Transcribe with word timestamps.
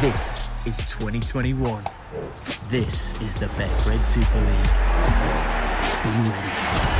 This 0.00 0.46
is 0.64 0.78
2021. 0.92 1.84
This 2.68 3.20
is 3.20 3.34
the 3.34 3.46
Betfred 3.46 4.04
Super 4.04 4.38
League. 4.38 4.64
Be 6.04 6.30
ready. 6.30 6.97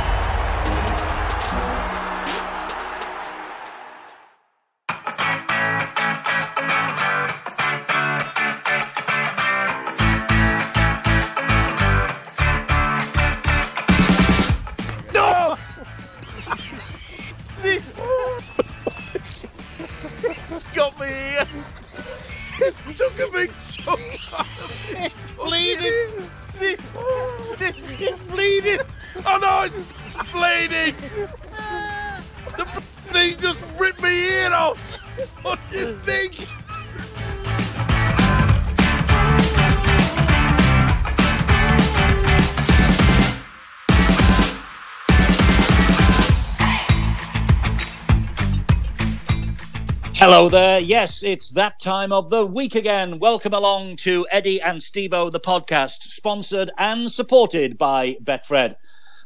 Hello 50.49 50.65
there. 50.65 50.79
Yes, 50.79 51.21
it's 51.21 51.51
that 51.51 51.79
time 51.79 52.11
of 52.11 52.31
the 52.31 52.43
week 52.43 52.73
again. 52.73 53.19
Welcome 53.19 53.53
along 53.53 53.97
to 53.97 54.25
Eddie 54.31 54.59
and 54.59 54.81
Stevo, 54.81 55.31
the 55.31 55.39
podcast, 55.39 56.01
sponsored 56.01 56.71
and 56.75 57.11
supported 57.11 57.77
by 57.77 58.17
Betfred. 58.23 58.73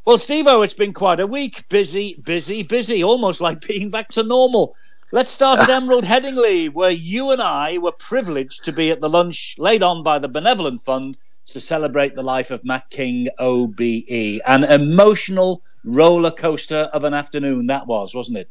Well, 0.03 0.17
Stevo, 0.17 0.65
it's 0.65 0.73
been 0.73 0.91
quite 0.91 1.21
a 1.21 1.25
week. 1.25 1.69
Busy, 1.69 2.21
busy, 2.21 2.63
busy, 2.63 3.05
almost 3.05 3.39
like 3.39 3.61
being 3.67 3.89
back 3.89 4.09
to 4.09 4.23
normal. 4.23 4.75
Let's 5.13 5.29
start 5.29 5.59
at 5.59 5.69
Emerald 5.69 6.03
Headingley, 6.03 6.73
where 6.73 6.91
you 6.91 7.31
and 7.31 7.41
I 7.41 7.77
were 7.77 7.93
privileged 7.93 8.65
to 8.65 8.73
be 8.73 8.91
at 8.91 8.99
the 8.99 9.09
lunch 9.09 9.55
laid 9.57 9.81
on 9.81 10.03
by 10.03 10.19
the 10.19 10.27
Benevolent 10.27 10.81
Fund 10.81 11.15
to 11.45 11.61
celebrate 11.61 12.15
the 12.15 12.21
life 12.21 12.51
of 12.51 12.65
Matt 12.65 12.89
King, 12.89 13.29
OBE. 13.39 14.41
An 14.45 14.65
emotional 14.65 15.63
roller 15.85 16.31
coaster 16.31 16.89
of 16.91 17.05
an 17.05 17.13
afternoon 17.13 17.67
that 17.67 17.87
was, 17.87 18.13
wasn't 18.13 18.39
it? 18.39 18.49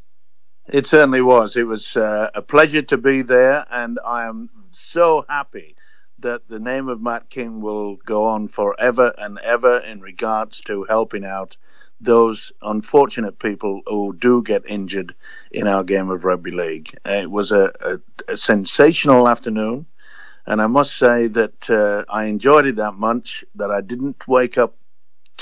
It 0.69 0.87
certainly 0.87 1.23
was. 1.23 1.57
It 1.57 1.67
was 1.67 1.97
uh, 1.97 2.31
a 2.35 2.43
pleasure 2.43 2.83
to 2.83 2.97
be 2.97 3.23
there, 3.23 3.67
and 3.71 3.99
I 4.07 4.27
am 4.27 4.49
so 4.71 5.25
happy 5.29 5.75
that 6.21 6.49
the 6.49 6.61
name 6.61 6.89
of 6.89 7.03
Matt 7.03 7.31
King 7.31 7.61
will 7.61 7.97
go 7.97 8.25
on 8.25 8.47
forever 8.47 9.13
and 9.19 9.39
ever 9.41 9.79
in 9.79 10.01
regards 10.01 10.61
to 10.63 10.85
helping 10.85 11.25
out 11.25 11.57
those 12.01 12.53
unfortunate 12.63 13.41
people 13.41 13.83
who 13.87 14.15
do 14.15 14.43
get 14.43 14.63
injured 14.67 15.15
in 15.51 15.67
our 15.67 15.83
game 15.83 16.11
of 16.11 16.25
rugby 16.25 16.53
league. 16.53 16.97
It 17.05 17.31
was 17.31 17.51
a, 17.51 17.73
a, 17.81 18.33
a 18.33 18.37
sensational 18.37 19.29
afternoon, 19.29 19.87
and 20.47 20.63
I 20.63 20.69
must 20.69 20.97
say 20.97 21.27
that 21.29 21.71
uh, 21.71 22.05
I 22.09 22.27
enjoyed 22.27 22.67
it 22.67 22.77
that 22.77 22.95
much 22.95 23.45
that 23.57 23.73
I 23.73 23.81
didn't 23.81 24.29
wake 24.29 24.59
up 24.59 24.77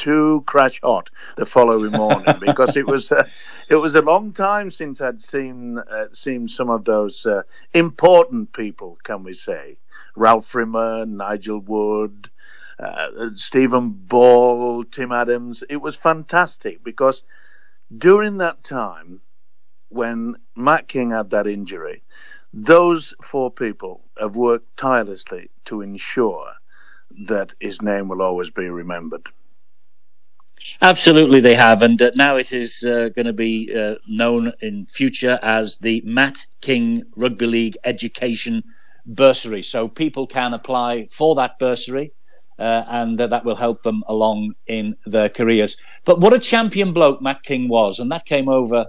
too 0.00 0.42
crash 0.46 0.80
hot 0.82 1.10
the 1.36 1.44
following 1.44 1.92
morning 1.92 2.34
because 2.40 2.74
it 2.74 2.86
was 2.86 3.12
uh, 3.12 3.24
it 3.68 3.76
was 3.76 3.94
a 3.94 4.00
long 4.00 4.32
time 4.32 4.70
since 4.70 5.00
I'd 5.02 5.20
seen 5.20 5.78
uh, 5.78 6.06
seen 6.12 6.48
some 6.48 6.70
of 6.70 6.86
those 6.86 7.26
uh, 7.26 7.42
important 7.74 8.52
people, 8.54 8.96
can 9.02 9.22
we 9.22 9.34
say, 9.34 9.78
Ralph 10.16 10.54
Rimmer, 10.54 11.04
Nigel 11.04 11.60
Wood, 11.60 12.30
uh, 12.78 13.28
Stephen 13.36 13.90
Ball, 13.90 14.84
Tim 14.84 15.12
Adams. 15.12 15.62
It 15.68 15.76
was 15.76 15.96
fantastic 15.96 16.82
because 16.82 17.22
during 17.96 18.38
that 18.38 18.64
time 18.64 19.20
when 19.90 20.36
Matt 20.56 20.88
King 20.88 21.10
had 21.10 21.30
that 21.30 21.46
injury, 21.46 22.02
those 22.54 23.12
four 23.22 23.50
people 23.50 24.08
have 24.18 24.34
worked 24.34 24.76
tirelessly 24.78 25.50
to 25.66 25.82
ensure 25.82 26.54
that 27.26 27.54
his 27.60 27.82
name 27.82 28.08
will 28.08 28.22
always 28.22 28.50
be 28.50 28.70
remembered. 28.70 29.28
Absolutely, 30.82 31.40
they 31.40 31.54
have, 31.54 31.82
and 31.82 32.00
uh, 32.00 32.10
now 32.14 32.36
it 32.36 32.52
is 32.52 32.82
uh, 32.84 33.08
going 33.14 33.26
to 33.26 33.32
be 33.32 33.74
uh, 33.74 33.96
known 34.06 34.52
in 34.60 34.86
future 34.86 35.38
as 35.42 35.78
the 35.78 36.02
Matt 36.04 36.46
King 36.60 37.04
Rugby 37.16 37.46
League 37.46 37.78
Education 37.84 38.62
Bursary. 39.06 39.62
So 39.62 39.88
people 39.88 40.26
can 40.26 40.54
apply 40.54 41.08
for 41.10 41.34
that 41.36 41.58
bursary, 41.58 42.12
uh, 42.58 42.84
and 42.88 43.18
that 43.18 43.44
will 43.44 43.56
help 43.56 43.82
them 43.82 44.02
along 44.06 44.54
in 44.66 44.96
their 45.06 45.28
careers. 45.28 45.76
But 46.04 46.20
what 46.20 46.34
a 46.34 46.38
champion 46.38 46.92
bloke 46.92 47.22
Matt 47.22 47.42
King 47.42 47.68
was, 47.68 47.98
and 47.98 48.10
that 48.12 48.24
came 48.26 48.48
over 48.48 48.86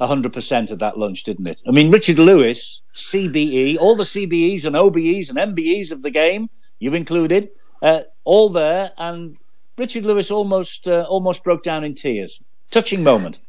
100% 0.00 0.70
at 0.70 0.78
that 0.78 0.98
lunch, 0.98 1.24
didn't 1.24 1.46
it? 1.46 1.62
I 1.66 1.72
mean, 1.72 1.90
Richard 1.90 2.18
Lewis, 2.18 2.82
CBE, 2.94 3.78
all 3.78 3.96
the 3.96 4.04
CBEs 4.04 4.64
and 4.64 4.76
OBEs 4.76 5.30
and 5.30 5.38
MBEs 5.38 5.90
of 5.90 6.02
the 6.02 6.10
game, 6.10 6.48
you 6.78 6.94
included, 6.94 7.50
uh, 7.82 8.02
all 8.24 8.50
there, 8.50 8.92
and 8.96 9.36
Richard 9.78 10.04
Lewis 10.04 10.30
almost 10.30 10.88
uh, 10.88 11.06
almost 11.08 11.44
broke 11.44 11.62
down 11.62 11.84
in 11.84 11.94
tears. 11.94 12.40
Touching 12.70 13.02
moment. 13.02 13.40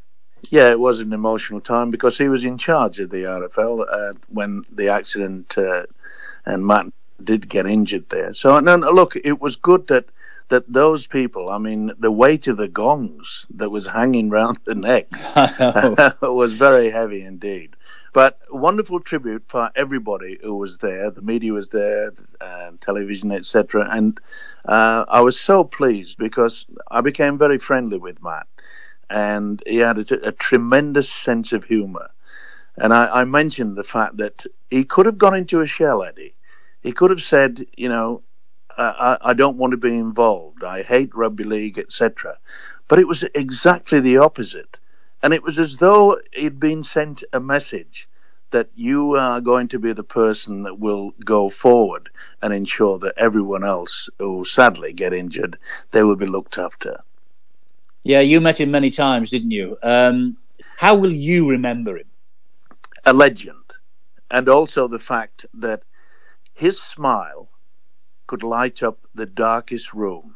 Yeah, 0.50 0.72
it 0.72 0.80
was 0.80 1.00
an 1.00 1.12
emotional 1.12 1.60
time 1.60 1.92
because 1.92 2.18
he 2.18 2.30
was 2.30 2.46
in 2.46 2.58
charge 2.58 3.00
of 3.00 3.10
the 3.10 3.24
RFL 3.24 3.86
uh, 3.92 4.14
when 4.30 4.64
the 4.72 4.88
accident 4.88 5.58
uh, 5.58 5.84
and 6.46 6.66
Matt 6.66 6.86
did 7.22 7.50
get 7.50 7.66
injured 7.66 8.08
there. 8.10 8.34
So 8.34 8.60
no, 8.60 8.78
no, 8.78 8.92
look, 8.92 9.16
it 9.18 9.42
was 9.42 9.56
good 9.58 9.88
that 9.88 10.06
that 10.50 10.72
those 10.72 11.08
people. 11.08 11.50
I 11.50 11.58
mean, 11.58 11.92
the 12.00 12.12
weight 12.12 12.48
of 12.48 12.58
the 12.58 12.68
gongs 12.68 13.46
that 13.56 13.70
was 13.70 13.86
hanging 13.88 14.30
round 14.30 14.60
the 14.66 14.76
necks 14.76 15.24
was 16.22 16.54
very 16.54 16.90
heavy 16.90 17.24
indeed. 17.24 17.76
But 18.14 18.40
wonderful 18.50 19.00
tribute 19.00 19.44
for 19.48 19.70
everybody 19.76 20.40
who 20.42 20.58
was 20.58 20.78
there. 20.78 21.12
The 21.12 21.22
media 21.22 21.54
was 21.54 21.68
there, 21.68 22.12
uh, 22.42 22.72
television, 22.82 23.32
etc. 23.32 23.88
And 23.90 24.20
uh, 24.66 25.06
I 25.08 25.22
was 25.22 25.40
so 25.40 25.64
pleased 25.64 26.18
because 26.18 26.66
I 26.90 27.02
became 27.02 27.38
very 27.38 27.60
friendly 27.60 28.00
with 28.00 28.22
Matt, 28.24 28.48
and 29.10 29.62
he 29.68 29.78
had 29.78 30.00
a, 30.00 30.28
a 30.28 30.32
tremendous 30.32 31.12
sense 31.12 31.54
of 31.54 31.66
humour. 31.66 32.10
And 32.78 32.94
I, 32.94 33.22
I, 33.22 33.26
mentioned 33.26 33.76
the 33.76 33.84
fact 33.84 34.18
that 34.18 34.46
he 34.70 34.86
could 34.86 35.06
have 35.06 35.18
gone 35.18 35.36
into 35.36 35.60
a 35.60 35.68
shell, 35.68 36.02
Eddie. 36.02 36.36
He 36.82 36.94
could 36.94 37.10
have 37.10 37.22
said, 37.22 37.66
you 37.76 37.90
know, 37.90 38.24
I, 38.78 39.18
I 39.22 39.34
don't 39.34 39.58
want 39.58 39.72
to 39.72 39.78
be 39.78 39.94
involved. 39.94 40.64
I 40.64 40.84
hate 40.84 41.14
rugby 41.14 41.44
league, 41.44 41.78
etc. 41.78 42.38
But 42.88 43.00
it 43.00 43.08
was 43.08 43.24
exactly 43.36 44.00
the 44.00 44.18
opposite. 44.18 44.79
And 45.22 45.34
it 45.34 45.44
was 45.44 45.60
as 45.60 45.78
though 45.78 46.20
he'd 46.34 46.60
been 46.60 46.84
sent 46.84 47.24
a 47.34 47.40
message 47.40 48.08
that 48.52 48.70
you 48.74 49.16
are 49.16 49.42
going 49.42 49.68
to 49.68 49.80
be 49.80 49.94
the 49.94 50.04
person 50.04 50.64
that 50.64 50.80
will 50.80 51.12
go 51.24 51.50
forward 51.50 52.10
and 52.42 52.54
ensure 52.54 52.98
that 53.00 53.14
everyone 53.18 53.64
else 53.64 54.10
who 54.18 54.46
sadly 54.46 54.94
get 54.94 55.14
injured, 55.14 55.58
they 55.92 56.04
will 56.04 56.16
be 56.16 56.26
looked 56.26 56.58
after. 56.58 56.98
Yeah, 58.04 58.22
you 58.22 58.42
met 58.42 58.60
him 58.60 58.72
many 58.72 58.90
times, 58.90 59.30
didn't 59.30 59.52
you? 59.52 59.78
Um, 59.84 60.38
how 60.78 60.96
will 60.96 61.12
you 61.12 61.50
remember 61.50 61.98
him? 61.98 62.10
A 63.06 63.14
legend. 63.14 63.56
And 64.32 64.48
also 64.48 64.88
the 64.88 65.00
fact 65.00 65.46
that 65.56 65.84
his 66.54 66.82
smile 66.82 67.50
could 68.28 68.44
light 68.44 68.84
up 68.84 69.00
the 69.16 69.26
darkest 69.26 69.94
room. 69.94 70.36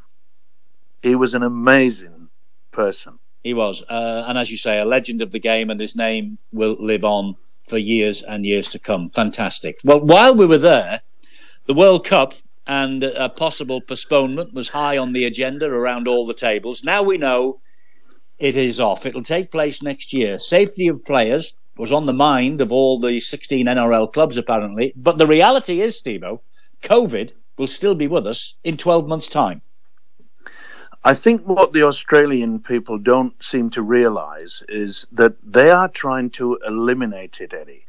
He 1.01 1.15
was 1.15 1.33
an 1.33 1.43
amazing 1.43 2.29
person. 2.71 3.19
He 3.43 3.53
was, 3.53 3.83
uh, 3.89 4.25
and 4.27 4.37
as 4.37 4.49
you 4.49 4.57
say, 4.57 4.79
a 4.79 4.85
legend 4.85 5.21
of 5.21 5.31
the 5.31 5.39
game, 5.39 5.69
and 5.69 5.79
his 5.79 5.95
name 5.95 6.37
will 6.51 6.77
live 6.79 7.03
on 7.03 7.35
for 7.67 7.77
years 7.77 8.21
and 8.21 8.45
years 8.45 8.69
to 8.69 8.79
come. 8.79 9.09
Fantastic. 9.09 9.79
Well, 9.83 9.99
while 9.99 10.35
we 10.35 10.45
were 10.45 10.57
there, 10.57 11.01
the 11.65 11.73
World 11.73 12.05
Cup 12.05 12.33
and 12.65 13.03
a 13.03 13.27
possible 13.29 13.81
postponement 13.81 14.53
was 14.53 14.69
high 14.69 14.97
on 14.97 15.11
the 15.11 15.25
agenda 15.25 15.65
around 15.65 16.07
all 16.07 16.25
the 16.25 16.33
tables. 16.33 16.83
Now 16.83 17.03
we 17.03 17.17
know 17.17 17.59
it 18.39 18.55
is 18.55 18.79
off. 18.79 19.05
It'll 19.05 19.23
take 19.23 19.51
place 19.51 19.81
next 19.81 20.13
year. 20.13 20.37
Safety 20.37 20.87
of 20.87 21.03
players 21.05 21.53
was 21.77 21.91
on 21.91 22.05
the 22.05 22.13
mind 22.13 22.61
of 22.61 22.71
all 22.71 22.99
the 22.99 23.19
16 23.19 23.65
NRL 23.65 24.13
clubs, 24.13 24.37
apparently. 24.37 24.93
But 24.95 25.17
the 25.17 25.27
reality 25.27 25.81
is, 25.81 26.01
Stevo, 26.01 26.39
COVID 26.83 27.31
will 27.57 27.67
still 27.67 27.95
be 27.95 28.07
with 28.07 28.27
us 28.27 28.55
in 28.63 28.77
12 28.77 29.07
months' 29.07 29.27
time. 29.27 29.61
I 31.03 31.15
think 31.15 31.43
what 31.43 31.73
the 31.73 31.83
Australian 31.83 32.59
people 32.61 32.99
don't 32.99 33.41
seem 33.43 33.69
to 33.71 33.83
realize 33.83 34.63
is 34.69 35.07
that 35.13 35.35
they 35.43 35.71
are 35.71 35.89
trying 35.89 36.31
to 36.31 36.59
eliminate 36.65 37.41
it, 37.41 37.53
Eddie. 37.53 37.85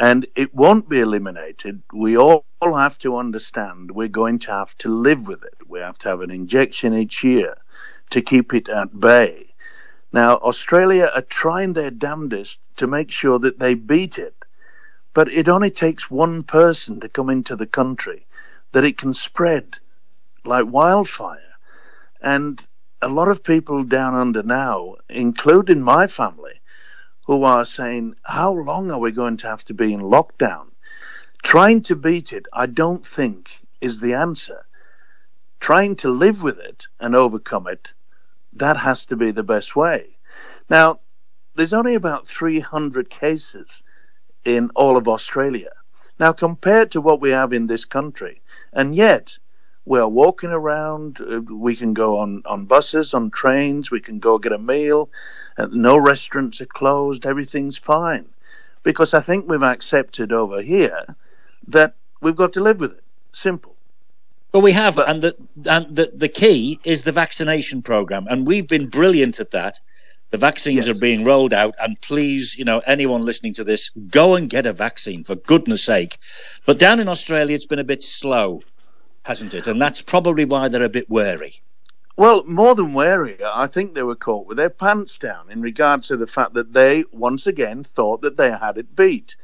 And 0.00 0.26
it 0.36 0.54
won't 0.54 0.88
be 0.88 1.00
eliminated. 1.00 1.82
We 1.92 2.16
all 2.18 2.44
have 2.62 2.98
to 3.00 3.16
understand 3.18 3.92
we're 3.92 4.08
going 4.08 4.40
to 4.40 4.52
have 4.52 4.76
to 4.78 4.88
live 4.90 5.26
with 5.28 5.44
it. 5.44 5.54
We 5.68 5.80
have 5.80 5.98
to 6.00 6.08
have 6.10 6.22
an 6.22 6.30
injection 6.32 6.94
each 6.94 7.24
year 7.24 7.56
to 8.10 8.22
keep 8.22 8.54
it 8.54 8.68
at 8.68 8.98
bay. 9.00 9.54
Now, 10.12 10.36
Australia 10.36 11.10
are 11.14 11.22
trying 11.22 11.74
their 11.74 11.90
damnedest 11.90 12.60
to 12.76 12.86
make 12.86 13.10
sure 13.10 13.38
that 13.40 13.58
they 13.60 13.74
beat 13.74 14.18
it. 14.18 14.34
but 15.14 15.32
it 15.32 15.48
only 15.48 15.70
takes 15.70 16.10
one 16.10 16.42
person 16.42 17.00
to 17.00 17.08
come 17.08 17.30
into 17.30 17.56
the 17.56 17.66
country 17.66 18.26
that 18.72 18.84
it 18.84 18.98
can 18.98 19.14
spread 19.14 19.78
like 20.44 20.66
wildfire. 20.68 21.53
And 22.24 22.66
a 23.02 23.08
lot 23.10 23.28
of 23.28 23.44
people 23.44 23.84
down 23.84 24.14
under 24.14 24.42
now, 24.42 24.94
including 25.10 25.82
my 25.82 26.06
family, 26.06 26.62
who 27.26 27.44
are 27.44 27.66
saying, 27.66 28.14
How 28.22 28.50
long 28.50 28.90
are 28.90 28.98
we 28.98 29.12
going 29.12 29.36
to 29.36 29.46
have 29.46 29.62
to 29.66 29.74
be 29.74 29.92
in 29.92 30.00
lockdown? 30.00 30.68
Trying 31.42 31.82
to 31.82 31.96
beat 31.96 32.32
it, 32.32 32.46
I 32.50 32.64
don't 32.64 33.06
think, 33.06 33.60
is 33.82 34.00
the 34.00 34.14
answer. 34.14 34.64
Trying 35.60 35.96
to 35.96 36.08
live 36.08 36.42
with 36.42 36.58
it 36.58 36.86
and 36.98 37.14
overcome 37.14 37.66
it, 37.66 37.92
that 38.54 38.78
has 38.78 39.04
to 39.06 39.16
be 39.16 39.30
the 39.30 39.42
best 39.42 39.76
way. 39.76 40.16
Now, 40.70 41.00
there's 41.54 41.74
only 41.74 41.94
about 41.94 42.26
300 42.26 43.10
cases 43.10 43.82
in 44.46 44.70
all 44.74 44.96
of 44.96 45.08
Australia. 45.08 45.72
Now, 46.18 46.32
compared 46.32 46.90
to 46.92 47.02
what 47.02 47.20
we 47.20 47.30
have 47.30 47.52
in 47.52 47.66
this 47.66 47.84
country, 47.84 48.40
and 48.72 48.96
yet 48.96 49.36
we're 49.86 50.06
walking 50.06 50.50
around, 50.50 51.20
uh, 51.20 51.40
we 51.40 51.76
can 51.76 51.94
go 51.94 52.18
on, 52.18 52.42
on 52.46 52.64
buses, 52.64 53.14
on 53.14 53.30
trains, 53.30 53.90
we 53.90 54.00
can 54.00 54.18
go 54.18 54.38
get 54.38 54.52
a 54.52 54.58
meal, 54.58 55.10
no 55.70 55.96
restaurants 55.96 56.60
are 56.60 56.66
closed, 56.66 57.26
everything's 57.26 57.78
fine. 57.78 58.26
Because 58.82 59.14
I 59.14 59.20
think 59.20 59.48
we've 59.48 59.62
accepted 59.62 60.32
over 60.32 60.60
here 60.60 61.04
that 61.68 61.94
we've 62.20 62.36
got 62.36 62.52
to 62.54 62.60
live 62.60 62.80
with 62.80 62.92
it. 62.92 63.04
Simple. 63.32 63.74
Well, 64.52 64.62
we 64.62 64.72
have, 64.72 64.96
but, 64.96 65.08
and 65.08 65.20
the 65.20 65.36
and 65.68 65.96
the, 65.96 66.12
the 66.14 66.28
key 66.28 66.78
is 66.84 67.02
the 67.02 67.10
vaccination 67.10 67.82
program, 67.82 68.28
and 68.28 68.46
we've 68.46 68.68
been 68.68 68.88
brilliant 68.88 69.40
at 69.40 69.50
that. 69.50 69.80
The 70.30 70.38
vaccines 70.38 70.86
yes. 70.86 70.88
are 70.88 70.98
being 70.98 71.24
rolled 71.24 71.52
out, 71.52 71.74
and 71.80 72.00
please, 72.00 72.56
you 72.56 72.64
know, 72.64 72.78
anyone 72.80 73.24
listening 73.24 73.54
to 73.54 73.64
this, 73.64 73.90
go 73.90 74.36
and 74.36 74.48
get 74.48 74.66
a 74.66 74.72
vaccine 74.72 75.24
for 75.24 75.34
goodness 75.34 75.82
sake. 75.82 76.18
But 76.66 76.78
down 76.78 77.00
in 77.00 77.08
Australia, 77.08 77.54
it's 77.54 77.66
been 77.66 77.80
a 77.80 77.84
bit 77.84 78.02
slow, 78.02 78.62
hasn't 79.24 79.54
it? 79.54 79.66
And 79.66 79.80
that's 79.80 80.02
probably 80.02 80.44
why 80.44 80.68
they're 80.68 80.82
a 80.82 80.88
bit 80.88 81.10
wary. 81.10 81.54
Well, 82.16 82.44
more 82.44 82.76
than 82.76 82.94
wary, 82.94 83.38
I 83.44 83.66
think 83.66 83.94
they 83.94 84.04
were 84.04 84.14
caught 84.14 84.46
with 84.46 84.56
their 84.56 84.70
pants 84.70 85.18
down 85.18 85.50
in 85.50 85.60
regards 85.60 86.08
to 86.08 86.16
the 86.16 86.28
fact 86.28 86.54
that 86.54 86.72
they 86.72 87.04
once 87.10 87.46
again 87.46 87.82
thought 87.82 88.20
that 88.20 88.36
they 88.36 88.52
had 88.52 88.78
it 88.78 88.94
beat, 88.94 89.34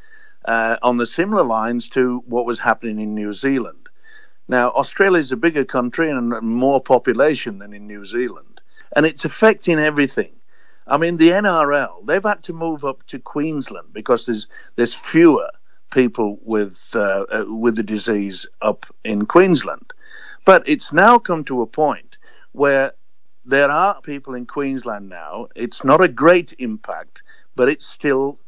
uh, 0.44 0.76
on 0.82 0.96
the 0.96 1.06
similar 1.06 1.42
lines 1.42 1.88
to 1.90 2.22
what 2.26 2.46
was 2.46 2.60
happening 2.60 3.00
in 3.00 3.14
New 3.14 3.32
Zealand. 3.32 3.88
Now, 4.46 4.70
Australia 4.70 5.18
is 5.18 5.32
a 5.32 5.36
bigger 5.36 5.64
country 5.64 6.10
and 6.10 6.30
more 6.42 6.80
population 6.80 7.58
than 7.58 7.72
in 7.72 7.86
New 7.86 8.04
Zealand, 8.04 8.60
and 8.94 9.04
it's 9.06 9.24
affecting 9.24 9.78
everything. 9.78 10.32
I 10.86 10.96
mean, 10.96 11.16
the 11.16 11.30
NRL 11.30 12.06
they've 12.06 12.22
had 12.22 12.42
to 12.44 12.52
move 12.52 12.84
up 12.84 13.06
to 13.08 13.18
Queensland 13.18 13.92
because 13.92 14.26
there's 14.26 14.46
there's 14.76 14.94
fewer 14.94 15.50
people 15.90 16.38
with 16.42 16.80
uh, 16.94 17.24
uh, 17.30 17.44
with 17.48 17.76
the 17.76 17.82
disease 17.82 18.46
up 18.60 18.86
in 19.04 19.26
Queensland, 19.26 19.92
but 20.44 20.68
it's 20.68 20.92
now 20.92 21.18
come 21.18 21.44
to 21.44 21.62
a 21.62 21.66
point 21.66 22.18
where 22.52 22.92
there 23.44 23.70
are 23.70 24.00
people 24.02 24.34
in 24.34 24.46
Queensland 24.46 25.08
now. 25.08 25.48
It's 25.56 25.84
not 25.84 26.00
a 26.00 26.08
great 26.08 26.54
impact, 26.58 27.22
but 27.56 27.68
it's 27.68 27.86
still 27.86 28.38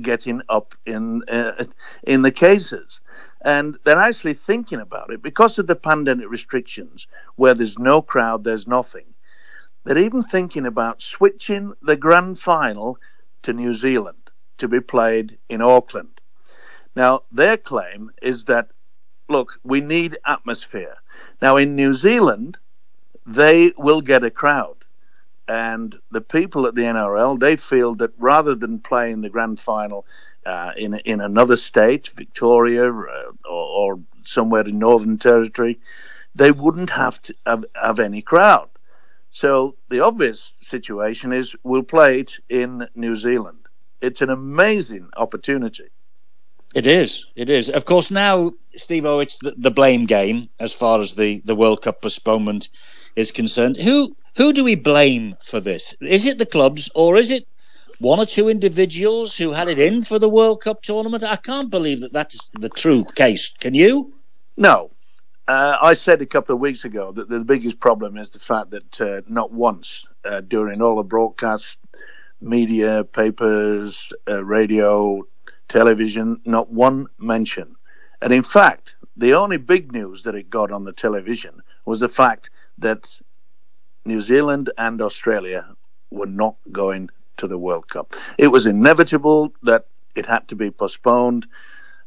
getting 0.00 0.42
up 0.48 0.74
in 0.86 1.22
uh, 1.28 1.64
in 2.04 2.22
the 2.22 2.30
cases, 2.30 3.00
and 3.44 3.78
they're 3.84 3.98
actually 3.98 4.34
thinking 4.34 4.80
about 4.80 5.12
it 5.12 5.22
because 5.22 5.58
of 5.58 5.66
the 5.66 5.76
pandemic 5.76 6.30
restrictions, 6.30 7.06
where 7.36 7.54
there's 7.54 7.78
no 7.78 8.02
crowd, 8.02 8.44
there's 8.44 8.66
nothing. 8.66 9.06
They're 9.84 9.98
even 9.98 10.22
thinking 10.22 10.66
about 10.66 11.02
switching 11.02 11.72
the 11.82 11.96
grand 11.96 12.38
final 12.38 12.98
to 13.42 13.52
New 13.52 13.74
Zealand 13.74 14.30
to 14.58 14.68
be 14.68 14.80
played 14.80 15.38
in 15.48 15.62
Auckland. 15.62 16.19
Now, 17.00 17.22
their 17.32 17.56
claim 17.56 18.10
is 18.20 18.44
that, 18.44 18.72
look, 19.26 19.58
we 19.64 19.80
need 19.80 20.18
atmosphere. 20.26 20.96
Now, 21.40 21.56
in 21.56 21.74
New 21.74 21.94
Zealand, 21.94 22.58
they 23.24 23.72
will 23.78 24.02
get 24.02 24.22
a 24.22 24.30
crowd. 24.30 24.84
And 25.48 25.98
the 26.10 26.20
people 26.20 26.66
at 26.66 26.74
the 26.74 26.82
NRL, 26.82 27.40
they 27.40 27.56
feel 27.56 27.94
that 27.94 28.12
rather 28.18 28.54
than 28.54 28.80
playing 28.80 29.22
the 29.22 29.30
grand 29.30 29.58
final 29.58 30.04
uh, 30.44 30.72
in 30.76 30.92
in 31.12 31.22
another 31.22 31.56
state, 31.56 32.08
Victoria 32.08 32.92
uh, 32.92 33.32
or, 33.48 33.66
or, 33.80 34.00
somewhere 34.24 34.68
in 34.68 34.78
Northern 34.78 35.16
Territory, 35.16 35.80
they 36.34 36.52
wouldn't 36.52 36.90
have 36.90 37.22
to 37.22 37.34
have, 37.46 37.64
have 37.74 37.98
any 37.98 38.20
crowd. 38.20 38.68
So 39.30 39.76
the 39.88 40.00
obvious 40.00 40.52
situation 40.60 41.32
is 41.32 41.56
we'll 41.62 41.94
play 41.96 42.20
it 42.20 42.32
in 42.50 42.88
New 42.94 43.16
Zealand. 43.16 43.62
It's 44.02 44.20
an 44.20 44.28
amazing 44.28 45.08
opportunity. 45.16 45.88
It 46.74 46.86
is. 46.86 47.26
It 47.34 47.50
is. 47.50 47.68
Of 47.68 47.84
course, 47.84 48.10
now, 48.10 48.52
Steve 48.76 49.04
it's 49.04 49.38
the, 49.38 49.54
the 49.56 49.70
blame 49.70 50.06
game 50.06 50.48
as 50.60 50.72
far 50.72 51.00
as 51.00 51.14
the, 51.14 51.42
the 51.44 51.56
World 51.56 51.82
Cup 51.82 52.02
postponement 52.02 52.68
is 53.16 53.32
concerned. 53.32 53.76
Who 53.76 54.14
who 54.36 54.52
do 54.52 54.62
we 54.62 54.76
blame 54.76 55.36
for 55.42 55.60
this? 55.60 55.94
Is 56.00 56.26
it 56.26 56.38
the 56.38 56.46
clubs 56.46 56.88
or 56.94 57.16
is 57.16 57.30
it 57.30 57.46
one 57.98 58.20
or 58.20 58.26
two 58.26 58.48
individuals 58.48 59.36
who 59.36 59.50
had 59.50 59.68
it 59.68 59.78
in 59.78 60.02
for 60.02 60.18
the 60.18 60.28
World 60.28 60.62
Cup 60.62 60.82
tournament? 60.82 61.24
I 61.24 61.36
can't 61.36 61.70
believe 61.70 62.00
that 62.00 62.12
that's 62.12 62.50
the 62.54 62.68
true 62.68 63.04
case. 63.16 63.52
Can 63.58 63.74
you? 63.74 64.14
No. 64.56 64.90
Uh, 65.48 65.76
I 65.82 65.94
said 65.94 66.22
a 66.22 66.26
couple 66.26 66.54
of 66.54 66.60
weeks 66.60 66.84
ago 66.84 67.10
that 67.10 67.28
the 67.28 67.44
biggest 67.44 67.80
problem 67.80 68.16
is 68.16 68.30
the 68.30 68.38
fact 68.38 68.70
that 68.70 69.00
uh, 69.00 69.22
not 69.26 69.52
once 69.52 70.06
uh, 70.24 70.40
during 70.42 70.80
all 70.80 70.96
the 70.96 71.02
broadcast 71.02 71.78
media, 72.40 73.02
papers, 73.02 74.12
uh, 74.28 74.44
radio, 74.44 75.22
television, 75.70 76.40
not 76.44 76.70
one 76.70 77.06
mention. 77.18 77.74
And 78.20 78.32
in 78.32 78.42
fact, 78.42 78.96
the 79.16 79.34
only 79.34 79.56
big 79.56 79.92
news 79.92 80.22
that 80.24 80.34
it 80.34 80.50
got 80.50 80.70
on 80.72 80.84
the 80.84 80.92
television 80.92 81.60
was 81.86 82.00
the 82.00 82.08
fact 82.08 82.50
that 82.78 83.08
New 84.04 84.20
Zealand 84.20 84.70
and 84.76 85.00
Australia 85.00 85.66
were 86.10 86.26
not 86.26 86.56
going 86.72 87.08
to 87.38 87.46
the 87.46 87.58
World 87.58 87.88
Cup. 87.88 88.14
It 88.36 88.48
was 88.48 88.66
inevitable 88.66 89.52
that 89.62 89.86
it 90.14 90.26
had 90.26 90.48
to 90.48 90.56
be 90.56 90.70
postponed 90.70 91.46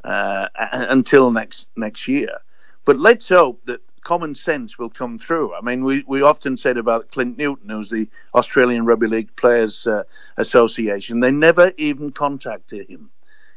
uh, 0.04 0.50
until 0.56 1.31
next 1.31 1.68
next 1.75 2.07
year. 2.07 2.38
But 2.86 3.00
let's 3.00 3.30
hope 3.30 3.63
that 3.66 3.81
common 4.04 4.36
sense 4.36 4.77
will 4.77 4.89
come 4.89 5.18
through. 5.18 5.56
I 5.56 5.62
mean, 5.62 5.83
we, 5.86 6.04
we 6.06 6.21
often 6.21 6.57
said 6.57 6.77
about 6.77 7.09
Clint 7.12 7.38
Newton, 7.38 7.69
who's 7.69 7.89
the 7.89 8.09
Australian 8.36 8.86
Rugby 8.86 9.07
League 9.07 9.36
Players 9.38 9.88
uh, 9.88 10.04
Association, 10.36 11.21
they 11.21 11.31
never 11.31 11.71
even 11.77 12.12
contacted 12.12 12.89
him. 12.89 13.09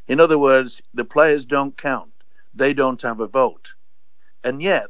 In 0.09 0.21
other 0.21 0.39
words, 0.39 0.83
the 0.95 1.05
players 1.05 1.45
don't 1.45 1.77
count. 1.77 2.13
They 2.55 2.73
don't 2.73 3.03
have 3.03 3.21
a 3.21 3.27
vote. 3.27 3.75
And 4.45 4.63
yet, 4.63 4.87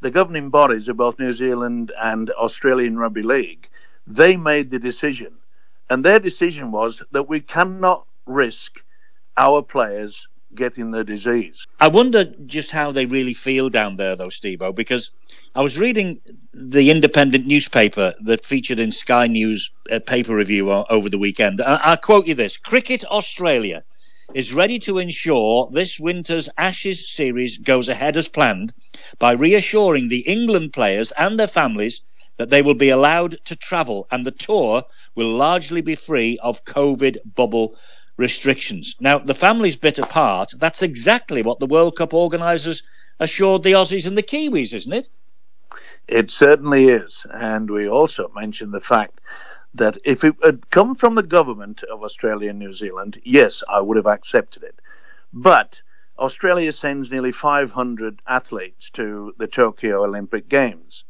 the 0.00 0.10
governing 0.10 0.50
bodies 0.50 0.88
of 0.88 0.96
both 0.96 1.18
New 1.18 1.32
Zealand 1.32 1.92
and 2.00 2.30
Australian 2.32 2.98
Rugby 2.98 3.22
League, 3.22 3.68
they 4.06 4.36
made 4.36 4.70
the 4.70 4.78
decision. 4.78 5.36
And 5.88 6.04
their 6.04 6.18
decision 6.18 6.72
was 6.72 7.02
that 7.12 7.28
we 7.28 7.40
cannot 7.40 8.06
risk 8.26 8.82
our 9.36 9.62
players 9.62 10.26
getting 10.54 10.90
the 10.90 11.04
disease. 11.04 11.66
I 11.80 11.88
wonder 11.88 12.24
just 12.24 12.70
how 12.70 12.92
they 12.92 13.06
really 13.06 13.34
feel 13.34 13.70
down 13.70 13.96
there, 13.96 14.14
though, 14.16 14.28
Steve 14.28 14.62
because 14.74 15.10
I 15.54 15.62
was 15.62 15.78
reading 15.78 16.20
the 16.52 16.90
independent 16.90 17.46
newspaper 17.46 18.14
that 18.22 18.44
featured 18.44 18.80
in 18.80 18.92
Sky 18.92 19.26
News 19.26 19.70
a 19.90 20.00
paper 20.00 20.34
review 20.34 20.70
uh, 20.70 20.84
over 20.88 21.08
the 21.08 21.18
weekend. 21.18 21.60
I'll 21.60 21.96
quote 21.96 22.26
you 22.26 22.34
this 22.34 22.56
Cricket 22.56 23.04
Australia 23.06 23.84
is 24.32 24.54
ready 24.54 24.78
to 24.78 24.98
ensure 24.98 25.68
this 25.72 26.00
winter's 26.00 26.48
Ashes 26.56 27.10
series 27.10 27.58
goes 27.58 27.88
ahead 27.88 28.16
as 28.16 28.28
planned 28.28 28.72
by 29.18 29.32
reassuring 29.32 30.08
the 30.08 30.20
England 30.20 30.72
players 30.72 31.12
and 31.12 31.38
their 31.38 31.46
families 31.46 32.00
that 32.36 32.50
they 32.50 32.62
will 32.62 32.74
be 32.74 32.88
allowed 32.88 33.36
to 33.44 33.56
travel 33.56 34.06
and 34.10 34.24
the 34.24 34.30
tour 34.30 34.84
will 35.14 35.30
largely 35.30 35.80
be 35.80 35.94
free 35.94 36.38
of 36.42 36.64
COVID 36.64 37.18
bubble 37.34 37.76
restrictions. 38.16 38.96
Now, 39.00 39.18
the 39.18 39.34
families 39.34 39.76
bit 39.76 39.98
apart, 39.98 40.52
that's 40.56 40.82
exactly 40.82 41.42
what 41.42 41.60
the 41.60 41.66
World 41.66 41.96
Cup 41.96 42.14
organisers 42.14 42.82
assured 43.20 43.62
the 43.62 43.72
Aussies 43.72 44.06
and 44.06 44.16
the 44.16 44.22
Kiwis, 44.22 44.72
isn't 44.72 44.92
it? 44.92 45.08
It 46.06 46.30
certainly 46.30 46.86
is. 46.88 47.26
And 47.32 47.70
we 47.70 47.88
also 47.88 48.30
mentioned 48.34 48.72
the 48.72 48.80
fact 48.80 49.20
that 49.74 49.98
if 50.04 50.24
it 50.24 50.34
had 50.42 50.70
come 50.70 50.94
from 50.94 51.14
the 51.14 51.22
government 51.22 51.82
of 51.84 52.02
Australia 52.02 52.50
and 52.50 52.58
New 52.58 52.72
Zealand, 52.72 53.20
yes, 53.24 53.62
I 53.68 53.80
would 53.80 53.96
have 53.96 54.06
accepted 54.06 54.62
it. 54.62 54.80
But 55.32 55.82
Australia 56.18 56.72
sends 56.72 57.10
nearly 57.10 57.32
500 57.32 58.22
athletes 58.26 58.90
to 58.90 59.34
the 59.38 59.48
Tokyo 59.48 60.04
Olympic 60.04 60.48
Games, 60.48 61.04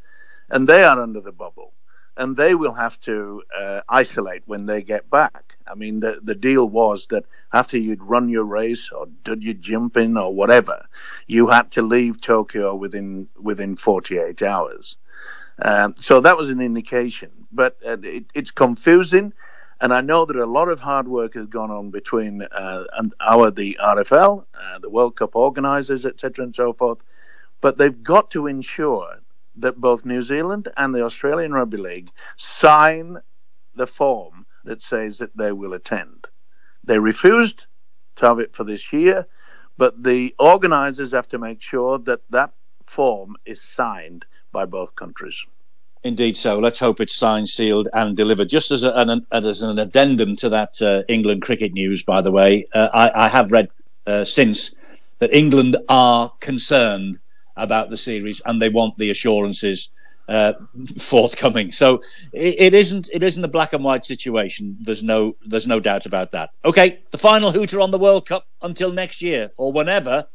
and 0.48 0.68
they 0.68 0.82
are 0.82 1.00
under 1.00 1.20
the 1.20 1.32
bubble 1.32 1.74
and 2.16 2.36
they 2.36 2.54
will 2.54 2.72
have 2.72 3.00
to 3.00 3.42
uh, 3.56 3.80
isolate 3.88 4.42
when 4.46 4.66
they 4.66 4.82
get 4.82 5.10
back. 5.10 5.56
I 5.66 5.74
mean, 5.74 6.00
the 6.00 6.20
the 6.22 6.34
deal 6.34 6.68
was 6.68 7.08
that 7.08 7.24
after 7.52 7.78
you'd 7.78 8.02
run 8.02 8.28
your 8.28 8.44
race 8.44 8.90
or 8.92 9.06
did 9.24 9.42
your 9.42 9.54
jumping 9.54 10.16
or 10.16 10.32
whatever, 10.34 10.84
you 11.26 11.48
had 11.48 11.70
to 11.72 11.82
leave 11.82 12.20
Tokyo 12.20 12.74
within 12.74 13.28
within 13.36 13.76
48 13.76 14.42
hours. 14.42 14.96
Um, 15.62 15.94
so 15.96 16.20
that 16.20 16.36
was 16.36 16.50
an 16.50 16.60
indication, 16.60 17.30
but 17.52 17.76
uh, 17.86 17.96
it, 18.02 18.24
it's 18.34 18.50
confusing. 18.50 19.32
And 19.80 19.92
I 19.92 20.00
know 20.00 20.24
that 20.24 20.36
a 20.36 20.46
lot 20.46 20.68
of 20.68 20.80
hard 20.80 21.08
work 21.08 21.34
has 21.34 21.46
gone 21.46 21.70
on 21.70 21.90
between 21.90 22.42
uh, 22.42 22.84
our 23.20 23.50
the 23.50 23.78
RFL, 23.82 24.44
uh, 24.54 24.78
the 24.78 24.90
World 24.90 25.16
Cup 25.16 25.36
organisers, 25.36 26.06
etc., 26.06 26.44
and 26.44 26.54
so 26.54 26.72
forth. 26.72 26.98
But 27.60 27.78
they've 27.78 28.02
got 28.02 28.30
to 28.32 28.46
ensure 28.46 29.20
that 29.56 29.80
both 29.80 30.04
New 30.04 30.22
Zealand 30.22 30.68
and 30.76 30.94
the 30.94 31.04
Australian 31.04 31.52
Rugby 31.52 31.76
League 31.76 32.10
sign 32.36 33.18
the 33.74 33.86
form 33.86 34.46
that 34.64 34.82
says 34.82 35.18
that 35.18 35.36
they 35.36 35.52
will 35.52 35.74
attend. 35.74 36.26
They 36.82 36.98
refused 36.98 37.66
to 38.16 38.26
have 38.26 38.38
it 38.38 38.54
for 38.54 38.64
this 38.64 38.92
year, 38.92 39.26
but 39.76 40.02
the 40.02 40.34
organisers 40.38 41.12
have 41.12 41.28
to 41.28 41.38
make 41.38 41.60
sure 41.60 41.98
that 42.00 42.28
that 42.30 42.52
form 42.84 43.36
is 43.44 43.62
signed 43.62 44.24
by 44.54 44.64
both 44.64 44.96
countries. 44.96 45.44
Indeed, 46.04 46.36
so 46.36 46.58
let's 46.58 46.78
hope 46.78 47.00
it's 47.00 47.14
signed, 47.14 47.48
sealed, 47.48 47.88
and 47.92 48.16
delivered. 48.16 48.48
Just 48.48 48.70
as, 48.70 48.84
a, 48.84 48.92
an, 48.92 49.26
as 49.32 49.62
an 49.62 49.78
addendum 49.78 50.36
to 50.36 50.50
that 50.50 50.80
uh, 50.80 51.02
England 51.08 51.42
cricket 51.42 51.72
news, 51.72 52.02
by 52.02 52.20
the 52.20 52.30
way, 52.30 52.66
uh, 52.74 52.88
I, 52.92 53.24
I, 53.24 53.28
have 53.28 53.52
read 53.52 53.68
uh, 54.06 54.24
since 54.24 54.74
that 55.18 55.32
England 55.32 55.78
are 55.88 56.30
concerned 56.40 57.18
about 57.56 57.88
the 57.88 57.96
series 57.96 58.42
and 58.44 58.60
they 58.60 58.68
want 58.68 58.98
the 58.98 59.10
assurances 59.10 59.88
uh, 60.28 60.52
forthcoming. 60.98 61.72
So 61.72 62.02
it, 62.32 62.56
it 62.58 62.74
isn't 62.74 63.10
it 63.12 63.22
isn't 63.22 63.44
a 63.44 63.48
black 63.48 63.72
and 63.72 63.84
white 63.84 64.04
situation. 64.04 64.76
There's 64.80 65.02
no 65.02 65.36
there's 65.46 65.66
no 65.66 65.80
doubt 65.80 66.06
about 66.06 66.32
that. 66.32 66.50
Okay, 66.64 67.00
the 67.10 67.18
final 67.18 67.50
hooter 67.50 67.80
on 67.80 67.90
the 67.90 67.98
World 67.98 68.26
Cup 68.26 68.46
until 68.62 68.92
next 68.92 69.22
year 69.22 69.50
or 69.56 69.72
whenever 69.72 70.26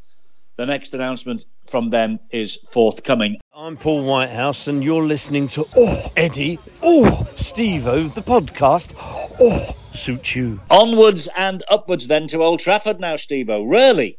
the 0.57 0.65
next 0.65 0.93
announcement 0.93 1.45
from 1.67 1.89
them 1.89 2.19
is 2.31 2.57
forthcoming. 2.69 3.39
I'm 3.61 3.75
Paul 3.75 4.05
Whitehouse, 4.05 4.69
and 4.69 4.81
you're 4.81 5.05
listening 5.05 5.49
to 5.49 5.67
Oh 5.75 6.11
Eddie, 6.15 6.59
Oh 6.81 7.27
Steve 7.35 7.83
the 7.83 8.21
podcast. 8.21 8.93
Oh, 9.37 9.75
suit 9.91 10.33
you. 10.33 10.61
Onwards 10.69 11.27
and 11.35 11.61
upwards 11.67 12.07
then 12.07 12.27
to 12.27 12.41
Old 12.41 12.61
Trafford 12.61 13.01
now, 13.01 13.17
Steve. 13.17 13.49
Rarely, 13.49 14.17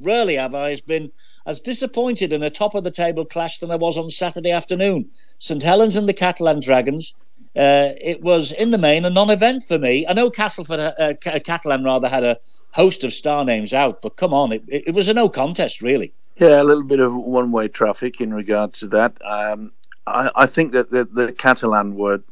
rarely 0.00 0.34
have 0.34 0.56
I 0.56 0.74
been 0.88 1.12
as 1.46 1.60
disappointed 1.60 2.32
in 2.32 2.42
a 2.42 2.50
top 2.50 2.74
of 2.74 2.82
the 2.82 2.90
table 2.90 3.24
clash 3.24 3.60
than 3.60 3.70
I 3.70 3.76
was 3.76 3.96
on 3.96 4.10
Saturday 4.10 4.50
afternoon. 4.50 5.10
St 5.38 5.62
Helens 5.62 5.94
and 5.94 6.08
the 6.08 6.12
Catalan 6.12 6.58
Dragons. 6.58 7.14
Uh, 7.54 7.94
it 7.96 8.20
was 8.22 8.50
in 8.50 8.72
the 8.72 8.78
main 8.78 9.04
a 9.04 9.10
non-event 9.10 9.62
for 9.62 9.78
me. 9.78 10.04
I 10.04 10.14
know 10.14 10.30
Castleford, 10.30 10.80
uh, 10.80 11.14
Catalan 11.14 11.82
rather 11.82 12.08
had 12.08 12.24
a 12.24 12.40
host 12.72 13.04
of 13.04 13.12
star 13.12 13.44
names 13.44 13.72
out. 13.72 14.02
But 14.02 14.16
come 14.16 14.34
on, 14.34 14.50
it, 14.50 14.64
it 14.66 14.94
was 14.94 15.06
a 15.06 15.14
no 15.14 15.28
contest, 15.28 15.80
really. 15.80 16.12
Yeah, 16.40 16.62
a 16.62 16.64
little 16.64 16.84
bit 16.84 17.00
of 17.00 17.14
one 17.14 17.52
way 17.52 17.68
traffic 17.68 18.22
in 18.22 18.32
regards 18.32 18.80
to 18.80 18.88
that. 18.88 19.18
Um, 19.22 19.72
I, 20.06 20.30
I, 20.34 20.46
think 20.46 20.72
that 20.72 20.90
the, 20.90 21.04
the 21.04 21.34
Catalan 21.34 21.96
were 21.96 22.22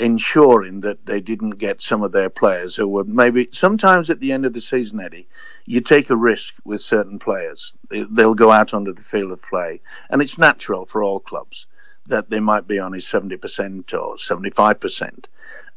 ensuring 0.00 0.80
that 0.80 1.06
they 1.06 1.20
didn't 1.20 1.52
get 1.52 1.80
some 1.80 2.02
of 2.02 2.10
their 2.10 2.28
players 2.28 2.74
who 2.74 2.88
were 2.88 3.04
maybe 3.04 3.48
sometimes 3.52 4.10
at 4.10 4.18
the 4.18 4.32
end 4.32 4.46
of 4.46 4.52
the 4.52 4.60
season, 4.60 4.98
Eddie, 4.98 5.28
you 5.64 5.80
take 5.80 6.10
a 6.10 6.16
risk 6.16 6.56
with 6.64 6.80
certain 6.80 7.20
players. 7.20 7.72
They'll 7.88 8.34
go 8.34 8.50
out 8.50 8.74
onto 8.74 8.92
the 8.92 9.00
field 9.00 9.30
of 9.30 9.40
play, 9.42 9.80
and 10.10 10.20
it's 10.20 10.36
natural 10.36 10.86
for 10.86 11.04
all 11.04 11.20
clubs 11.20 11.68
that 12.06 12.30
they 12.30 12.40
might 12.40 12.66
be 12.66 12.80
only 12.80 12.98
70% 12.98 13.94
or 13.94 14.16
75%. 14.16 15.24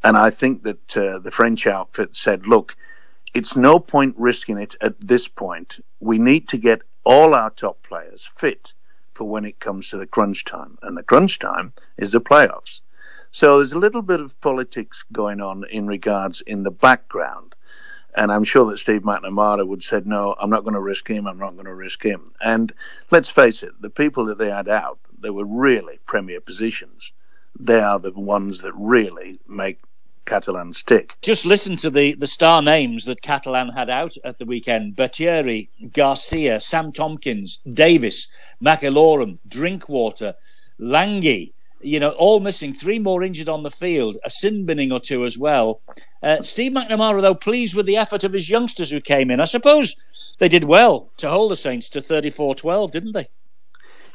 And 0.03 0.17
I 0.17 0.31
think 0.31 0.63
that 0.63 0.97
uh, 0.97 1.19
the 1.19 1.29
French 1.29 1.67
outfit 1.67 2.15
said, 2.15 2.47
look, 2.47 2.75
it's 3.35 3.55
no 3.55 3.77
point 3.77 4.15
risking 4.17 4.57
it 4.57 4.75
at 4.81 4.99
this 4.99 5.27
point. 5.27 5.85
We 5.99 6.17
need 6.17 6.47
to 6.47 6.57
get 6.57 6.81
all 7.03 7.33
our 7.33 7.49
top 7.49 7.81
players 7.83 8.29
fit 8.35 8.73
for 9.13 9.27
when 9.27 9.45
it 9.45 9.59
comes 9.59 9.89
to 9.89 9.97
the 9.97 10.07
crunch 10.07 10.45
time. 10.45 10.77
And 10.81 10.97
the 10.97 11.03
crunch 11.03 11.39
time 11.39 11.73
is 11.97 12.11
the 12.11 12.21
playoffs. 12.21 12.81
So 13.31 13.57
there's 13.57 13.73
a 13.73 13.79
little 13.79 14.01
bit 14.01 14.21
of 14.21 14.39
politics 14.41 15.03
going 15.11 15.41
on 15.41 15.65
in 15.69 15.87
regards 15.87 16.41
in 16.41 16.63
the 16.63 16.71
background. 16.71 17.55
And 18.15 18.31
I'm 18.31 18.43
sure 18.43 18.65
that 18.69 18.77
Steve 18.77 19.01
McNamara 19.01 19.67
would 19.67 19.83
said, 19.83 20.05
no, 20.05 20.35
I'm 20.39 20.51
not 20.51 20.63
going 20.63 20.75
to 20.75 20.79
risk 20.79 21.07
him. 21.07 21.27
I'm 21.27 21.39
not 21.39 21.53
going 21.53 21.65
to 21.65 21.73
risk 21.73 22.03
him. 22.03 22.31
And 22.41 22.71
let's 23.09 23.31
face 23.31 23.63
it, 23.63 23.81
the 23.81 23.89
people 23.89 24.25
that 24.25 24.37
they 24.37 24.51
had 24.51 24.69
out, 24.69 24.99
they 25.19 25.31
were 25.31 25.45
really 25.45 25.99
premier 26.05 26.39
positions. 26.41 27.11
They 27.59 27.79
are 27.79 27.99
the 27.99 28.11
ones 28.11 28.59
that 28.61 28.73
really 28.75 29.39
make 29.47 29.79
Catalan 30.25 30.73
stick. 30.73 31.15
Just 31.21 31.45
listen 31.45 31.75
to 31.77 31.89
the, 31.89 32.13
the 32.15 32.27
star 32.27 32.61
names 32.61 33.05
that 33.05 33.21
Catalan 33.21 33.69
had 33.69 33.89
out 33.89 34.15
at 34.23 34.37
the 34.37 34.45
weekend. 34.45 34.95
Bertieri, 34.95 35.69
Garcia, 35.91 36.59
Sam 36.59 36.91
Tomkins, 36.91 37.59
Davis, 37.71 38.27
McIlorum, 38.61 39.39
Drinkwater, 39.47 40.35
Langi, 40.79 41.53
you 41.81 41.99
know, 41.99 42.11
all 42.11 42.39
missing, 42.39 42.73
three 42.73 42.99
more 42.99 43.23
injured 43.23 43.49
on 43.49 43.63
the 43.63 43.71
field, 43.71 44.17
a 44.23 44.29
sin 44.29 44.65
binning 44.65 44.91
or 44.91 44.99
two 44.99 45.25
as 45.25 45.37
well. 45.37 45.81
Uh, 46.21 46.41
Steve 46.41 46.71
McNamara, 46.71 47.21
though, 47.21 47.35
pleased 47.35 47.75
with 47.75 47.85
the 47.85 47.97
effort 47.97 48.23
of 48.23 48.33
his 48.33 48.49
youngsters 48.49 48.89
who 48.89 49.01
came 49.01 49.29
in. 49.29 49.39
I 49.39 49.45
suppose 49.45 49.95
they 50.39 50.47
did 50.47 50.63
well 50.63 51.09
to 51.17 51.29
hold 51.29 51.51
the 51.51 51.55
Saints 51.55 51.89
to 51.89 52.01
34 52.01 52.55
12, 52.55 52.91
didn't 52.91 53.11
they? 53.11 53.27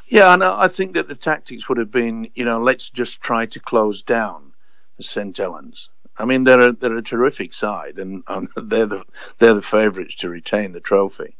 Yeah, 0.07 0.33
and 0.33 0.43
I 0.43 0.67
think 0.67 0.93
that 0.93 1.07
the 1.07 1.15
tactics 1.15 1.69
would 1.69 1.77
have 1.77 1.91
been, 1.91 2.29
you 2.33 2.43
know, 2.43 2.59
let's 2.59 2.89
just 2.89 3.21
try 3.21 3.45
to 3.45 3.59
close 3.59 4.01
down 4.01 4.53
the 4.97 5.03
St. 5.03 5.37
Helens. 5.37 5.89
I 6.19 6.25
mean, 6.25 6.43
they're 6.43 6.59
a, 6.59 6.71
they're 6.73 6.97
a 6.97 7.01
terrific 7.01 7.53
side, 7.53 7.97
and 7.97 8.23
um, 8.27 8.49
they're 8.57 8.85
the 8.85 9.03
they're 9.39 9.53
the 9.53 9.61
favourites 9.61 10.15
to 10.15 10.29
retain 10.29 10.73
the 10.73 10.81
trophy. 10.81 11.35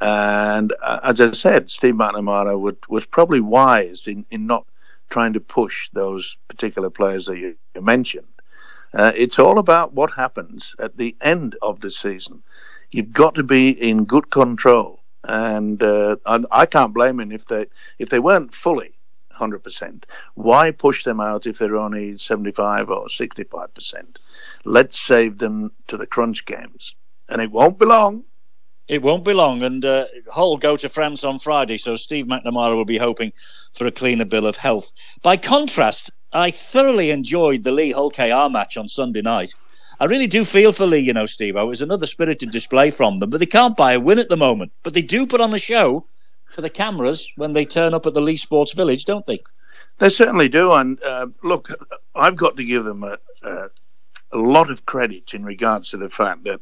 And 0.00 0.72
uh, 0.82 1.00
as 1.02 1.20
I 1.20 1.30
said, 1.32 1.70
Steve 1.70 1.94
McNamara 1.94 2.60
would, 2.60 2.78
was 2.88 3.04
probably 3.06 3.40
wise 3.40 4.06
in, 4.06 4.26
in 4.30 4.46
not 4.46 4.64
trying 5.10 5.32
to 5.32 5.40
push 5.40 5.90
those 5.92 6.36
particular 6.46 6.90
players 6.90 7.26
that 7.26 7.38
you, 7.38 7.56
you 7.74 7.82
mentioned. 7.82 8.28
Uh, 8.94 9.12
it's 9.16 9.38
all 9.38 9.58
about 9.58 9.92
what 9.92 10.12
happens 10.12 10.74
at 10.78 10.96
the 10.96 11.16
end 11.20 11.56
of 11.62 11.80
the 11.80 11.90
season. 11.90 12.42
You've 12.90 13.12
got 13.12 13.34
to 13.36 13.42
be 13.42 13.70
in 13.70 14.04
good 14.04 14.30
control, 14.30 15.00
and 15.24 15.82
uh, 15.82 16.16
I, 16.24 16.44
I 16.50 16.66
can't 16.66 16.94
blame 16.94 17.20
him 17.20 17.32
if 17.32 17.46
they 17.46 17.66
if 17.98 18.08
they 18.08 18.18
weren't 18.18 18.54
fully 18.54 18.97
100%. 19.38 20.04
Why 20.34 20.70
push 20.70 21.04
them 21.04 21.20
out 21.20 21.46
if 21.46 21.58
they're 21.58 21.76
only 21.76 22.18
75 22.18 22.90
or 22.90 23.06
65%? 23.06 24.16
Let's 24.64 25.00
save 25.00 25.38
them 25.38 25.72
to 25.88 25.96
the 25.96 26.06
crunch 26.06 26.44
games. 26.44 26.94
And 27.28 27.40
it 27.40 27.50
won't 27.50 27.78
be 27.78 27.86
long. 27.86 28.24
It 28.88 29.02
won't 29.02 29.24
be 29.24 29.34
long, 29.34 29.62
and 29.62 29.84
uh, 29.84 30.06
Hull 30.30 30.56
go 30.56 30.74
to 30.78 30.88
France 30.88 31.22
on 31.22 31.38
Friday, 31.38 31.76
so 31.76 31.96
Steve 31.96 32.24
McNamara 32.24 32.74
will 32.74 32.86
be 32.86 32.96
hoping 32.96 33.34
for 33.74 33.86
a 33.86 33.92
cleaner 33.92 34.24
bill 34.24 34.46
of 34.46 34.56
health. 34.56 34.92
By 35.20 35.36
contrast, 35.36 36.10
I 36.32 36.52
thoroughly 36.52 37.10
enjoyed 37.10 37.64
the 37.64 37.70
Leigh 37.70 37.92
Hull 37.92 38.10
KR 38.10 38.50
match 38.50 38.78
on 38.78 38.88
Sunday 38.88 39.20
night. 39.20 39.52
I 40.00 40.06
really 40.06 40.26
do 40.26 40.44
feel 40.46 40.72
for 40.72 40.86
Leigh, 40.86 41.00
you 41.00 41.12
know, 41.12 41.26
Steve. 41.26 41.56
It 41.56 41.62
was 41.64 41.82
another 41.82 42.06
spirited 42.06 42.50
display 42.50 42.90
from 42.90 43.18
them, 43.18 43.28
but 43.28 43.40
they 43.40 43.46
can't 43.46 43.76
buy 43.76 43.92
a 43.92 44.00
win 44.00 44.18
at 44.18 44.30
the 44.30 44.36
moment. 44.38 44.72
But 44.82 44.94
they 44.94 45.02
do 45.02 45.26
put 45.26 45.42
on 45.42 45.52
a 45.52 45.58
show, 45.58 46.06
for 46.48 46.60
the 46.62 46.70
cameras 46.70 47.30
when 47.36 47.52
they 47.52 47.64
turn 47.64 47.94
up 47.94 48.06
at 48.06 48.14
the 48.14 48.20
Leigh 48.20 48.36
Sports 48.36 48.72
Village, 48.72 49.04
don't 49.04 49.26
they? 49.26 49.42
They 49.98 50.08
certainly 50.08 50.48
do. 50.48 50.72
And 50.72 51.02
uh, 51.02 51.26
look, 51.42 51.70
I've 52.14 52.36
got 52.36 52.56
to 52.56 52.64
give 52.64 52.84
them 52.84 53.04
a, 53.04 53.18
a, 53.42 53.70
a, 54.32 54.38
lot 54.38 54.70
of 54.70 54.86
credit 54.86 55.34
in 55.34 55.44
regards 55.44 55.90
to 55.90 55.96
the 55.96 56.10
fact 56.10 56.44
that 56.44 56.60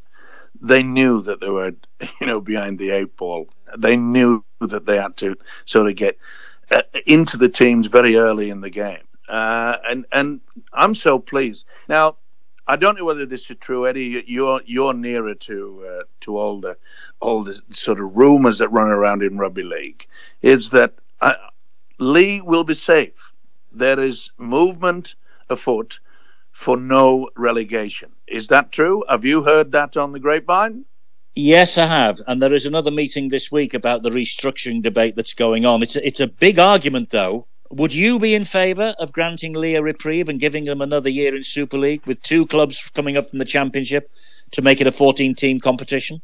they 0.61 0.83
knew 0.83 1.23
that 1.23 1.41
they 1.41 1.51
were, 1.51 1.75
you 2.21 2.27
know, 2.27 2.41
behind 2.41 2.79
the 2.79 2.91
eight 2.91 3.17
ball. 3.17 3.49
They 3.77 3.97
knew 3.97 4.45
that 4.61 4.87
they 4.87 4.97
had 4.97 5.17
to 5.19 5.37
sort 5.67 5.89
of 5.89 5.97
get 5.97 6.19
uh, 6.71 6.83
into 7.07 7.37
the 7.37 7.49
teams 7.49 7.89
very 7.89 8.17
early 8.17 8.51
in 8.51 8.61
the 8.61 8.71
game. 8.71 9.03
Uh, 9.29 9.77
and 9.89 10.07
and 10.13 10.41
I'm 10.73 10.95
so 10.95 11.19
pleased. 11.19 11.67
Now, 11.89 12.17
I 12.67 12.77
don't 12.77 12.99
know 12.99 13.05
whether 13.05 13.27
this 13.27 13.51
is 13.51 13.57
true, 13.59 13.87
Eddie. 13.87 14.25
You're 14.27 14.61
you're 14.67 14.95
nearer 14.95 15.35
to 15.35 15.85
uh, 15.89 16.03
to 16.23 16.37
all 16.37 16.61
the 16.61 16.77
all 17.21 17.45
the 17.45 17.61
sort 17.71 18.01
of 18.01 18.17
rumours 18.17 18.59
that 18.59 18.69
run 18.73 18.89
around 18.89 19.23
in 19.23 19.39
rugby 19.39 19.63
league. 19.63 20.07
Is 20.43 20.71
that 20.71 20.95
uh, 21.21 21.35
Leigh 21.99 22.41
will 22.41 22.65
be 22.65 22.75
safe. 22.75 23.33
There 23.73 24.01
is 24.01 24.31
movement 24.39 25.15
afoot 25.49 26.01
for 26.51 26.77
no 26.77 27.31
relegation. 27.37 28.13
Is 28.27 28.49
that 28.49 28.73
true? 28.73 29.05
Have 29.09 29.25
you 29.25 29.43
heard 29.43 29.73
that 29.73 29.97
on 29.97 30.13
the 30.13 30.21
grapevine? 30.21 30.85
Yes, 31.35 31.77
I 31.77 31.87
have. 31.87 32.23
And 32.27 32.41
there 32.41 32.55
is 32.55 32.65
another 32.65 32.91
meeting 32.91 33.29
this 33.29 33.53
week 33.53 33.75
about 33.75 34.03
the 34.03 34.09
restructuring 34.11 34.83
debate 34.83 35.17
that's 35.17 35.35
going 35.35 35.67
on. 35.67 35.83
It's 35.83 35.97
a, 35.97 36.07
it's 36.07 36.21
a 36.21 36.27
big 36.27 36.59
argument, 36.59 37.11
though, 37.11 37.47
would 37.71 37.93
you 37.93 38.19
be 38.19 38.35
in 38.35 38.45
favour 38.45 38.95
of 38.99 39.13
granting 39.13 39.53
Leigh 39.53 39.75
a 39.75 39.83
reprieve 39.83 40.29
and 40.29 40.41
giving 40.41 40.65
them 40.65 40.81
another 40.81 41.09
year 41.09 41.35
in 41.35 41.45
Super 41.45 41.79
League 41.79 42.07
with 42.07 42.23
two 42.23 42.47
clubs 42.47 42.91
coming 42.95 43.17
up 43.17 43.31
from 43.31 43.39
the 43.39 43.45
Championship 43.45 44.11
to 44.53 44.63
make 44.63 44.81
it 44.81 44.87
a 44.87 44.93
14 44.93 45.35
team 45.35 45.61
competition? 45.61 46.23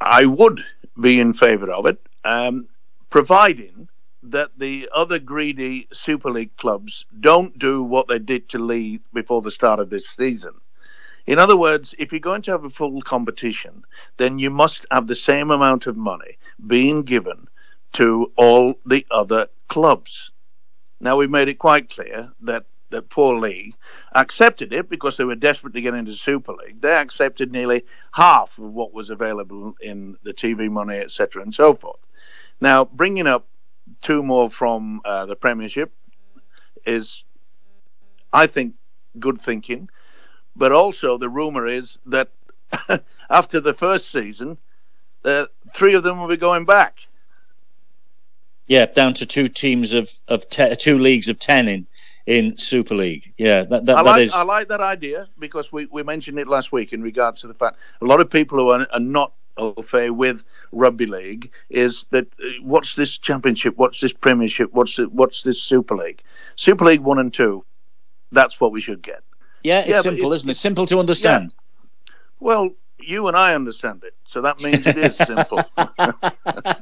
I 0.00 0.24
would 0.24 0.64
be 1.00 1.20
in 1.20 1.32
favour 1.32 1.70
of 1.72 1.86
it, 1.86 2.00
um, 2.24 2.66
providing 3.10 3.88
that 4.24 4.50
the 4.58 4.88
other 4.94 5.18
greedy 5.18 5.88
Super 5.92 6.30
League 6.30 6.56
clubs 6.56 7.06
don't 7.20 7.58
do 7.58 7.82
what 7.82 8.08
they 8.08 8.18
did 8.18 8.48
to 8.50 8.58
Leigh 8.58 9.00
before 9.12 9.42
the 9.42 9.50
start 9.50 9.80
of 9.80 9.90
this 9.90 10.08
season. 10.08 10.54
In 11.26 11.38
other 11.38 11.56
words, 11.56 11.94
if 11.98 12.10
you're 12.10 12.20
going 12.20 12.42
to 12.42 12.52
have 12.52 12.64
a 12.64 12.70
full 12.70 13.02
competition, 13.02 13.84
then 14.16 14.38
you 14.38 14.50
must 14.50 14.86
have 14.90 15.06
the 15.06 15.14
same 15.14 15.50
amount 15.50 15.86
of 15.86 15.96
money 15.96 16.38
being 16.66 17.02
given 17.02 17.48
to 17.92 18.32
all 18.36 18.74
the 18.86 19.06
other 19.10 19.48
clubs. 19.68 20.30
Now, 21.00 21.16
we've 21.16 21.30
made 21.30 21.48
it 21.48 21.58
quite 21.58 21.90
clear 21.90 22.32
that 22.42 22.64
that 22.90 23.10
poor 23.10 23.38
league 23.38 23.74
accepted 24.14 24.72
it 24.72 24.88
because 24.88 25.16
they 25.16 25.24
were 25.24 25.34
desperate 25.34 25.74
to 25.74 25.80
get 25.80 25.94
into 25.94 26.14
Super 26.14 26.52
League. 26.52 26.80
They 26.80 26.94
accepted 26.94 27.52
nearly 27.52 27.84
half 28.12 28.58
of 28.58 28.72
what 28.72 28.92
was 28.92 29.10
available 29.10 29.74
in 29.80 30.16
the 30.22 30.32
TV 30.32 30.70
money, 30.70 30.96
etc., 30.96 31.42
and 31.42 31.54
so 31.54 31.74
forth. 31.74 32.00
Now, 32.60 32.84
bringing 32.84 33.26
up 33.26 33.46
two 34.00 34.22
more 34.22 34.50
from 34.50 35.00
uh, 35.04 35.26
the 35.26 35.36
Premiership 35.36 35.92
is, 36.84 37.24
I 38.32 38.46
think, 38.46 38.74
good 39.18 39.38
thinking. 39.38 39.88
But 40.56 40.72
also, 40.72 41.18
the 41.18 41.28
rumour 41.28 41.66
is 41.66 41.98
that 42.06 42.30
after 43.30 43.60
the 43.60 43.74
first 43.74 44.10
season, 44.10 44.58
uh, 45.24 45.46
three 45.72 45.94
of 45.94 46.02
them 46.02 46.18
will 46.18 46.28
be 46.28 46.36
going 46.36 46.64
back. 46.64 47.07
Yeah, 48.68 48.86
down 48.86 49.14
to 49.14 49.26
two 49.26 49.48
teams 49.48 49.94
of, 49.94 50.10
of 50.28 50.48
te- 50.48 50.76
two 50.76 50.98
leagues 50.98 51.28
of 51.28 51.38
ten 51.38 51.68
in 51.68 51.86
in 52.26 52.58
Super 52.58 52.94
League. 52.94 53.32
Yeah, 53.38 53.62
that, 53.64 53.86
that, 53.86 53.96
I, 53.96 54.02
like, 54.02 54.14
that 54.16 54.20
is... 54.20 54.32
I 54.34 54.42
like 54.42 54.68
that 54.68 54.82
idea 54.82 55.26
because 55.38 55.72
we, 55.72 55.86
we 55.86 56.02
mentioned 56.02 56.38
it 56.38 56.46
last 56.46 56.70
week 56.70 56.92
in 56.92 57.02
regards 57.02 57.40
to 57.40 57.46
the 57.46 57.54
fact 57.54 57.78
a 58.02 58.04
lot 58.04 58.20
of 58.20 58.28
people 58.28 58.58
who 58.58 58.68
are, 58.68 58.86
are 58.92 59.00
not 59.00 59.32
au 59.56 59.72
fait 59.82 60.10
with 60.10 60.44
rugby 60.70 61.06
league 61.06 61.50
is 61.70 62.04
that 62.10 62.26
uh, 62.40 62.48
what's 62.62 62.94
this 62.94 63.16
championship? 63.16 63.76
What's 63.76 64.00
this 64.00 64.12
premiership? 64.12 64.72
What's 64.72 64.98
it, 64.98 65.10
what's 65.10 65.42
this 65.42 65.62
Super 65.62 65.96
League? 65.96 66.22
Super 66.56 66.84
League 66.84 67.00
one 67.00 67.18
and 67.18 67.32
two. 67.32 67.64
That's 68.30 68.60
what 68.60 68.72
we 68.72 68.82
should 68.82 69.02
get. 69.02 69.22
Yeah, 69.64 69.80
it's 69.80 69.88
yeah, 69.88 70.02
simple, 70.02 70.32
it's, 70.32 70.40
isn't 70.40 70.50
it? 70.50 70.56
Simple 70.58 70.86
to 70.86 70.98
understand. 70.98 71.52
Yeah. 71.54 72.14
Well, 72.40 72.70
you 73.00 73.28
and 73.28 73.36
I 73.36 73.54
understand 73.54 74.04
it, 74.04 74.14
so 74.26 74.42
that 74.42 74.60
means 74.60 74.86
it 74.86 74.98
is 74.98 75.16
simple. 75.16 75.62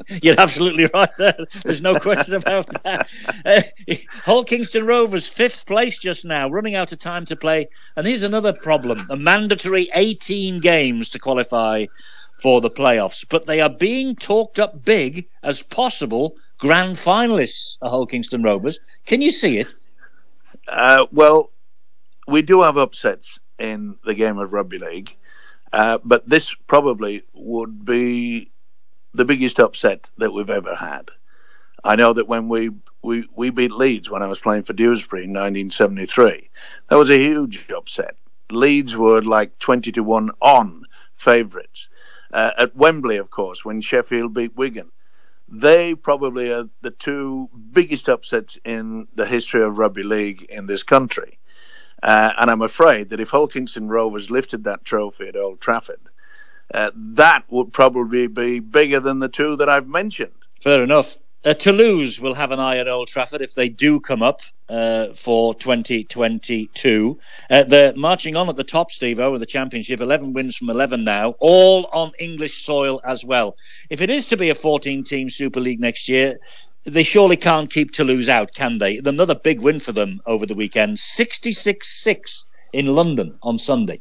You're 0.22 0.40
absolutely 0.40 0.88
right 0.92 1.10
there. 1.18 1.36
There's 1.64 1.80
no 1.80 1.98
question 1.98 2.34
about 2.34 2.66
that. 2.82 3.08
Uh, 3.44 3.62
Hull 4.24 4.44
Kingston 4.44 4.86
Rovers, 4.86 5.26
fifth 5.26 5.66
place 5.66 5.98
just 5.98 6.24
now, 6.24 6.48
running 6.48 6.74
out 6.74 6.92
of 6.92 6.98
time 6.98 7.26
to 7.26 7.36
play. 7.36 7.68
And 7.96 8.06
here's 8.06 8.22
another 8.22 8.52
problem 8.52 9.06
a 9.10 9.16
mandatory 9.16 9.88
18 9.94 10.60
games 10.60 11.10
to 11.10 11.18
qualify 11.18 11.86
for 12.40 12.60
the 12.60 12.70
playoffs. 12.70 13.24
But 13.28 13.46
they 13.46 13.60
are 13.60 13.70
being 13.70 14.14
talked 14.14 14.58
up 14.58 14.84
big 14.84 15.28
as 15.42 15.62
possible 15.62 16.36
grand 16.58 16.96
finalists, 16.96 17.78
Hull 17.82 18.06
Kingston 18.06 18.42
Rovers. 18.42 18.78
Can 19.06 19.20
you 19.20 19.30
see 19.30 19.58
it? 19.58 19.72
Uh, 20.66 21.06
well, 21.12 21.52
we 22.26 22.42
do 22.42 22.62
have 22.62 22.76
upsets 22.76 23.38
in 23.58 23.96
the 24.04 24.14
game 24.14 24.38
of 24.38 24.52
rugby 24.52 24.78
league. 24.78 25.14
Uh, 25.76 25.98
but 26.02 26.26
this 26.26 26.54
probably 26.54 27.22
would 27.34 27.84
be 27.84 28.50
the 29.12 29.26
biggest 29.26 29.60
upset 29.60 30.10
that 30.16 30.32
we've 30.32 30.48
ever 30.48 30.74
had. 30.74 31.10
I 31.84 31.96
know 31.96 32.14
that 32.14 32.26
when 32.26 32.48
we, 32.48 32.70
we, 33.02 33.28
we 33.36 33.50
beat 33.50 33.72
Leeds 33.72 34.08
when 34.08 34.22
I 34.22 34.26
was 34.26 34.38
playing 34.38 34.62
for 34.62 34.72
Dewsbury 34.72 35.24
in 35.24 35.32
1973, 35.32 36.48
that 36.88 36.96
was 36.96 37.10
a 37.10 37.18
huge 37.18 37.70
upset. 37.70 38.16
Leeds 38.50 38.96
were 38.96 39.20
like 39.20 39.58
20 39.58 39.92
to 39.92 40.02
1 40.02 40.30
on 40.40 40.80
favourites. 41.12 41.90
Uh, 42.32 42.52
at 42.56 42.74
Wembley, 42.74 43.18
of 43.18 43.28
course, 43.28 43.62
when 43.62 43.82
Sheffield 43.82 44.32
beat 44.32 44.56
Wigan. 44.56 44.90
They 45.46 45.94
probably 45.94 46.54
are 46.54 46.70
the 46.80 46.90
two 46.90 47.50
biggest 47.72 48.08
upsets 48.08 48.56
in 48.64 49.08
the 49.14 49.26
history 49.26 49.62
of 49.62 49.76
rugby 49.76 50.04
league 50.04 50.44
in 50.44 50.64
this 50.64 50.84
country. 50.84 51.38
Uh, 52.02 52.32
and 52.38 52.50
I'm 52.50 52.62
afraid 52.62 53.10
that 53.10 53.20
if 53.20 53.30
Hull 53.30 53.48
Kingston 53.48 53.88
Rovers 53.88 54.30
lifted 54.30 54.64
that 54.64 54.84
trophy 54.84 55.28
at 55.28 55.36
Old 55.36 55.60
Trafford, 55.60 56.00
uh, 56.72 56.90
that 56.94 57.44
would 57.48 57.72
probably 57.72 58.26
be 58.26 58.60
bigger 58.60 59.00
than 59.00 59.18
the 59.18 59.28
two 59.28 59.56
that 59.56 59.68
I've 59.68 59.88
mentioned. 59.88 60.32
Fair 60.60 60.82
enough. 60.82 61.16
Uh, 61.44 61.54
Toulouse 61.54 62.18
will 62.18 62.34
have 62.34 62.50
an 62.50 62.58
eye 62.58 62.78
at 62.78 62.88
Old 62.88 63.06
Trafford 63.06 63.40
if 63.40 63.54
they 63.54 63.68
do 63.68 64.00
come 64.00 64.20
up 64.20 64.40
uh, 64.68 65.14
for 65.14 65.54
2022. 65.54 67.18
Uh, 67.48 67.62
they're 67.62 67.94
marching 67.94 68.34
on 68.34 68.48
at 68.48 68.56
the 68.56 68.64
top, 68.64 68.90
Steve, 68.90 69.20
over 69.20 69.38
the 69.38 69.46
championship. 69.46 70.00
11 70.00 70.32
wins 70.32 70.56
from 70.56 70.70
11 70.70 71.04
now, 71.04 71.36
all 71.38 71.86
on 71.92 72.10
English 72.18 72.64
soil 72.64 73.00
as 73.04 73.24
well. 73.24 73.56
If 73.90 74.00
it 74.00 74.10
is 74.10 74.26
to 74.26 74.36
be 74.36 74.50
a 74.50 74.56
14 74.56 75.04
team 75.04 75.30
Super 75.30 75.60
League 75.60 75.78
next 75.78 76.08
year, 76.08 76.40
they 76.86 77.02
surely 77.02 77.36
can't 77.36 77.70
keep 77.70 77.90
Toulouse 77.90 78.28
out, 78.28 78.52
can 78.54 78.78
they? 78.78 78.98
Another 78.98 79.34
big 79.34 79.60
win 79.60 79.80
for 79.80 79.92
them 79.92 80.20
over 80.24 80.46
the 80.46 80.54
weekend 80.54 80.98
66 80.98 82.02
6 82.02 82.44
in 82.72 82.86
London 82.86 83.38
on 83.42 83.58
Sunday. 83.58 84.00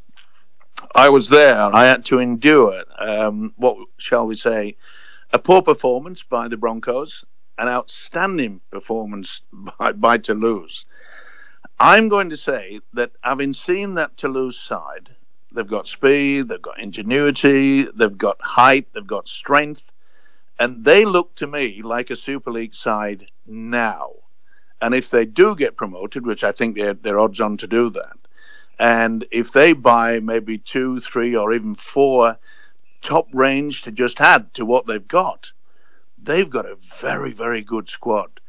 I 0.94 1.10
was 1.10 1.30
there. 1.30 1.60
I 1.60 1.86
had 1.86 2.06
to 2.06 2.20
endure, 2.20 2.84
um, 3.00 3.54
what 3.58 3.78
shall 3.98 4.28
we 4.28 4.36
say, 4.36 4.78
a 5.34 5.40
poor 5.40 5.62
performance 5.62 6.24
by 6.24 6.48
the 6.48 6.58
Broncos, 6.58 7.26
an 7.58 7.68
outstanding 7.68 8.62
performance 8.72 9.42
by, 9.80 9.94
by 9.94 10.18
Toulouse. 10.20 10.86
I'm 11.80 12.08
going 12.08 12.30
to 12.30 12.38
say 12.38 12.82
that 12.94 13.12
having 13.22 13.54
seen 13.54 13.96
that 13.96 14.16
Toulouse 14.16 14.60
side, 14.60 15.10
they've 15.54 15.68
got 15.68 15.88
speed, 15.88 16.50
they've 16.50 16.62
got 16.62 16.80
ingenuity, 16.80 17.84
they've 17.84 18.18
got 18.18 18.42
height, 18.42 18.88
they've 18.94 19.08
got 19.08 19.28
strength 19.28 19.92
and 20.60 20.84
they 20.84 21.06
look 21.06 21.36
to 21.36 21.48
me 21.48 21.82
like 21.84 22.10
a 22.10 22.16
Super 22.16 22.52
League 22.52 22.76
side 22.76 23.26
now. 23.46 24.12
And 24.82 24.94
if 24.94 25.10
they 25.10 25.26
do 25.26 25.56
get 25.56 25.78
promoted, 25.78 26.26
which 26.26 26.44
I 26.44 26.52
think 26.52 26.76
they're, 26.76 26.94
they're 26.94 27.20
odds 27.20 27.42
on 27.42 27.58
to 27.58 27.68
do 27.68 27.90
that, 27.92 28.18
and 28.78 29.26
if 29.32 29.52
they 29.54 29.74
buy 29.74 30.20
maybe 30.20 30.58
two, 30.58 31.00
three, 31.00 31.36
or 31.36 31.54
even 31.54 31.76
four 31.76 32.38
top 33.02 33.28
range 33.34 33.84
to 33.84 33.92
just 33.92 34.20
add 34.20 34.54
to 34.56 34.66
what 34.66 34.86
they've 34.86 35.08
got, 35.08 35.52
they've 36.22 36.50
got 36.50 36.66
a 36.66 36.78
very, 37.00 37.32
very 37.32 37.62
good 37.62 37.90
squad. 37.90 38.42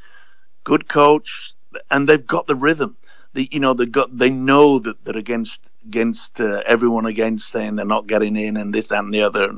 Good 0.65 0.89
coach, 0.89 1.55
and 1.91 2.09
they've 2.09 2.27
got 2.27 2.47
the 2.47 2.57
rhythm. 2.57 2.97
The, 3.35 3.49
you 3.53 3.61
know, 3.61 3.75
they 3.75 3.87
got 3.87 4.17
they 4.17 4.31
know 4.31 4.79
that 4.81 5.05
that 5.05 5.15
against 5.15 5.61
against 5.85 6.41
uh, 6.41 6.63
everyone 6.67 7.07
against 7.07 7.49
saying 7.49 7.77
they're 7.77 7.87
not 7.87 8.09
getting 8.09 8.37
in 8.37 8.57
and 8.57 8.75
this 8.75 8.91
and 8.91 9.15
the 9.15 9.23
other, 9.23 9.53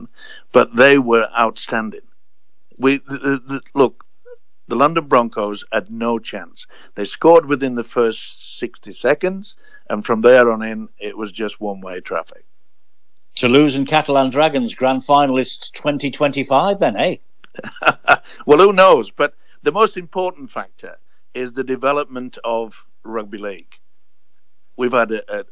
but 0.53 0.75
they 0.77 0.99
were 0.99 1.29
outstanding 1.39 2.03
we 2.79 2.99
the, 2.99 3.41
the, 3.47 3.61
look. 3.75 4.05
The 4.69 4.77
London 4.77 5.07
Broncos 5.07 5.65
had 5.73 5.91
no 5.91 6.19
chance. 6.19 6.67
They 6.95 7.07
scored 7.07 7.47
within 7.47 7.75
the 7.75 7.85
first 7.85 8.59
60 8.59 8.93
seconds, 8.93 9.57
and 9.89 10.05
from 10.05 10.21
there 10.21 10.53
on 10.53 10.63
in, 10.63 10.91
it 10.99 11.17
was 11.17 11.33
just 11.33 11.59
one-way 11.59 12.01
traffic. 12.03 12.45
Toulouse 13.35 13.77
and 13.77 13.89
Catalan 13.89 14.29
Dragons, 14.29 14.75
grand 14.75 15.01
finalists 15.01 15.73
2025, 15.73 16.81
then, 16.81 16.97
eh? 16.97 17.17
well, 18.47 18.59
who 18.59 18.73
knows? 18.75 19.11
But 19.11 19.35
the 19.63 19.73
most 19.73 19.97
important 19.97 20.51
factor 20.51 20.99
is 21.35 21.53
the 21.53 21.65
development 21.65 22.37
of 22.45 22.85
rugby 23.05 23.39
league. 23.39 23.73
We've 24.77 24.93
had 24.93 25.13
a, 25.13 25.41
a, 25.41 25.45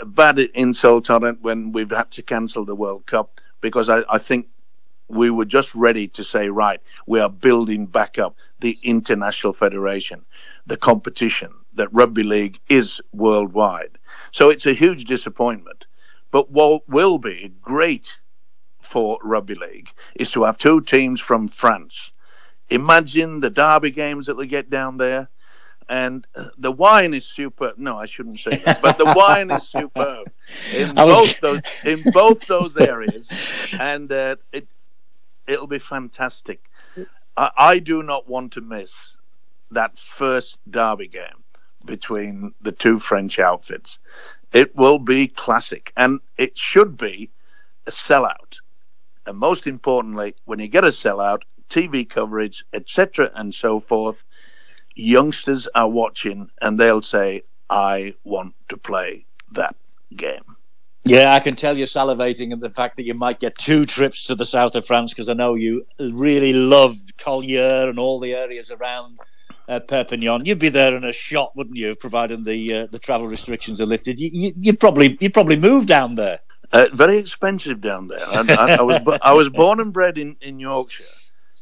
a 0.00 0.06
bad 0.06 0.38
insult 0.38 1.10
on 1.10 1.24
it 1.24 1.38
when 1.40 1.72
we've 1.72 1.90
had 1.90 2.10
to 2.12 2.22
cancel 2.22 2.64
the 2.64 2.74
World 2.74 3.06
Cup 3.06 3.40
because 3.60 3.88
I, 3.88 4.02
I 4.08 4.18
think 4.18 4.46
we 5.12 5.30
were 5.30 5.44
just 5.44 5.74
ready 5.74 6.08
to 6.08 6.24
say, 6.24 6.48
right, 6.48 6.80
we 7.06 7.20
are 7.20 7.28
building 7.28 7.86
back 7.86 8.18
up 8.18 8.36
the 8.60 8.78
international 8.82 9.52
federation, 9.52 10.24
the 10.66 10.76
competition 10.76 11.52
that 11.74 11.92
rugby 11.92 12.22
league 12.22 12.58
is 12.68 13.00
worldwide. 13.12 13.98
So 14.32 14.50
it's 14.50 14.66
a 14.66 14.74
huge 14.74 15.04
disappointment. 15.04 15.86
But 16.30 16.50
what 16.50 16.88
will 16.88 17.18
be 17.18 17.54
great 17.60 18.18
for 18.80 19.18
rugby 19.22 19.54
league 19.54 19.90
is 20.16 20.32
to 20.32 20.44
have 20.44 20.58
two 20.58 20.80
teams 20.80 21.20
from 21.20 21.48
France. 21.48 22.12
Imagine 22.70 23.40
the 23.40 23.50
derby 23.50 23.90
games 23.90 24.26
that 24.26 24.36
we 24.36 24.46
get 24.46 24.70
down 24.70 24.96
there. 24.96 25.28
And 25.88 26.26
the 26.58 26.72
wine 26.72 27.14
is 27.14 27.26
superb. 27.26 27.76
No, 27.78 27.98
I 27.98 28.06
shouldn't 28.06 28.40
say 28.40 28.56
that, 28.56 28.80
but 28.80 28.96
the 28.96 29.06
wine 29.06 29.50
is 29.50 29.68
superb 29.68 30.28
in 30.70 31.02
both 31.04 31.40
those 31.40 31.60
in 31.84 32.04
both 32.04 32.46
those 32.46 32.76
areas, 32.78 33.34
and 33.78 34.10
uh, 34.10 34.36
it, 34.52 34.68
it'll 35.46 35.66
be 35.66 35.78
fantastic. 35.78 36.70
Mm. 36.96 37.06
I, 37.36 37.50
I 37.56 37.78
do 37.78 38.02
not 38.02 38.28
want 38.28 38.52
to 38.52 38.60
miss 38.60 39.16
that 39.70 39.98
first 39.98 40.58
derby 40.70 41.08
game 41.08 41.44
between 41.84 42.54
the 42.60 42.72
two 42.72 42.98
French 42.98 43.38
outfits. 43.38 43.98
It 44.52 44.76
will 44.76 44.98
be 44.98 45.28
classic, 45.28 45.92
and 45.96 46.20
it 46.36 46.58
should 46.58 46.96
be 46.96 47.30
a 47.86 47.90
sellout. 47.90 48.58
And 49.26 49.38
most 49.38 49.66
importantly, 49.66 50.34
when 50.44 50.58
you 50.58 50.68
get 50.68 50.84
a 50.84 50.88
sellout, 50.88 51.42
TV 51.70 52.08
coverage, 52.08 52.64
etc., 52.72 53.30
and 53.34 53.54
so 53.54 53.80
forth, 53.80 54.24
youngsters 54.94 55.68
are 55.74 55.88
watching 55.88 56.50
and 56.60 56.78
they'll 56.78 57.02
say, 57.02 57.42
I 57.70 58.14
want 58.24 58.54
to 58.68 58.76
play 58.76 59.24
that 59.52 59.74
game. 60.14 60.56
Yeah, 61.04 61.34
I 61.34 61.40
can 61.40 61.56
tell 61.56 61.76
you're 61.76 61.88
salivating 61.88 62.52
at 62.52 62.60
the 62.60 62.70
fact 62.70 62.96
that 62.96 63.04
you 63.04 63.14
might 63.14 63.40
get 63.40 63.58
two 63.58 63.86
trips 63.86 64.26
to 64.26 64.36
the 64.36 64.46
south 64.46 64.76
of 64.76 64.86
France 64.86 65.12
because 65.12 65.28
I 65.28 65.32
know 65.32 65.54
you 65.54 65.84
really 65.98 66.52
love 66.52 66.96
Collioure 67.18 67.88
and 67.88 67.98
all 67.98 68.20
the 68.20 68.34
areas 68.34 68.70
around 68.70 69.18
uh, 69.68 69.80
Perpignan. 69.80 70.46
You'd 70.46 70.60
be 70.60 70.68
there 70.68 70.94
in 70.96 71.02
a 71.02 71.12
shot, 71.12 71.56
wouldn't 71.56 71.76
you, 71.76 71.96
providing 71.96 72.44
the 72.44 72.74
uh, 72.74 72.86
the 72.86 73.00
travel 73.00 73.26
restrictions 73.26 73.80
are 73.80 73.86
lifted? 73.86 74.20
You, 74.20 74.30
you, 74.32 74.52
you 74.56 74.76
probably 74.76 75.18
you 75.20 75.30
probably 75.30 75.56
move 75.56 75.86
down 75.86 76.14
there. 76.14 76.38
Uh, 76.70 76.86
very 76.92 77.18
expensive 77.18 77.80
down 77.80 78.06
there. 78.06 78.24
I, 78.24 78.44
I, 78.48 78.74
I 78.76 78.82
was 78.82 79.18
I 79.22 79.32
was 79.32 79.48
born 79.48 79.80
and 79.80 79.92
bred 79.92 80.18
in, 80.18 80.36
in 80.40 80.60
Yorkshire, 80.60 81.04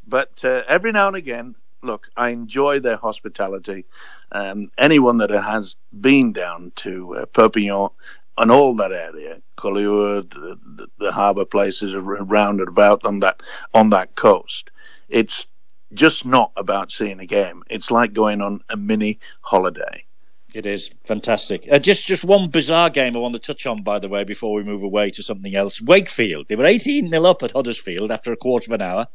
but 0.07 0.45
uh, 0.45 0.63
every 0.69 0.93
now 0.93 1.09
and 1.09 1.17
again 1.17 1.55
look, 1.83 2.09
I 2.17 2.31
enjoy 2.31 2.81
their 2.81 2.97
hospitality. 2.97 3.87
Um, 4.33 4.71
anyone 4.79 5.19
that 5.19 5.31
has 5.31 5.77
been 5.99 6.33
down 6.33 6.73
to 6.77 7.15
uh, 7.17 7.27
Perpignan 7.27 7.89
and 8.41 8.51
all 8.51 8.75
that 8.77 8.91
area, 8.91 9.43
Collioure, 9.57 10.23
the, 10.23 10.89
the, 10.99 11.13
harbour 11.13 11.45
places 11.45 11.93
around 11.95 12.61
and 12.61 12.69
about 12.69 13.05
on 13.05 13.21
that 13.21 13.43
on 13.75 13.91
that 13.91 14.15
coast, 14.15 14.71
it's 15.11 15.47
just 15.93 16.25
not 16.25 16.51
about 16.57 16.91
seeing 16.91 17.21
a 17.21 17.27
game. 17.27 17.63
It's 17.69 17.91
like 17.91 18.15
going 18.15 18.41
on 18.41 18.63
a 18.71 18.79
mini 18.79 19.19
holiday. 19.43 20.05
It 20.55 20.65
is 20.65 20.91
fantastic. 21.05 21.69
Uh, 21.71 21.79
just 21.79 22.07
just 22.07 22.25
one 22.25 22.49
bizarre 22.49 22.89
game 22.89 23.15
I 23.15 23.21
want 23.21 23.35
to 23.35 23.39
touch 23.39 23.67
on, 23.67 23.83
by 23.83 23.99
the 23.99 24.09
way, 24.09 24.25
before 24.25 24.55
we 24.55 24.63
move 24.63 24.83
away 24.85 25.11
to 25.11 25.23
something 25.23 25.55
else. 25.55 25.81
Wakefield. 25.83 26.49
They 26.49 26.57
were 26.57 26.65
18 26.65 27.11
0 27.11 27.25
up 27.25 27.43
at 27.43 27.53
Huddersfield 27.53 28.11
after 28.11 28.33
a 28.33 28.37
quarter 28.37 28.71
of 28.71 28.81
an 28.81 28.83
hour. 28.83 29.07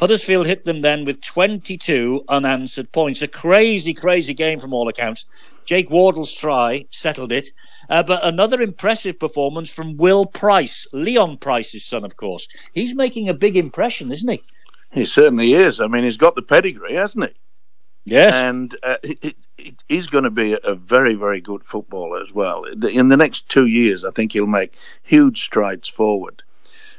Huddersfield 0.00 0.46
hit 0.46 0.64
them 0.64 0.80
then 0.80 1.04
with 1.04 1.20
22 1.20 2.24
unanswered 2.28 2.90
points. 2.90 3.22
A 3.22 3.28
crazy, 3.28 3.94
crazy 3.94 4.34
game 4.34 4.58
from 4.58 4.74
all 4.74 4.88
accounts. 4.88 5.24
Jake 5.64 5.88
Wardle's 5.88 6.34
try 6.34 6.86
settled 6.90 7.30
it. 7.30 7.50
Uh, 7.88 8.02
but 8.02 8.24
another 8.24 8.60
impressive 8.60 9.18
performance 9.18 9.70
from 9.70 9.96
Will 9.96 10.26
Pryce, 10.26 10.86
Leon 10.92 11.38
Pryce's 11.38 11.84
son, 11.84 12.04
of 12.04 12.16
course. 12.16 12.48
He's 12.72 12.94
making 12.94 13.28
a 13.28 13.34
big 13.34 13.56
impression, 13.56 14.10
isn't 14.10 14.28
he? 14.28 14.42
He 14.90 15.04
certainly 15.04 15.54
is. 15.54 15.80
I 15.80 15.86
mean, 15.86 16.04
he's 16.04 16.16
got 16.16 16.34
the 16.34 16.42
pedigree, 16.42 16.94
hasn't 16.94 17.30
he? 17.30 17.34
Yes. 18.04 18.34
And 18.34 18.76
uh, 18.82 18.96
he, 19.02 19.36
he, 19.56 19.76
he's 19.88 20.08
going 20.08 20.24
to 20.24 20.30
be 20.30 20.58
a 20.62 20.74
very, 20.74 21.14
very 21.14 21.40
good 21.40 21.64
footballer 21.64 22.22
as 22.22 22.32
well. 22.32 22.64
In 22.64 23.08
the 23.08 23.16
next 23.16 23.48
two 23.48 23.66
years, 23.66 24.04
I 24.04 24.10
think 24.10 24.32
he'll 24.32 24.46
make 24.46 24.74
huge 25.02 25.42
strides 25.42 25.88
forward. 25.88 26.42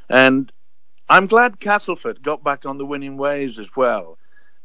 And 0.09 0.51
I'm 1.07 1.27
glad 1.27 1.59
Castleford 1.59 2.23
got 2.23 2.43
back 2.43 2.65
on 2.65 2.77
the 2.77 2.85
winning 2.85 3.17
ways 3.17 3.59
as 3.59 3.67
well. 3.75 4.17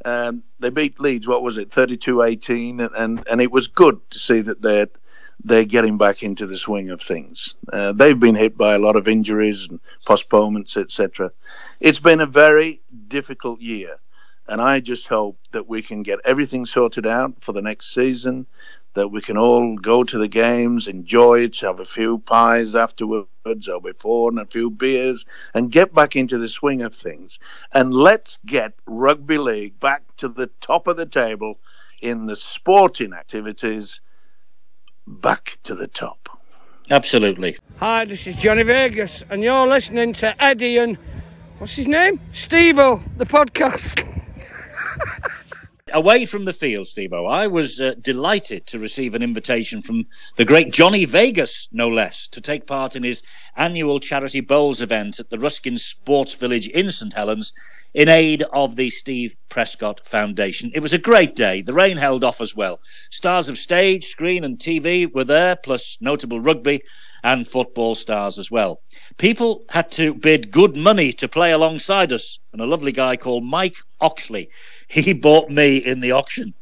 Um, 0.05 0.43
they 0.59 0.71
beat 0.71 0.99
Leeds, 0.99 1.29
what 1.29 1.43
was 1.43 1.59
it, 1.59 1.71
32-18, 1.71 2.91
and, 2.97 3.23
and 3.31 3.41
it 3.41 3.53
was 3.53 3.69
good 3.69 4.01
to 4.11 4.19
see 4.19 4.41
that 4.41 4.63
they're, 4.63 4.89
they're 5.45 5.65
getting 5.65 5.99
back 5.99 6.23
into 6.23 6.47
the 6.47 6.57
swing 6.57 6.89
of 6.89 7.03
things. 7.03 7.55
Uh, 7.71 7.93
they've 7.93 8.19
been 8.19 8.35
hit 8.35 8.57
by 8.57 8.75
a 8.75 8.79
lot 8.79 8.97
of 8.97 9.09
injuries 9.09 9.69
and 9.69 9.81
postponements, 10.07 10.79
etc. 10.79 11.33
It's 11.81 12.01
been 12.01 12.21
a 12.21 12.27
very 12.27 12.81
difficult 13.09 13.61
year 13.61 13.99
and 14.51 14.61
I 14.61 14.81
just 14.81 15.07
hope 15.07 15.39
that 15.53 15.69
we 15.69 15.81
can 15.81 16.03
get 16.03 16.19
everything 16.25 16.67
sorted 16.67 17.07
out 17.07 17.35
for 17.41 17.53
the 17.53 17.63
next 17.63 17.95
season, 17.95 18.47
that 18.95 19.09
we 19.09 19.21
can 19.21 19.37
all 19.37 19.77
go 19.77 20.03
to 20.03 20.19
the 20.19 20.29
games, 20.29 20.89
enjoy 20.89 21.41
it, 21.41 21.61
have 21.61 21.81
a 21.81 21.85
few 21.85 22.19
pies 22.19 22.75
afterwards 22.75 23.69
or 23.69 23.81
before 23.81 24.31
and 24.31 24.39
a 24.41 24.47
few 24.47 24.71
beers, 24.71 25.25
and 25.55 25.71
get 25.71 25.95
back 25.95 26.17
into 26.17 26.39
the 26.39 26.49
swing 26.49 26.83
of 26.83 26.95
things. 26.95 27.39
And 27.73 27.93
let's 27.93 28.39
get 28.47 28.73
rugby 28.87 29.39
league 29.39 29.79
back 29.79 30.03
to 30.19 30.29
the 30.29 30.49
top 30.61 30.87
of 30.87 30.97
the 30.97 31.07
table 31.07 31.59
in 32.03 32.27
the 32.27 32.37
sporting 32.37 33.13
activities, 33.13 34.01
back 35.07 35.59
to 35.65 35.75
the 35.75 35.87
top. 35.87 36.29
Absolutely. 36.91 37.57
Hi, 37.79 38.05
this 38.05 38.27
is 38.27 38.37
Johnny 38.37 38.65
Vegas, 38.65 39.23
and 39.31 39.43
you're 39.43 39.67
listening 39.67 40.13
to 40.15 40.43
Eddie 40.43 40.79
and 40.79 40.99
what's 41.59 41.77
his 41.77 41.87
name? 41.87 42.19
Stevo, 42.33 43.01
the 43.17 43.27
podcast. 43.27 44.07
Away 45.93 46.25
from 46.25 46.45
the 46.45 46.53
field, 46.53 46.87
Steve 46.87 47.13
I 47.13 47.47
was 47.47 47.81
uh, 47.81 47.95
delighted 48.01 48.67
to 48.69 48.79
receive 48.79 49.15
an 49.15 49.23
invitation 49.23 49.83
from 49.83 50.07
the 50.37 50.45
great 50.45 50.73
Johnny 50.73 51.05
Vegas, 51.05 51.69
no 51.73 51.89
less, 51.89 52.29
to 52.29 52.41
take 52.41 52.67
part 52.67 52.97
in 52.97 53.03
his 53.03 53.23
annual 53.57 53.99
charity 53.99 54.41
bowls 54.41 54.83
event 54.83 55.19
at 55.19 55.31
the 55.31 55.39
Ruskin 55.39 55.79
Sports 55.79 56.35
Village 56.35 56.69
in 56.69 56.91
St 56.91 57.13
Helens 57.13 57.53
in 57.93 58.09
aid 58.09 58.43
of 58.53 58.77
the 58.77 58.91
Steve 58.91 59.37
Prescott 59.49 60.07
Foundation. 60.07 60.71
It 60.75 60.81
was 60.81 60.93
a 60.93 60.99
great 60.99 61.35
day. 61.35 61.63
The 61.63 61.73
rain 61.73 61.97
held 61.97 62.25
off 62.25 62.41
as 62.41 62.55
well. 62.55 62.81
Stars 63.11 63.49
of 63.49 63.59
stage, 63.59 64.07
screen, 64.07 64.45
and 64.45 64.59
TV 64.59 65.13
were 65.13 65.25
there, 65.25 65.57
plus 65.57 65.99
notable 66.01 66.41
rugby 66.41 66.83
and 67.23 67.47
football 67.47 67.95
stars 67.95 68.39
as 68.39 68.51
well. 68.51 68.81
People 69.19 69.65
had 69.69 69.91
to 69.93 70.15
bid 70.15 70.51
good 70.51 70.77
money 70.77 71.13
to 71.15 71.29
play 71.29 71.53
alongside 71.53 72.13
us, 72.13 72.39
and 72.53 72.63
a 72.63 72.67
lovely 72.67 72.93
guy 72.93 73.17
called 73.17 73.45
Mike 73.45 73.77
Oxley 74.01 74.49
he 74.91 75.13
bought 75.13 75.51
me 75.51 75.77
in 75.77 76.01
the 76.01 76.13
auction. 76.13 76.55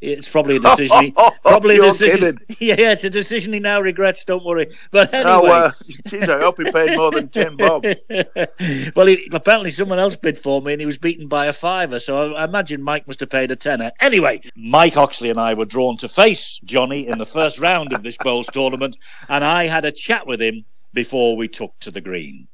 It's 0.00 0.28
probably 0.28 0.56
a 0.56 0.60
decision. 0.60 1.00
He, 1.00 1.12
probably 1.42 1.78
a 1.78 1.82
decision. 1.82 2.38
Yeah, 2.60 2.76
yeah, 2.78 2.92
it's 2.92 3.04
a 3.04 3.10
decision 3.10 3.52
he 3.52 3.58
now 3.58 3.80
regrets. 3.80 4.24
Don't 4.24 4.44
worry. 4.44 4.68
But 4.90 5.12
anyway, 5.12 5.30
oh, 5.32 5.52
uh, 5.52 5.72
geez, 6.06 6.28
I 6.28 6.38
hope 6.40 6.58
he 6.58 6.70
paid 6.70 6.96
more 6.96 7.10
than 7.10 7.28
ten 7.28 7.56
bob. 7.56 7.84
well, 8.96 9.06
he, 9.06 9.28
apparently 9.32 9.70
someone 9.70 9.98
else 9.98 10.16
bid 10.16 10.38
for 10.38 10.60
me, 10.62 10.72
and 10.72 10.80
he 10.80 10.86
was 10.86 10.98
beaten 10.98 11.28
by 11.28 11.46
a 11.46 11.52
fiver. 11.52 11.98
So 11.98 12.34
I, 12.34 12.42
I 12.42 12.44
imagine 12.44 12.82
Mike 12.82 13.06
must 13.06 13.20
have 13.20 13.30
paid 13.30 13.50
a 13.50 13.56
tenner. 13.56 13.92
Anyway, 14.00 14.42
Mike 14.56 14.96
Oxley 14.96 15.30
and 15.30 15.40
I 15.40 15.54
were 15.54 15.64
drawn 15.64 15.96
to 15.98 16.08
face 16.08 16.60
Johnny 16.64 17.06
in 17.06 17.18
the 17.18 17.26
first 17.26 17.58
round 17.58 17.92
of 17.92 18.02
this 18.02 18.16
bowls 18.18 18.46
tournament, 18.46 18.96
and 19.28 19.42
I 19.44 19.66
had 19.66 19.84
a 19.84 19.92
chat 19.92 20.26
with 20.26 20.40
him 20.40 20.64
before 20.92 21.36
we 21.36 21.48
took 21.48 21.78
to 21.80 21.90
the 21.90 22.00
green. 22.00 22.48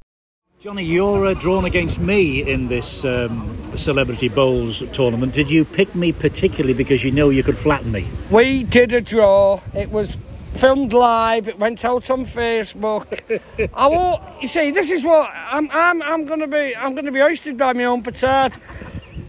Johnny, 0.61 0.85
you're 0.85 1.25
uh, 1.25 1.33
drawn 1.33 1.65
against 1.65 2.01
me 2.01 2.43
in 2.47 2.69
this 2.69 3.03
um, 3.07 3.57
Celebrity 3.79 4.29
Bowls 4.29 4.83
tournament. 4.93 5.33
Did 5.33 5.51
you 5.51 5.65
pick 5.65 5.95
me 5.95 6.13
particularly 6.13 6.75
because 6.75 7.03
you 7.03 7.11
know 7.11 7.31
you 7.31 7.43
could 7.43 7.57
flatten 7.57 7.91
me? 7.91 8.07
We 8.31 8.65
did 8.65 8.93
a 8.93 9.01
draw. 9.01 9.63
It 9.75 9.91
was 9.91 10.17
filmed 10.53 10.93
live. 10.93 11.49
It 11.49 11.59
went 11.59 11.83
out 11.83 12.11
on 12.11 12.25
Facebook. 12.25 13.41
I 13.73 13.87
will 13.87 14.23
You 14.43 14.49
see, 14.49 14.71
this 14.71 14.91
is 14.91 15.03
what 15.03 15.31
I'm. 15.35 15.71
I'm. 15.73 16.03
I'm 16.03 16.27
going 16.27 16.41
to 16.41 16.47
be. 16.47 16.77
I'm 16.77 16.93
going 16.93 17.07
to 17.07 17.13
be 17.13 17.21
hoisted 17.21 17.57
by 17.57 17.73
my 17.73 17.85
own 17.85 18.03
petard. 18.03 18.53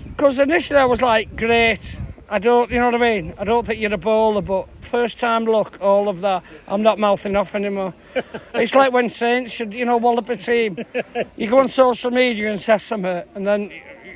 Because 0.08 0.38
initially 0.38 0.82
I 0.82 0.86
was 0.86 1.02
like, 1.02 1.38
great. 1.38 1.98
I 2.32 2.40
don't, 2.40 2.72
you 2.72 2.80
know 2.80 2.86
what 2.86 2.96
I 2.96 2.98
mean? 2.98 3.34
I 3.38 3.44
don't 3.44 3.68
think 3.68 3.82
you're 3.82 3.94
a 3.94 3.98
bowler, 3.98 4.42
but 4.42 4.66
first 4.80 5.20
time 5.20 5.44
look, 5.44 5.82
all 5.82 6.08
of 6.08 6.22
that, 6.22 6.44
I'm 6.66 6.82
not 6.82 6.98
mouthing 6.98 7.36
off 7.36 7.56
anymore. 7.56 7.94
it's 8.54 8.74
like 8.74 8.94
when 8.94 9.10
Saints 9.10 9.54
should, 9.54 9.74
you 9.74 9.84
know, 9.84 9.98
wallop 9.98 10.30
a 10.30 10.38
team. 10.38 10.78
You 11.36 11.50
go 11.50 11.60
on 11.60 11.68
social 11.68 12.10
media 12.10 12.50
and 12.50 12.62
say 12.62 12.78
something, 12.78 13.24
and 13.36 13.46
then, 13.46 13.70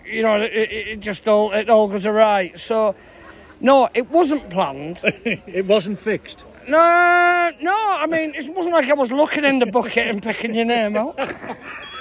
you 0.06 0.24
know, 0.24 0.40
it, 0.40 0.54
it 0.54 1.00
just 1.02 1.28
all, 1.28 1.52
it 1.52 1.70
all 1.70 1.90
goes 1.90 2.06
awry. 2.06 2.54
So, 2.56 2.96
no, 3.60 3.90
it 3.94 4.10
wasn't 4.10 4.50
planned. 4.50 5.02
it 5.04 5.66
wasn't 5.66 6.00
fixed. 6.00 6.46
No, 6.70 7.52
no, 7.62 7.76
I 7.76 8.08
mean, 8.08 8.34
it 8.34 8.50
wasn't 8.56 8.76
like 8.76 8.90
I 8.90 8.94
was 8.94 9.12
looking 9.12 9.44
in 9.44 9.60
the 9.60 9.66
bucket 9.66 10.08
and 10.08 10.24
picking 10.24 10.56
your 10.56 10.64
name 10.64 10.96
out. 10.96 11.20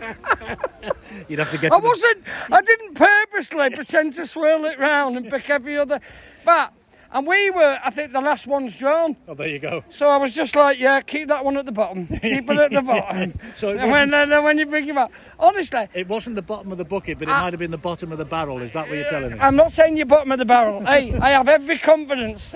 You'd 1.28 1.38
have 1.38 1.50
to 1.50 1.58
get. 1.58 1.72
I 1.72 1.78
wasn't. 1.78 2.24
I 2.50 2.60
didn't 2.60 2.94
purposely 2.94 3.70
pretend 3.70 4.14
to 4.14 4.26
swirl 4.26 4.64
it 4.64 4.78
round 4.78 5.16
and 5.16 5.28
pick 5.28 5.50
every 5.50 5.78
other 5.78 6.00
fat. 6.38 6.72
And 7.12 7.26
we 7.26 7.50
were, 7.50 7.78
I 7.84 7.90
think, 7.90 8.12
the 8.12 8.20
last 8.20 8.46
ones 8.46 8.76
drawn. 8.76 9.16
Oh, 9.28 9.34
there 9.34 9.48
you 9.48 9.58
go. 9.60 9.84
So 9.88 10.08
I 10.08 10.16
was 10.16 10.34
just 10.34 10.56
like, 10.56 10.78
yeah, 10.78 11.00
keep 11.00 11.28
that 11.28 11.44
one 11.44 11.56
at 11.56 11.64
the 11.64 11.72
bottom. 11.72 12.06
Keep 12.22 12.50
it 12.50 12.58
at 12.58 12.72
the 12.72 12.82
bottom. 12.82 13.38
so 13.54 13.70
and 13.70 13.90
when, 13.90 14.10
then 14.10 14.44
when 14.44 14.58
you 14.58 14.66
bring 14.66 14.84
him 14.84 14.98
up, 14.98 15.12
honestly, 15.38 15.86
it 15.94 16.08
wasn't 16.08 16.36
the 16.36 16.42
bottom 16.42 16.72
of 16.72 16.78
the 16.78 16.84
bucket, 16.84 17.18
but 17.18 17.28
it 17.28 17.32
I, 17.32 17.42
might 17.42 17.52
have 17.52 17.60
been 17.60 17.70
the 17.70 17.78
bottom 17.78 18.10
of 18.12 18.18
the 18.18 18.24
barrel. 18.24 18.58
Is 18.58 18.72
that 18.72 18.88
what 18.88 18.96
you're 18.98 19.08
telling 19.08 19.32
me? 19.32 19.38
I'm 19.38 19.56
not 19.56 19.72
saying 19.72 19.96
you're 19.96 20.04
bottom 20.04 20.32
of 20.32 20.38
the 20.38 20.44
barrel. 20.44 20.84
hey, 20.84 21.14
I 21.16 21.30
have 21.30 21.48
every 21.48 21.78
confidence. 21.78 22.54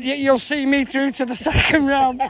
You'll 0.00 0.38
see 0.38 0.66
me 0.66 0.84
through 0.84 1.12
to 1.12 1.26
the 1.26 1.34
second 1.36 1.86
round. 1.86 2.22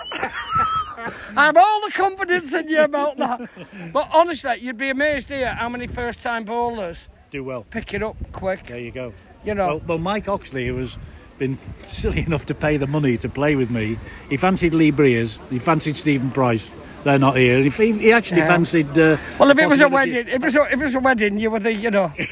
I 1.37 1.47
have 1.47 1.57
all 1.57 1.81
the 1.87 1.93
confidence 1.93 2.55
in 2.55 2.69
you 2.69 2.83
about 2.83 3.17
that. 3.19 3.49
But 3.93 4.09
honestly, 4.13 4.57
you'd 4.61 4.77
be 4.77 4.91
amazed 4.91 5.29
here 5.29 5.55
how 5.55 5.69
many 5.69 5.87
first 5.87 6.23
time 6.23 6.45
bowlers 6.45 7.09
do 7.31 7.45
well. 7.45 7.65
Pick 7.71 7.95
it 7.95 8.03
up 8.03 8.17
quick. 8.33 8.65
There 8.65 8.79
you 8.79 8.91
go. 8.91 9.13
You 9.45 9.55
know. 9.55 9.67
Well, 9.67 9.83
well 9.87 9.99
Mike 9.99 10.29
Oxley, 10.29 10.67
who 10.67 10.77
has 10.79 10.99
been 11.39 11.57
silly 11.87 12.23
enough 12.23 12.47
to 12.47 12.55
pay 12.55 12.77
the 12.77 12.87
money 12.87 13.17
to 13.19 13.29
play 13.29 13.57
with 13.57 13.71
me, 13.71 13.99
he 14.31 14.37
fancied 14.37 14.75
Lee 14.75 14.93
Briers, 14.93 15.41
he 15.51 15.59
fancied 15.59 15.97
Stephen 15.97 16.31
Price. 16.31 16.71
They're 17.03 17.19
not 17.19 17.37
here. 17.37 17.63
He, 17.63 17.93
he 17.93 18.13
actually 18.13 18.39
yeah. 18.39 18.49
fancied. 18.49 18.99
Uh, 18.99 19.19
well, 19.39 19.51
if 19.51 19.59
it 19.59 19.69
was 19.69 19.83
a 19.83 19.89
wedding, 19.89 20.27
if 20.27 20.35
it 20.35 20.43
was 20.43 20.57
a, 20.57 20.63
if 20.63 20.81
it 20.81 20.83
was 20.83 20.95
a 20.95 21.01
wedding, 21.01 21.39
you 21.39 21.51
were 21.51 21.61
the, 21.61 21.75
you 21.75 21.91
know. 21.91 22.13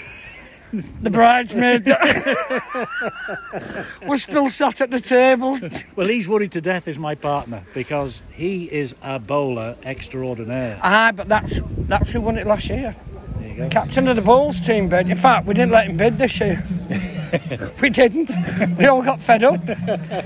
the 0.73 1.11
bridesmaid 1.11 1.87
We're 4.09 4.17
still 4.17 4.49
sat 4.49 4.81
at 4.81 4.91
the 4.91 4.99
table. 4.99 5.59
Well, 5.97 6.07
he's 6.07 6.29
worried 6.29 6.53
to 6.53 6.61
death 6.61 6.89
is 6.89 6.99
my 6.99 7.15
partner 7.15 7.63
because 7.75 8.23
he 8.33 8.65
is 8.73 8.95
a 9.03 9.19
bowler 9.19 9.77
extraordinaire. 9.85 10.79
Ah, 10.83 11.13
but 11.15 11.29
that's 11.29 11.61
that's 11.89 12.13
who 12.13 12.23
won 12.23 12.39
it 12.39 12.47
last 12.47 12.71
year. 12.71 12.97
Captain 13.71 14.09
of 14.09 14.17
the 14.17 14.23
Bulls 14.23 14.61
team 14.61 14.89
bid. 14.89 15.09
In 15.09 15.17
fact, 15.17 15.47
we 15.47 15.55
didn't 15.55 15.73
let 15.73 15.87
him 15.87 15.97
bid 15.99 16.17
this 16.17 16.41
year. 16.41 16.63
we 17.83 17.91
didn't. 17.91 18.31
We 18.79 18.87
all 18.87 19.03
got 19.03 19.21
fed 19.21 19.45
up. 19.45 19.61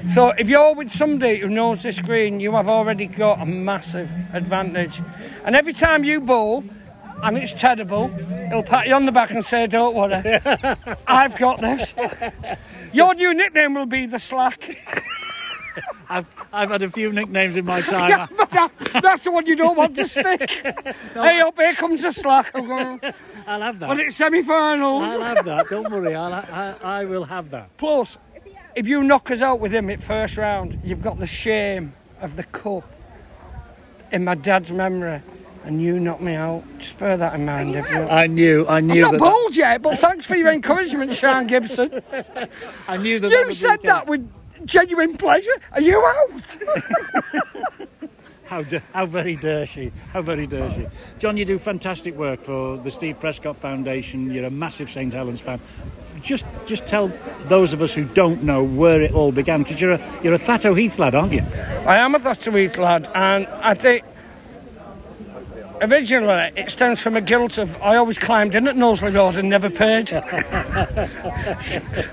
So 0.09 0.31
if 0.31 0.49
you're 0.49 0.75
with 0.75 0.91
somebody 0.91 1.37
who 1.37 1.49
knows 1.49 1.83
this 1.83 2.01
green, 2.01 2.39
you 2.39 2.53
have 2.53 2.69
already 2.69 3.07
got 3.07 3.41
a 3.41 3.47
massive 3.47 4.13
advantage. 4.33 5.01
And 5.45 5.57
every 5.57 5.73
time 5.73 6.05
you 6.05 6.21
bowl, 6.21 6.65
and 7.22 7.37
it's 7.38 7.59
terrible, 7.61 8.09
he'll 8.48 8.62
pat 8.62 8.87
you 8.87 8.94
on 8.94 9.07
the 9.07 9.12
back 9.12 9.31
and 9.31 9.44
say, 9.44 9.66
Don't 9.66 9.94
worry, 9.94 10.14
I've 11.07 11.37
got 11.38 11.61
this. 11.61 11.94
Your 12.92 13.14
new 13.14 13.35
nickname 13.35 13.74
will 13.74 13.87
be 13.87 14.07
the 14.07 14.18
Slack. 14.18 14.68
I've, 16.09 16.26
I've 16.52 16.70
had 16.70 16.83
a 16.83 16.88
few 16.88 17.12
nicknames 17.12 17.57
in 17.57 17.64
my 17.64 17.81
time. 17.83 18.11
Yeah, 18.11 18.26
that, 18.50 18.72
that's 19.02 19.24
the 19.24 19.33
one 19.33 19.46
you 19.46 19.57
don't 19.57 19.76
want 19.76 19.96
to 19.96 20.07
stick. 20.07 20.50
no. 21.14 21.22
Hey, 21.22 21.40
up 21.40 21.57
here 21.57 21.74
comes 21.74 22.02
the 22.02 22.12
slack. 22.12 22.50
I'm 22.55 22.66
going, 22.66 23.00
I'll 23.46 23.61
have 23.61 23.79
that. 23.81 23.88
But 23.88 24.00
it's 24.00 24.16
semi-finals. 24.16 25.05
I'll 25.05 25.20
have 25.35 25.44
that. 25.44 25.68
Don't 25.68 25.90
worry. 25.90 26.14
I'll, 26.14 26.33
I, 26.33 26.74
I 26.83 27.05
will 27.05 27.24
have 27.24 27.50
that. 27.50 27.76
Plus, 27.76 28.18
if 28.74 28.87
you 28.87 29.02
knock 29.02 29.31
us 29.31 29.42
out 29.42 29.61
with 29.61 29.72
him 29.74 29.90
at 29.90 30.02
first 30.02 30.38
round, 30.38 30.79
you've 30.85 31.02
got 31.02 31.18
the 31.18 31.26
shame 31.26 31.92
of 32.20 32.37
the 32.37 32.44
cup 32.44 32.85
in 34.12 34.24
my 34.24 34.35
dad's 34.35 34.72
memory, 34.72 35.20
and 35.66 35.83
you 35.83 36.00
knock 36.00 36.20
me 36.20 36.35
out. 36.35 36.62
Just 36.79 36.98
bear 36.98 37.16
that 37.16 37.35
in 37.35 37.44
mind, 37.44 37.74
If 37.74 37.85
everyone. 37.87 38.09
I 38.11 38.26
knew. 38.26 38.64
I 38.66 38.79
I'm 38.79 38.87
knew 38.87 39.02
not 39.02 39.12
that. 39.12 39.20
bold 39.20 39.57
yet, 39.57 39.83
but 39.83 39.98
thanks 39.98 40.26
for 40.26 40.37
your 40.37 40.52
encouragement, 40.52 41.12
Sean 41.12 41.46
Gibson. 41.46 42.00
I 42.88 42.96
knew 42.96 43.18
that. 43.20 43.29
that 43.29 43.38
You 43.38 43.44
would 43.46 43.55
said 43.55 43.83
that 43.83 44.07
with 44.07 44.31
genuine 44.64 45.16
pleasure. 45.16 45.50
Are 45.72 45.81
you 45.81 46.05
out? 46.05 46.57
How, 48.46 48.62
d- 48.62 48.79
how 48.92 49.07
very 49.07 49.35
dirty. 49.35 49.90
How 50.12 50.22
very 50.22 50.46
dirty. 50.46 50.87
John, 51.18 51.37
you 51.37 51.44
do 51.44 51.59
fantastic 51.59 52.14
work 52.14 52.40
for 52.42 52.76
the 52.76 52.92
Steve 52.92 53.18
Prescott 53.18 53.57
Foundation. 53.57 54.31
You're 54.33 54.44
a 54.44 54.50
massive 54.52 54.88
St 54.88 55.12
Helens 55.12 55.40
fan. 55.40 55.59
Just, 56.22 56.46
just 56.64 56.87
tell 56.87 57.09
those 57.48 57.72
of 57.72 57.83
us 57.83 57.92
who 57.92 58.05
don't 58.05 58.44
know 58.44 58.62
where 58.62 59.00
it 59.02 59.12
all 59.14 59.33
began, 59.33 59.64
because 59.64 59.81
you're 59.81 59.94
a 59.94 60.00
you're 60.22 60.35
a 60.35 60.38
Thatto 60.38 60.74
Heath 60.74 61.00
lad, 61.00 61.16
aren't 61.16 61.33
you? 61.33 61.42
I 61.87 61.96
am 61.96 62.14
a 62.14 62.20
Thatto 62.20 62.52
Heath 62.52 62.79
lad, 62.79 63.11
and 63.16 63.48
I 63.48 63.74
think 63.74 64.05
originally 65.81 66.51
it 66.57 66.67
uh, 66.67 66.69
stems 66.69 67.03
from 67.03 67.17
a 67.17 67.21
guilt 67.21 67.59
of 67.59 67.81
I 67.83 67.97
always 67.97 68.19
climbed 68.19 68.55
in 68.55 68.69
at 68.69 68.77
Knowsley 68.77 69.11
Road 69.11 69.37
and 69.37 69.49
never 69.49 69.71
paid. 69.71 70.09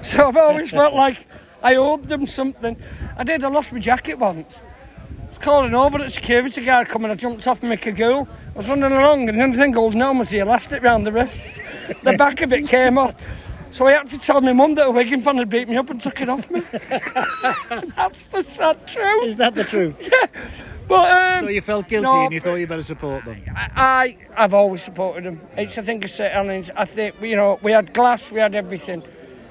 so 0.03 0.27
I've 0.27 0.37
always 0.37 0.71
felt 0.71 0.93
like 0.93 1.25
I 1.61 1.75
owed 1.75 2.05
them 2.05 2.27
something. 2.27 2.75
I 3.17 3.23
did, 3.23 3.43
I 3.43 3.47
lost 3.47 3.73
my 3.73 3.79
jacket 3.79 4.15
once. 4.15 4.61
I 5.23 5.27
was 5.27 5.37
calling 5.37 5.73
over 5.73 5.99
at 5.99 6.11
security 6.11 6.63
guard 6.65 6.87
coming, 6.89 7.09
I 7.11 7.15
jumped 7.15 7.47
off 7.47 7.63
my 7.63 7.75
cagoule. 7.75 8.27
I 8.53 8.57
was 8.57 8.69
running 8.69 8.91
along 8.91 9.29
and 9.29 9.39
the 9.39 9.43
only 9.43 9.57
thing 9.57 9.73
holding 9.73 10.01
on 10.01 10.17
was 10.19 10.29
the 10.29 10.39
elastic 10.39 10.83
round 10.83 11.07
the 11.07 11.11
wrist. 11.11 11.61
the 12.03 12.17
back 12.17 12.41
of 12.41 12.53
it 12.53 12.67
came 12.67 12.97
off. 12.97 13.52
So 13.73 13.87
I 13.87 13.93
had 13.93 14.05
to 14.05 14.19
tell 14.19 14.39
my 14.39 14.53
mum 14.53 14.75
that 14.75 14.85
a 14.85 14.91
Wigan 14.91 15.19
fan 15.19 15.37
had 15.37 15.49
beat 15.49 15.67
me 15.67 15.77
up 15.77 15.89
and 15.89 15.99
took 15.99 16.21
it 16.21 16.29
off 16.29 16.51
me. 16.51 16.59
That's 17.95 18.27
the 18.27 18.43
sad 18.43 18.85
truth. 18.85 19.29
Is 19.29 19.37
that 19.37 19.55
the 19.55 19.63
truth? 19.63 20.11
yeah. 20.13 20.41
But 20.87 21.37
um, 21.37 21.39
so 21.39 21.49
you 21.49 21.61
felt 21.61 21.87
guilty 21.87 22.05
no, 22.05 22.25
and 22.25 22.33
you 22.33 22.39
thought 22.39 22.55
you 22.57 22.67
better 22.67 22.83
support 22.83 23.25
them. 23.25 23.41
I 23.47 24.15
I've 24.37 24.53
always 24.53 24.83
supported 24.83 25.23
them. 25.23 25.41
It's 25.57 25.75
I 25.79 25.81
think 25.81 26.03
it's 26.03 26.19
Helens. 26.19 26.69
I 26.75 26.85
think 26.85 27.19
you 27.19 27.35
know 27.35 27.59
we 27.63 27.71
had 27.71 27.95
glass, 27.95 28.31
we 28.31 28.41
had 28.41 28.53
everything, 28.53 29.01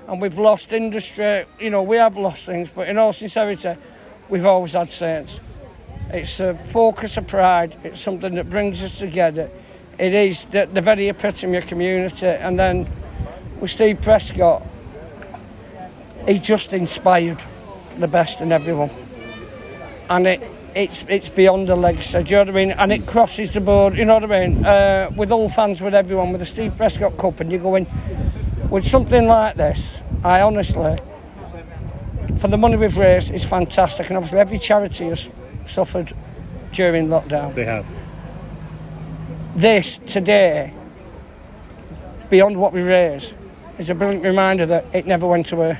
and 0.06 0.22
we've 0.22 0.38
lost 0.38 0.72
industry. 0.72 1.44
You 1.58 1.70
know 1.70 1.82
we 1.82 1.96
have 1.96 2.16
lost 2.16 2.46
things, 2.46 2.70
but 2.70 2.86
in 2.86 2.98
all 2.98 3.12
sincerity, 3.12 3.74
we've 4.28 4.46
always 4.46 4.74
had 4.74 4.88
Saints. 4.88 5.40
It's 6.10 6.38
a 6.38 6.54
focus 6.54 7.16
of 7.16 7.26
pride. 7.26 7.74
It's 7.82 8.00
something 8.00 8.36
that 8.36 8.48
brings 8.48 8.84
us 8.84 9.00
together. 9.00 9.50
It 9.98 10.14
is 10.14 10.46
the, 10.46 10.66
the 10.66 10.80
very 10.80 11.08
epitome 11.08 11.56
of 11.56 11.66
community. 11.66 12.26
And 12.26 12.56
then 12.58 12.86
with 13.62 13.70
Steve 13.70 14.02
Prescott, 14.02 14.60
he 16.26 16.40
just 16.40 16.72
inspired 16.72 17.38
the 17.96 18.08
best 18.08 18.40
in 18.40 18.50
everyone. 18.50 18.90
And 20.10 20.26
it, 20.26 20.42
it's 20.74 21.04
it's 21.08 21.28
beyond 21.28 21.68
the 21.68 21.76
legs, 21.76 22.10
do 22.10 22.18
you 22.18 22.24
know 22.24 22.38
what 22.40 22.48
I 22.48 22.52
mean? 22.52 22.72
And 22.72 22.92
it 22.92 23.06
crosses 23.06 23.54
the 23.54 23.60
board, 23.60 23.94
you 23.96 24.04
know 24.04 24.14
what 24.14 24.24
I 24.24 24.46
mean? 24.46 24.64
Uh, 24.64 25.10
with 25.16 25.30
all 25.30 25.48
fans, 25.48 25.80
with 25.80 25.94
everyone, 25.94 26.32
with 26.32 26.40
the 26.40 26.46
Steve 26.46 26.76
Prescott 26.76 27.16
Cup, 27.16 27.38
and 27.38 27.52
you're 27.52 27.62
going, 27.62 27.86
with 28.68 28.84
something 28.84 29.28
like 29.28 29.54
this, 29.54 30.02
I 30.24 30.40
honestly, 30.40 30.98
for 32.38 32.48
the 32.48 32.58
money 32.58 32.76
we've 32.76 32.98
raised, 32.98 33.30
it's 33.30 33.48
fantastic. 33.48 34.08
And 34.08 34.16
obviously, 34.16 34.40
every 34.40 34.58
charity 34.58 35.04
has 35.04 35.30
suffered 35.66 36.12
during 36.72 37.06
lockdown. 37.06 37.54
They 37.54 37.66
have. 37.66 37.86
This 39.54 39.98
today, 39.98 40.72
beyond 42.28 42.56
what 42.56 42.72
we 42.72 42.82
raise, 42.82 43.34
is 43.82 43.90
a 43.90 43.94
brilliant 43.94 44.24
reminder 44.24 44.64
that 44.66 44.86
it 44.92 45.06
never 45.06 45.26
went 45.26 45.50
away. 45.52 45.76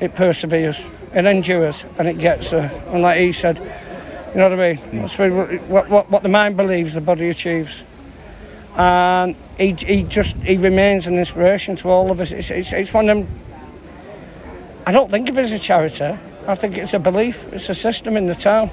It 0.00 0.14
perseveres, 0.14 0.86
it 1.14 1.26
endures, 1.26 1.84
and 1.98 2.08
it 2.08 2.18
gets 2.18 2.50
there. 2.50 2.70
And 2.88 3.02
like 3.02 3.18
he 3.18 3.32
said, 3.32 3.58
you 3.58 4.36
know 4.36 4.48
what 4.48 4.60
I 4.60 4.74
mean? 4.74 4.76
Hmm. 4.76 4.98
That's 4.98 5.18
what, 5.18 5.88
what, 5.90 6.10
what, 6.10 6.22
the 6.22 6.28
mind 6.28 6.56
believes, 6.56 6.94
the 6.94 7.00
body 7.00 7.28
achieves. 7.28 7.84
And 8.76 9.34
he, 9.58 9.72
he 9.72 10.04
just 10.04 10.36
he 10.36 10.56
remains 10.56 11.06
an 11.08 11.18
inspiration 11.18 11.74
to 11.76 11.88
all 11.88 12.10
of 12.10 12.20
us. 12.20 12.30
It's, 12.30 12.50
it's, 12.50 12.72
it's 12.72 12.94
one 12.94 13.08
of 13.08 13.18
them. 13.18 13.28
I 14.86 14.92
don't 14.92 15.10
think 15.10 15.28
of 15.28 15.36
it 15.36 15.42
as 15.42 15.52
a 15.52 15.58
charity. 15.58 16.16
I 16.46 16.54
think 16.54 16.78
it's 16.78 16.94
a 16.94 16.98
belief. 17.00 17.52
It's 17.52 17.68
a 17.68 17.74
system 17.74 18.16
in 18.16 18.26
the 18.26 18.34
town. 18.34 18.70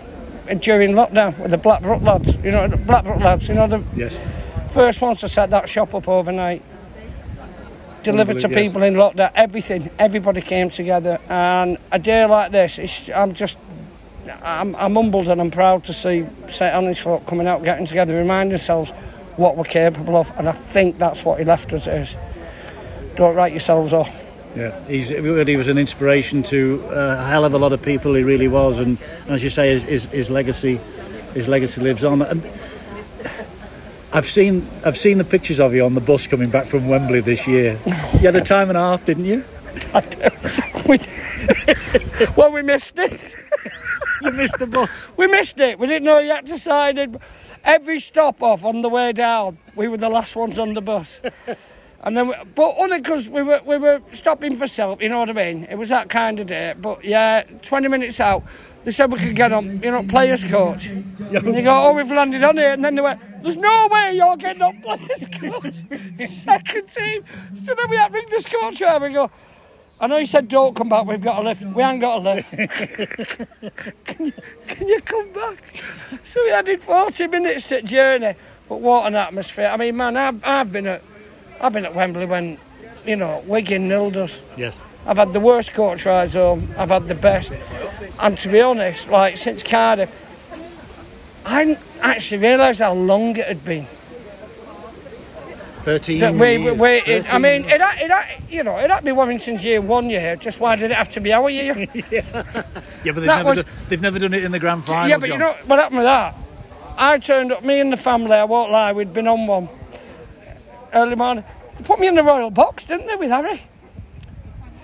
And 0.48 0.62
During 0.62 0.92
lockdown 0.94 1.38
with 1.40 1.52
the 1.52 1.58
Blackbrook 1.58 2.04
lads, 2.04 2.38
you 2.38 2.52
know, 2.52 2.68
the 2.68 2.78
Blackbrook 2.78 3.20
lads, 3.20 3.50
you 3.50 3.56
know, 3.56 3.68
the 3.68 3.84
Yes. 3.96 4.18
first 4.70 5.02
ones 5.02 5.20
to 5.22 5.28
set 5.28 5.50
that 5.50 5.68
shop 5.68 5.94
up 5.94 6.08
overnight. 6.08 6.62
Delivered 8.08 8.39
to 8.39 8.48
Unbelievable, 8.48 8.63
yes. 8.63 8.72
people 8.72 8.84
in 8.84 8.93
lockdown, 8.93 9.32
everything, 9.36 9.89
everybody 10.00 10.39
came 10.41 10.70
together. 10.70 11.20
And 11.28 11.78
a 11.91 12.00
day 12.00 12.26
like 12.26 12.52
this, 12.54 12.80
it's, 12.80 13.10
I'm 13.10 13.34
just, 13.34 13.58
I'm, 14.43 14.76
I'm 14.78 14.96
humbled 14.96 15.28
and 15.28 15.41
I'm 15.41 15.52
proud 15.52 15.84
to 15.86 15.93
see 15.93 16.26
St 16.48 16.74
Helens 16.74 17.00
folk 17.00 17.26
coming 17.26 17.48
out, 17.48 17.65
getting 17.65 17.86
together, 17.86 18.15
reminding 18.15 18.52
themselves 18.52 18.91
what 19.36 19.58
we're 19.58 19.65
capable 19.65 20.15
of. 20.15 20.32
And 20.39 20.48
I 20.48 20.54
think 20.54 20.98
that's 20.98 21.26
what 21.26 21.39
he 21.39 21.43
left 21.43 21.74
us 21.74 21.86
is. 21.86 22.15
Don't 23.17 23.36
write 23.36 23.52
yourselves 23.52 23.91
off. 23.91 24.24
Yeah, 24.56 24.72
he's, 24.88 25.10
he 25.10 25.58
was 25.58 25.67
an 25.67 25.78
inspiration 25.78 26.43
to 26.43 26.82
uh, 26.88 27.17
a 27.20 27.26
hell 27.26 27.43
of 27.43 27.54
a 27.54 27.60
lot 27.60 27.74
of 27.74 27.82
people. 27.82 28.13
He 28.13 28.24
really 28.24 28.48
was, 28.48 28.80
and, 28.80 28.98
and 29.26 29.32
as 29.32 29.43
you 29.43 29.50
say, 29.50 29.72
his, 29.72 29.84
his, 29.84 30.06
his 30.06 30.30
legacy, 30.30 30.80
his 31.34 31.50
legacy 31.50 31.82
lives 31.82 32.06
on. 32.06 32.22
And 32.22 32.41
I've 34.13 34.26
seen, 34.26 34.65
I've 34.86 34.98
seen 34.98 35.17
the 35.17 35.24
pictures 35.24 35.60
of 35.60 35.74
you 35.74 35.84
on 35.84 35.93
the 35.93 36.02
bus 36.02 36.28
coming 36.28 36.50
back 36.50 36.65
from 36.65 36.88
Wembley 36.88 37.20
this 37.20 37.46
year. 37.48 37.78
You 38.13 38.20
had 38.20 38.36
a 38.36 38.41
time 38.56 38.70
and 38.70 38.78
a 38.78 38.82
half, 38.82 39.06
didn't 39.06 39.26
you? 39.26 39.43
we, 40.88 40.98
well, 42.38 42.52
we 42.52 42.62
missed 42.62 42.98
it. 43.00 43.36
You 44.20 44.32
missed 44.32 44.58
the 44.58 44.65
bus. 44.65 45.12
We 45.15 45.28
missed 45.28 45.60
it. 45.60 45.78
We 45.78 45.86
didn't 45.86 46.06
know 46.06 46.17
you 46.17 46.32
had 46.32 46.48
to 46.48 46.58
sign 46.58 46.98
it. 46.98 47.15
Every 47.63 48.00
stop 48.00 48.41
off 48.41 48.65
on 48.65 48.82
the 48.82 48.89
way 48.89 49.12
down, 49.12 49.60
we 49.76 49.88
were 49.88 49.98
the 49.98 50.10
last 50.10 50.36
ones 50.36 50.58
on 50.58 50.74
the 50.74 50.82
bus. 50.82 51.22
And 52.02 52.17
then, 52.17 52.30
we, 52.30 52.34
but 52.56 52.74
only 52.80 52.98
because 53.00 53.30
we 53.30 53.43
were 53.43 53.62
we 53.63 53.78
were 53.78 54.02
stopping 54.10 54.56
for 54.56 54.65
self, 54.65 55.04
you 55.04 55.10
know 55.10 55.20
what 55.20 55.30
I 55.30 55.34
mean? 55.34 55.65
It 55.65 55.76
was 55.76 55.89
that 55.89 56.10
kind 56.10 56.39
of 56.39 56.48
day. 56.48 56.74
But 56.82 57.04
yeah, 57.06 57.43
20 57.62 57.88
minutes 57.89 58.20
out, 58.20 58.43
they 58.84 58.92
said 58.92 59.12
we 59.12 59.20
could 59.20 59.36
get 59.36 59.52
on, 59.52 59.82
you 59.82 59.92
know, 59.92 60.04
players 60.04 60.50
coach. 60.50 60.90
And 60.90 61.06
you 61.30 61.62
go, 61.62 61.90
oh, 61.90 61.94
we've 61.94 62.12
landed 62.12 62.44
on 62.44 62.58
here. 62.58 62.74
And 62.74 62.84
then 62.84 62.96
they 62.96 63.02
went, 63.02 63.20
there's 63.42 63.58
no 63.58 63.88
way 63.92 64.16
you're 64.16 64.38
getting 64.38 64.62
on 64.62 64.82
players 64.82 65.28
coach. 65.28 65.76
Second 66.28 66.88
team. 66.88 67.22
So 67.56 67.76
then 67.76 67.90
we 67.90 67.98
had 67.98 68.08
to 68.08 68.13
ring 68.13 68.28
this 68.30 68.48
coach 68.48 68.82
over 68.82 69.06
and 69.06 69.16
go, 69.16 69.32
I 70.00 70.08
know 70.08 70.18
you 70.18 70.26
said 70.28 70.48
don't 70.48 70.76
come 70.76 70.90
back, 70.90 71.06
we've 71.06 71.22
got 71.22 71.42
a 71.42 71.44
lift. 71.44 71.63
We 71.63 71.82
ain't 71.82 72.00
got 72.00 72.20
a 72.20 72.34
lift. 72.34 72.52
can, 74.06 74.26
you, 74.26 74.32
can 74.68 74.88
you 74.88 75.00
come 75.02 75.34
back? 75.34 75.63
So 76.24 76.44
we 76.44 76.52
added 76.52 76.82
40 76.82 77.28
minutes 77.28 77.63
to 77.70 77.82
the 77.82 77.82
journey. 77.82 78.36
But 78.70 78.82
what 78.82 79.08
an 79.08 79.16
atmosphere. 79.16 79.68
I 79.68 79.78
mean, 79.78 79.98
man, 79.98 80.18
I've, 80.18 80.44
I've 80.46 80.72
been 80.72 80.88
at 80.88 81.02
I've 81.60 81.74
been 81.74 81.86
at 81.86 81.96
Wembley 81.96 82.26
when, 82.26 82.58
you 83.06 83.16
know, 83.16 83.44
Wigan 83.48 83.88
nilled 83.90 84.16
us. 84.16 84.42
Yes. 84.58 84.80
I've 85.08 85.17
had 85.17 85.32
the 85.34 85.39
worst 85.39 85.74
coach 85.74 86.06
rides 86.06 86.34
home. 86.34 86.70
I've 86.78 86.89
had 86.89 87.08
the 87.08 87.15
best. 87.15 87.54
And 88.20 88.38
to 88.39 88.50
be 88.50 88.60
honest, 88.62 89.10
like 89.10 89.38
since 89.38 89.63
Cardiff, 89.63 90.12
I 91.46 91.63
didn't 91.65 91.80
actually 92.02 92.41
realised 92.41 92.82
how 92.82 92.93
long 92.93 93.36
it 93.38 93.48
had 93.48 93.63
been. 93.63 93.86
Thirteen. 95.84 96.20
That 96.20 96.34
we, 96.34 96.58
we 96.58 96.72
waited. 96.74 97.28
I 97.28 97.38
mean, 97.38 97.63
it, 97.63 97.80
had- 97.80 97.98
it, 98.02 98.52
you 98.52 98.62
know, 98.63 98.76
it 98.78 98.89
had 98.89 99.00
to 99.00 99.06
be 99.06 99.13
Warrington's 99.13 99.63
year 99.63 99.80
one 99.80 100.10
year. 100.10 100.36
Just 100.36 100.60
why 100.60 100.76
did 100.76 100.91
it 100.91 100.98
have 100.98 101.10
to 101.12 101.22
be 101.22 101.32
our 101.32 101.50
year? 101.50 101.74
yeah, 102.12 102.22
but 102.34 102.65
they've 103.06 103.26
never, 103.26 103.50
was- 103.50 103.63
done, 103.63 103.74
they've 103.88 104.02
never 104.02 104.20
done 104.20 104.34
it 104.34 104.43
in 104.43 104.52
the 104.52 104.60
grand 104.60 104.84
final. 104.84 105.08
yeah, 105.08 105.17
but 105.17 105.30
you 105.30 105.38
know 105.38 105.54
what 105.65 105.80
happened 105.80 106.00
with 106.00 106.06
that? 106.06 106.36
I 106.98 107.20
turned 107.20 107.54
up, 107.54 107.63
me 107.63 107.80
and 107.80 107.93
the 107.93 107.98
family, 107.98 108.34
I 108.34 108.43
won't 108.43 108.72
lie, 108.72 108.91
we'd 108.91 109.13
been 109.13 109.28
on 109.28 109.48
one 109.48 109.70
early 110.93 111.15
morning. 111.15 111.46
They 111.78 111.84
put 111.86 112.00
me 112.00 112.08
in 112.08 112.15
the 112.15 112.24
royal 112.24 112.50
box, 112.50 112.84
didn't 112.86 113.08
they, 113.08 113.15
with 113.15 113.30
Harry? 113.30 113.62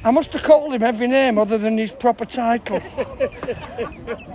I 0.05 0.11
must 0.11 0.33
have 0.33 0.43
called 0.43 0.73
him 0.73 0.83
every 0.83 1.07
name 1.07 1.37
other 1.37 1.57
than 1.57 1.77
his 1.77 1.93
proper 1.93 2.25
title. 2.25 2.81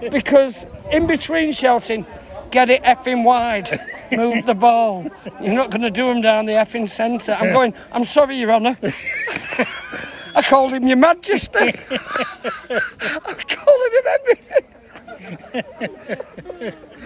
because 0.11 0.65
in 0.91 1.07
between 1.07 1.53
shouting, 1.53 2.07
get 2.51 2.71
it 2.71 2.83
effing 2.85 3.23
wide, 3.23 3.71
move 4.11 4.47
the 4.47 4.55
ball, 4.55 5.07
you're 5.43 5.55
not 5.55 5.71
going 5.71 5.83
to 5.83 5.91
do 5.91 6.09
him 6.09 6.23
down 6.23 6.47
the 6.47 6.53
effing 6.53 6.89
centre. 6.89 7.37
I'm 7.39 7.53
going, 7.53 7.75
I'm 7.93 8.05
sorry, 8.05 8.39
Your 8.39 8.53
Honour. 8.53 8.79
I 10.35 10.43
called 10.43 10.73
him 10.73 10.87
Your 10.87 10.97
Majesty. 10.97 11.59
I'm 11.61 13.39
calling 13.49 13.93
him 13.93 14.07
everything. 14.21 14.65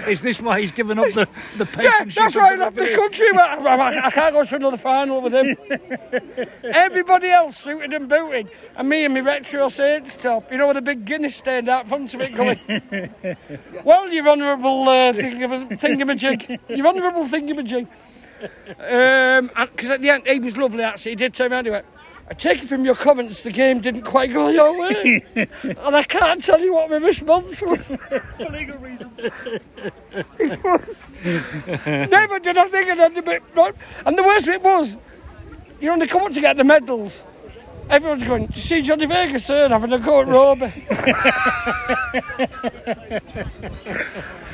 Is 0.08 0.22
this 0.22 0.40
why 0.40 0.60
he's 0.60 0.72
given 0.72 0.98
up 0.98 1.06
the 1.12 1.28
the 1.56 1.68
Yeah, 1.80 2.04
that's 2.04 2.34
why 2.34 2.52
I 2.52 2.56
left 2.56 2.76
the 2.76 2.86
country. 2.94 3.26
I, 3.34 4.06
I, 4.06 4.10
can't 4.10 4.34
go 4.34 4.44
to 4.44 4.56
another 4.56 4.76
final 4.76 5.20
with 5.20 5.34
him. 5.34 5.54
Everybody 6.64 7.28
else 7.28 7.56
suited 7.58 7.92
and 7.92 8.08
booted, 8.08 8.50
and 8.76 8.88
me 8.88 9.04
and 9.04 9.14
my 9.14 9.20
retro 9.20 9.68
Saints 9.68 10.16
top, 10.16 10.50
you 10.50 10.58
know, 10.58 10.68
with 10.68 10.78
a 10.78 10.82
big 10.82 11.04
Guinness 11.04 11.36
stand 11.36 11.68
out 11.68 11.88
front 11.88 12.14
of 12.14 12.20
it 12.20 12.34
going, 12.34 12.58
Well, 13.84 14.10
your 14.10 14.28
honourable 14.28 14.88
uh, 14.88 15.12
thingam- 15.12 15.68
thingamajig, 15.68 16.58
your 16.68 16.86
honourable 16.86 17.24
thingamajig. 17.24 17.86
Because 18.40 19.90
at 19.90 20.00
the 20.00 20.10
end, 20.10 20.26
he 20.26 20.40
was 20.40 20.56
lovely, 20.56 20.82
actually. 20.82 21.12
He 21.12 21.16
did 21.16 21.34
tell 21.34 21.48
me 21.48 21.56
anyway. 21.56 21.82
I 22.32 22.34
take 22.34 22.62
it 22.62 22.66
from 22.66 22.86
your 22.86 22.94
comments, 22.94 23.42
the 23.42 23.50
game 23.50 23.80
didn't 23.80 24.04
quite 24.04 24.32
go 24.32 24.48
your 24.48 24.78
way. 24.78 25.22
and 25.34 25.94
I 25.94 26.02
can't 26.02 26.42
tell 26.42 26.58
you 26.58 26.72
what 26.72 26.88
my 26.88 26.96
response 26.96 27.60
was. 27.60 27.88
For 27.88 28.48
legal 28.48 28.78
reasons. 28.78 29.18
Never 32.10 32.38
did 32.38 32.56
I 32.56 32.68
think 32.68 32.88
it 32.88 32.96
had 32.96 33.18
a 33.18 33.20
bit. 33.20 33.42
And 34.06 34.16
the 34.16 34.22
worst 34.22 34.46
bit 34.46 34.62
was, 34.62 34.96
you 35.78 35.88
know, 35.88 35.92
when 35.92 35.98
they 35.98 36.06
come 36.06 36.22
up 36.22 36.32
to 36.32 36.40
get 36.40 36.56
the 36.56 36.64
medals, 36.64 37.22
everyone's 37.90 38.26
going, 38.26 38.44
you 38.44 38.54
see 38.54 38.80
Johnny 38.80 39.04
Vegas 39.04 39.46
there 39.48 39.68
having 39.68 39.92
a 39.92 39.98
go 39.98 40.22
at 40.22 40.28
Roby? 40.28 40.64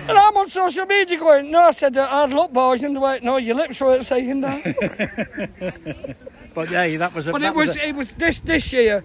and 0.09 0.19
I'm 0.19 0.37
on 0.37 0.49
social 0.49 0.85
media 0.85 1.17
going, 1.17 1.53
No, 1.53 1.61
I 1.61 1.71
said, 1.71 1.95
hard 1.95 2.33
luck, 2.33 2.53
boys. 2.53 2.83
And 2.83 2.97
they 2.97 3.01
went, 3.01 3.23
No, 3.23 3.37
your 3.37 3.55
lips 3.55 3.81
weren't 3.81 4.05
saying 4.05 4.41
that. 4.41 6.17
But 6.59 6.71
yeah, 6.73 6.97
that 6.99 7.15
was. 7.15 7.29
A, 7.29 7.33
But 7.33 7.43
it 7.43 7.55
was, 7.55 7.77
a- 7.77 7.89
it 7.91 7.95
was 7.95 8.13
this 8.15 8.41
this 8.41 8.73
year. 8.73 9.05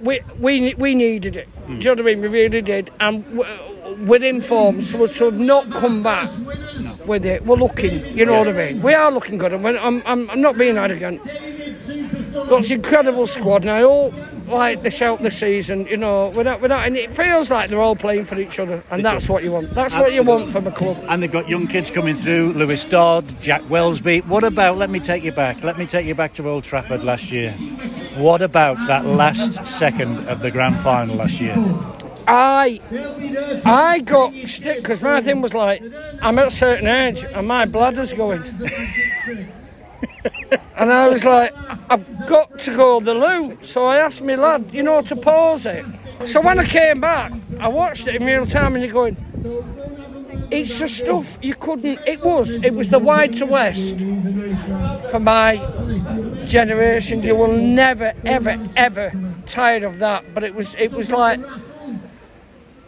We 0.00 0.20
we 0.38 0.72
we 0.74 0.94
needed 0.94 1.34
it. 1.34 1.48
Do 1.66 1.72
you 1.74 1.78
know 1.80 1.90
what 1.90 2.00
I 2.00 2.02
mean? 2.14 2.20
We 2.22 2.28
really 2.28 2.62
did. 2.62 2.90
And 3.00 3.24
we're 4.08 4.22
in 4.22 4.40
form, 4.40 4.80
so 4.80 5.06
to 5.06 5.24
have 5.24 5.38
not 5.38 5.64
come 5.72 6.02
back 6.04 6.30
with 7.06 7.26
it, 7.26 7.44
we're 7.44 7.56
looking. 7.56 7.96
You 8.16 8.24
know 8.24 8.38
what 8.38 8.48
I 8.48 8.52
mean? 8.52 8.82
We 8.82 8.94
are 8.94 9.10
looking 9.10 9.36
good. 9.36 9.52
And 9.52 9.66
I'm, 9.66 10.00
I'm 10.06 10.30
I'm 10.30 10.40
not 10.40 10.56
being 10.56 10.78
arrogant. 10.78 11.20
Got 12.48 12.62
this 12.62 12.70
incredible 12.70 13.26
squad, 13.26 13.62
and 13.62 13.70
I 13.70 13.80
hope 13.80 14.14
like 14.50 14.82
this 14.82 15.00
out 15.02 15.22
the 15.22 15.30
season. 15.30 15.86
You 15.86 15.96
know, 15.96 16.28
without 16.28 16.60
without, 16.60 16.86
and 16.86 16.96
it 16.96 17.12
feels 17.12 17.50
like 17.50 17.70
they're 17.70 17.80
all 17.80 17.96
playing 17.96 18.24
for 18.24 18.38
each 18.38 18.58
other, 18.58 18.82
and 18.90 19.04
that's 19.04 19.28
what 19.28 19.42
you 19.42 19.52
want. 19.52 19.70
That's 19.70 19.96
what 19.96 20.12
you 20.12 20.22
want 20.22 20.48
from 20.48 20.66
a 20.66 20.72
club. 20.72 20.98
and 21.08 21.22
they've 21.22 21.30
got 21.30 21.48
young 21.48 21.66
kids 21.66 21.90
coming 21.90 22.14
through. 22.14 22.52
Lewis 22.52 22.84
Dodd, 22.84 23.26
Jack 23.40 23.62
Welsby. 23.62 24.24
What 24.26 24.44
about? 24.44 24.76
Let 24.78 24.90
me 24.90 25.00
take 25.00 25.24
you 25.24 25.32
back. 25.32 25.62
Let 25.62 25.78
me 25.78 25.86
take 25.86 26.06
you 26.06 26.14
back 26.14 26.32
to 26.34 26.48
Old 26.48 26.64
Trafford 26.64 27.04
last 27.04 27.30
year. 27.32 27.52
What 28.16 28.42
about 28.42 28.76
that 28.86 29.06
last 29.06 29.66
second 29.66 30.28
of 30.28 30.40
the 30.40 30.50
grand 30.50 30.78
final 30.80 31.16
last 31.16 31.40
year? 31.40 31.54
I 32.26 32.80
I 33.64 34.00
got 34.00 34.32
stick 34.46 34.76
because 34.78 35.02
my 35.02 35.20
thing 35.20 35.40
was 35.40 35.54
like 35.54 35.82
I'm 36.22 36.38
at 36.38 36.48
a 36.48 36.50
certain 36.50 36.86
age 36.86 37.24
and 37.24 37.48
my 37.48 37.64
bladder's 37.66 38.12
going. 38.12 38.42
and 40.76 40.92
I 40.92 41.08
was 41.08 41.24
like, 41.24 41.52
I've 41.90 42.06
got 42.30 42.60
to 42.60 42.70
go 42.76 43.00
the 43.00 43.12
loo. 43.12 43.58
So 43.62 43.86
I 43.86 43.98
asked 43.98 44.22
my 44.22 44.36
lad, 44.36 44.72
you 44.72 44.84
know, 44.84 45.00
to 45.02 45.16
pause 45.16 45.66
it. 45.66 45.84
So 46.26 46.40
when 46.40 46.60
I 46.60 46.64
came 46.64 47.00
back, 47.00 47.32
I 47.58 47.68
watched 47.68 48.06
it 48.06 48.14
in 48.14 48.24
real 48.24 48.46
time 48.46 48.74
and 48.74 48.84
you're 48.84 48.92
going, 48.92 49.16
it's 50.50 50.78
the 50.78 50.88
stuff 50.88 51.38
you 51.42 51.54
couldn't, 51.54 51.98
it 52.06 52.20
was, 52.22 52.52
it 52.62 52.74
was 52.74 52.90
the 52.90 52.98
wide 52.98 53.32
to 53.34 53.46
west 53.46 53.96
for 55.10 55.18
my 55.18 55.56
generation. 56.46 57.22
You 57.22 57.34
will 57.34 57.56
never, 57.56 58.12
ever, 58.24 58.56
ever 58.76 59.12
tire 59.46 59.84
of 59.84 59.98
that. 59.98 60.24
But 60.32 60.44
it 60.44 60.54
was, 60.54 60.74
it 60.76 60.92
was 60.92 61.10
like, 61.10 61.40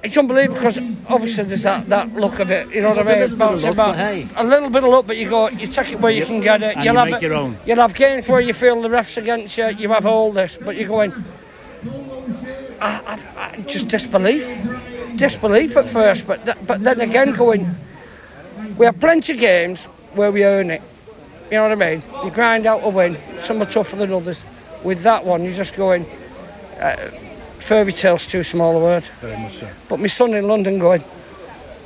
it's 0.02 0.16
unbelievable 0.16 0.54
because 0.56 0.78
obviously 1.08 1.44
there's 1.44 1.62
that, 1.62 1.86
that 1.88 2.12
look 2.14 2.38
of 2.40 2.50
it, 2.50 2.68
you 2.74 2.82
know 2.82 2.88
what 2.90 2.98
I 2.98 3.02
There's 3.04 3.32
a 3.32 3.36
mean? 3.36 3.38
little 3.38 3.56
bit 3.56 3.68
of 3.68 3.76
luck, 3.76 3.76
but 3.76 3.96
hey. 3.96 4.26
A 4.36 4.44
little 4.44 4.68
bit 4.70 4.84
of 4.84 4.90
luck, 4.90 5.06
but 5.06 5.16
you 5.16 5.28
go, 5.30 5.48
you 5.48 5.66
take 5.66 5.92
it 5.92 6.00
where 6.00 6.10
you 6.12 6.24
can 6.26 6.40
get 6.40 6.62
it. 6.62 6.76
And 6.76 6.84
You'll 6.84 6.94
you 6.94 6.98
have 7.00 7.12
it- 7.12 7.22
your 7.22 7.34
own. 7.34 7.56
You'll 7.66 7.76
have 7.76 7.94
games 7.94 8.28
where 8.28 8.40
you 8.40 8.52
feel 8.52 8.80
the 8.82 8.88
refs 8.88 9.16
against 9.16 9.56
you. 9.58 9.68
You 9.68 9.88
have 9.90 10.04
all 10.06 10.32
this, 10.32 10.58
but 10.58 10.76
you're 10.76 10.88
going. 10.88 11.12
I, 12.80 13.00
I, 13.06 13.52
I, 13.56 13.60
just 13.62 13.88
disbelief, 13.88 14.48
disbelief 15.16 15.76
at 15.76 15.88
first, 15.88 16.26
but 16.26 16.44
th- 16.44 16.56
but 16.66 16.82
then 16.82 17.00
again 17.00 17.32
going. 17.32 17.68
We 18.76 18.86
have 18.86 18.98
plenty 18.98 19.34
of 19.34 19.38
games 19.38 19.84
where 20.14 20.32
we 20.32 20.44
earn 20.44 20.70
it. 20.70 20.82
You 21.50 21.58
know 21.58 21.68
what 21.68 21.82
I 21.82 21.90
mean? 21.90 22.02
You 22.24 22.30
grind 22.30 22.66
out 22.66 22.80
a 22.82 22.88
win. 22.88 23.16
Some 23.36 23.60
are 23.62 23.66
tougher 23.66 23.96
than 23.96 24.12
others. 24.12 24.44
With 24.82 25.02
that 25.04 25.24
one, 25.24 25.44
you're 25.44 25.52
just 25.52 25.76
going. 25.76 26.06
Uh, 26.80 26.96
fairy 27.62 27.92
tale's 27.92 28.26
too 28.26 28.42
small 28.42 28.76
a 28.76 28.80
word. 28.80 29.04
Very 29.20 29.36
much 29.38 29.54
so. 29.54 29.68
But 29.88 30.00
my 30.00 30.06
son 30.08 30.34
in 30.34 30.46
London 30.48 30.78
going, 30.78 31.02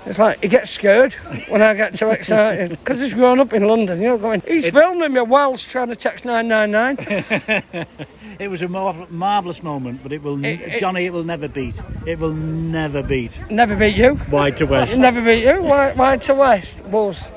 it's 0.07 0.19
like 0.19 0.41
he 0.41 0.49
gets 0.49 0.71
scared 0.71 1.15
when 1.51 1.61
I 1.63 1.75
get 1.75 1.95
too 1.95 2.11
excited 2.11 2.71
because 2.71 3.01
he's 3.01 3.13
grown 3.15 3.41
up 3.41 3.53
in 3.53 3.67
London. 3.67 4.01
You 4.01 4.09
know, 4.11 4.19
going, 4.19 4.41
he's 4.47 4.69
filming 4.71 5.13
me 5.13 5.21
whilst 5.23 5.69
trying 5.71 5.89
to 5.89 5.97
text 5.97 6.25
999. 6.25 7.87
It 8.39 8.49
was 8.49 8.61
a 8.61 8.69
marvel- 8.69 9.07
marvellous 9.09 9.63
moment, 9.63 10.03
but 10.03 10.13
it 10.13 10.23
will, 10.23 10.45
It- 10.45 10.61
it- 10.61 10.79
Johnny, 10.79 11.07
it 11.07 11.13
will 11.15 11.25
never 11.25 11.49
beat. 11.49 11.81
It 12.05 12.19
will 12.19 12.35
never 12.35 13.03
beat. 13.03 13.41
Never 13.51 13.75
beat 13.75 13.97
you. 13.97 14.19
Wide 14.31 14.59
to 14.59 14.67
west, 14.67 14.99
Never 15.09 15.23
beat 15.23 15.43
you. 15.43 15.63
Wide, 15.63 15.97
wide 15.97 16.21
to 16.23 16.35
west 16.35 16.85
was, 16.85 17.31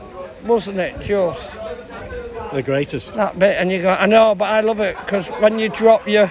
wasn't 0.43 0.77
it? 0.79 0.99
Just 1.01 1.55
the 2.51 2.61
greatest. 2.61 3.13
that 3.13 3.39
bit, 3.39 3.55
and 3.59 3.71
you 3.71 3.81
go, 3.81 3.91
I 3.91 4.07
know, 4.07 4.35
but 4.35 4.49
I 4.49 4.59
love 4.59 4.81
it 4.81 4.97
because 5.05 5.29
when 5.39 5.57
you 5.57 5.69
drop 5.69 6.05
your, 6.05 6.29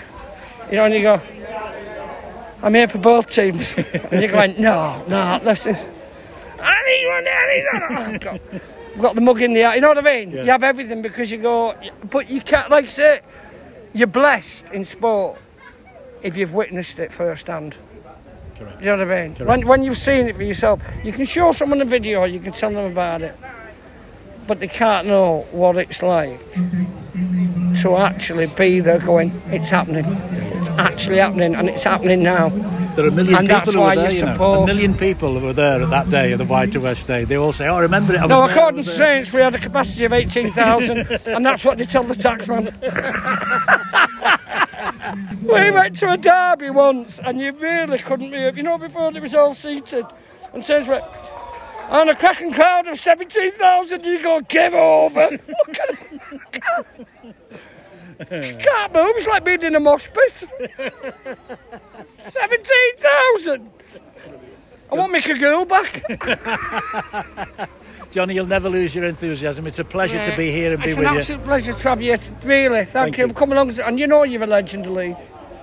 you 0.71 0.77
know, 0.77 0.85
and 0.85 0.93
you 0.95 1.01
go, 1.01 1.19
I'm 2.63 2.75
here 2.75 2.89
for 2.89 2.99
both 2.99 3.27
teams, 3.29 3.77
and 4.11 4.21
you're 4.21 4.33
going, 4.33 4.61
no, 4.61 5.05
no, 5.09 5.41
listen, 5.45 5.77
I 6.61 6.77
need 6.87 7.07
one, 7.09 7.27
I 7.29 7.47
need 7.55 8.11
one. 8.11 8.19
God. 8.19 8.41
I've 8.95 9.03
got 9.03 9.15
the 9.15 9.21
mug 9.21 9.41
in 9.41 9.53
the 9.53 9.63
eye. 9.63 9.77
You 9.77 9.81
know 9.81 9.89
what 9.89 9.99
I 9.99 10.03
mean? 10.03 10.31
Yeah. 10.31 10.43
You 10.43 10.51
have 10.51 10.65
everything 10.65 11.03
because 11.03 11.31
you 11.31 11.39
go, 11.39 11.77
but 12.11 12.29
you 12.29 12.41
can't, 12.41 12.69
like 12.69 12.87
I 12.87 12.89
say, 12.89 13.21
you're 13.95 14.09
blessed 14.09 14.71
in 14.71 14.85
sport 14.85 15.39
if 16.23 16.37
you've 16.37 16.53
witnessed 16.53 16.99
it 16.99 17.13
firsthand. 17.13 17.79
Correct. 18.59 18.79
Do 18.79 18.85
you 18.85 18.97
know 18.97 19.07
what 19.07 19.17
I 19.17 19.29
mean? 19.29 19.47
When, 19.47 19.69
when 19.69 19.83
you've 19.85 19.97
seen 19.97 20.27
it 20.27 20.35
for 20.35 20.43
yourself, 20.43 20.83
you 21.05 21.13
can 21.13 21.27
show 21.27 21.53
someone 21.53 21.81
a 21.81 21.85
video, 21.85 22.25
you 22.25 22.41
can 22.41 22.53
tell 22.53 22.73
them 22.73 22.91
about 22.91 23.23
it, 23.23 23.37
but 24.49 24.61
they 24.61 24.67
can't 24.67 25.07
know 25.07 25.47
what 25.53 25.77
it's 25.77 26.03
like 26.03 26.41
to 27.83 27.97
actually 27.97 28.47
be 28.57 28.81
there 28.81 28.99
going, 28.99 29.31
it's 29.47 29.71
happening. 29.71 30.05
It's 30.33 30.69
actually 30.71 31.19
happening, 31.19 31.55
and 31.55 31.69
it's 31.69 31.85
happening 31.85 32.23
now. 32.23 32.49
There 32.49 33.05
are 33.05 33.09
a 33.09 33.13
million 33.13 33.37
And 33.37 33.49
people 33.49 33.73
who 33.73 33.81
were 33.81 33.95
there, 33.95 34.13
you 34.13 34.25
know. 34.25 34.63
A 34.63 34.67
million 34.67 34.95
people 34.95 35.39
who 35.39 35.47
were 35.47 35.53
there 35.53 35.83
at 35.83 35.91
that 35.91 36.11
day, 36.11 36.33
at 36.33 36.39
the 36.39 36.45
Wide 36.45 36.73
to 36.73 36.81
West 36.81 37.07
Day. 37.07 37.25
They 37.25 37.37
all 37.37 37.53
say, 37.53 37.69
oh, 37.69 37.77
I 37.77 37.81
remember 37.81 38.15
it. 38.15 38.21
I 38.21 38.23
was 38.23 38.31
No, 38.31 38.45
according 38.45 38.83
to 38.83 38.87
there." 38.87 38.97
Saints, 38.97 39.33
we 39.33 39.43
had 39.43 39.55
a 39.55 39.59
capacity 39.59 40.05
of 40.07 40.13
18,000, 40.13 40.99
and 41.27 41.47
that's 41.47 41.65
what 41.65 41.79
they 41.79 41.85
tell 41.85 42.03
the 42.03 42.15
taxman. 42.15 42.73
we 45.43 45.71
went 45.71 45.97
to 45.99 46.11
a 46.11 46.17
derby 46.17 46.71
once, 46.71 47.21
and 47.21 47.39
you 47.39 47.53
really 47.53 47.99
couldn't 47.99 48.31
be, 48.31 48.39
you 48.57 48.63
know, 48.63 48.79
before 48.79 49.13
it 49.15 49.23
was 49.23 49.35
all 49.35 49.55
seated. 49.55 50.07
And 50.53 50.65
Saints 50.65 50.89
went, 50.89 51.05
on 51.89 52.09
a 52.09 52.15
cracking 52.15 52.53
crowd 52.53 52.89
of 52.89 52.97
17,000, 52.97 54.05
you 54.05 54.23
go, 54.23 54.41
give 54.43 54.75
over. 54.75 55.31
Look 55.31 55.79
at 55.79 55.91
it. 55.91 56.21
Can't 58.59 58.93
move, 58.93 59.13
it's 59.17 59.27
like 59.27 59.45
being 59.45 59.63
in 59.63 59.75
a 59.77 59.81
mosh 59.81 60.09
pit. 60.13 60.47
17,000. 62.27 63.71
I 64.91 64.95
want 64.95 65.13
my 65.13 65.21
girl 65.21 65.65
back. 65.65 66.03
Johnny, 68.11 68.35
you'll 68.35 68.47
never 68.47 68.71
lose 68.71 68.95
your 68.95 69.05
enthusiasm. 69.05 69.67
It's 69.67 69.79
a 69.79 69.85
pleasure 69.85 70.23
to 70.25 70.37
be 70.37 70.51
here 70.51 70.73
and 70.73 70.83
be 70.83 70.95
with 70.95 70.99
you. 70.99 71.19
it's 71.19 71.29
an 71.29 71.37
absolute 71.37 71.45
pleasure 71.45 71.73
to 71.75 71.89
have 71.91 72.01
you. 72.01 72.17
Really, 72.45 72.85
thank, 72.85 73.15
Thank 73.15 73.19
you 73.19 73.27
you. 73.27 73.35
coming 73.35 73.59
along. 73.59 73.79
And 73.81 73.99
you 74.01 74.07
know 74.07 74.23
you're 74.23 74.43
a 74.43 74.47
legend, 74.47 74.87
Lee. 74.87 75.15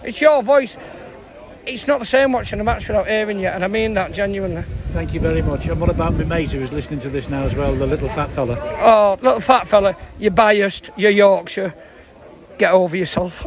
It's 0.04 0.22
your 0.22 0.44
voice. 0.44 0.78
It's 1.68 1.88
not 1.88 2.00
the 2.00 2.06
same 2.06 2.32
watching 2.32 2.60
a 2.60 2.64
match 2.64 2.88
without 2.88 3.08
hearing 3.08 3.40
you, 3.40 3.48
and 3.48 3.64
I 3.64 3.68
mean 3.68 3.96
that 3.96 4.14
genuinely. 4.14 4.62
Thank 4.62 5.14
you 5.14 5.20
very 5.20 5.42
much. 5.42 5.66
And 5.68 5.82
what 5.82 5.90
about 5.90 6.14
my 6.14 6.24
mate 6.24 6.52
who 6.52 6.60
is 6.60 6.72
listening 6.72 7.00
to 7.02 7.10
this 7.10 7.30
now 7.30 7.44
as 7.44 7.56
well, 7.56 7.74
the 7.74 7.88
little 7.88 8.10
fat 8.10 8.30
fella? 8.30 8.56
Oh, 8.80 9.18
little 9.22 9.40
fat 9.40 9.68
fella, 9.68 9.96
you're 10.20 10.32
biased. 10.32 10.92
You're 10.96 11.12
Yorkshire. 11.12 11.74
Get 12.58 12.72
over 12.72 12.96
yourself. 12.96 13.42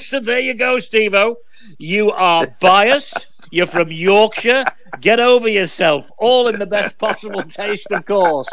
so 0.00 0.20
there 0.20 0.40
you 0.40 0.54
go, 0.54 0.76
Stevo. 0.76 1.36
You 1.78 2.10
are 2.12 2.46
biased. 2.60 3.26
You're 3.50 3.66
from 3.66 3.92
Yorkshire. 3.92 4.64
Get 5.00 5.20
over 5.20 5.48
yourself. 5.48 6.10
All 6.18 6.48
in 6.48 6.58
the 6.58 6.66
best 6.66 6.98
possible 6.98 7.42
taste, 7.42 7.90
of 7.90 8.04
course. 8.06 8.48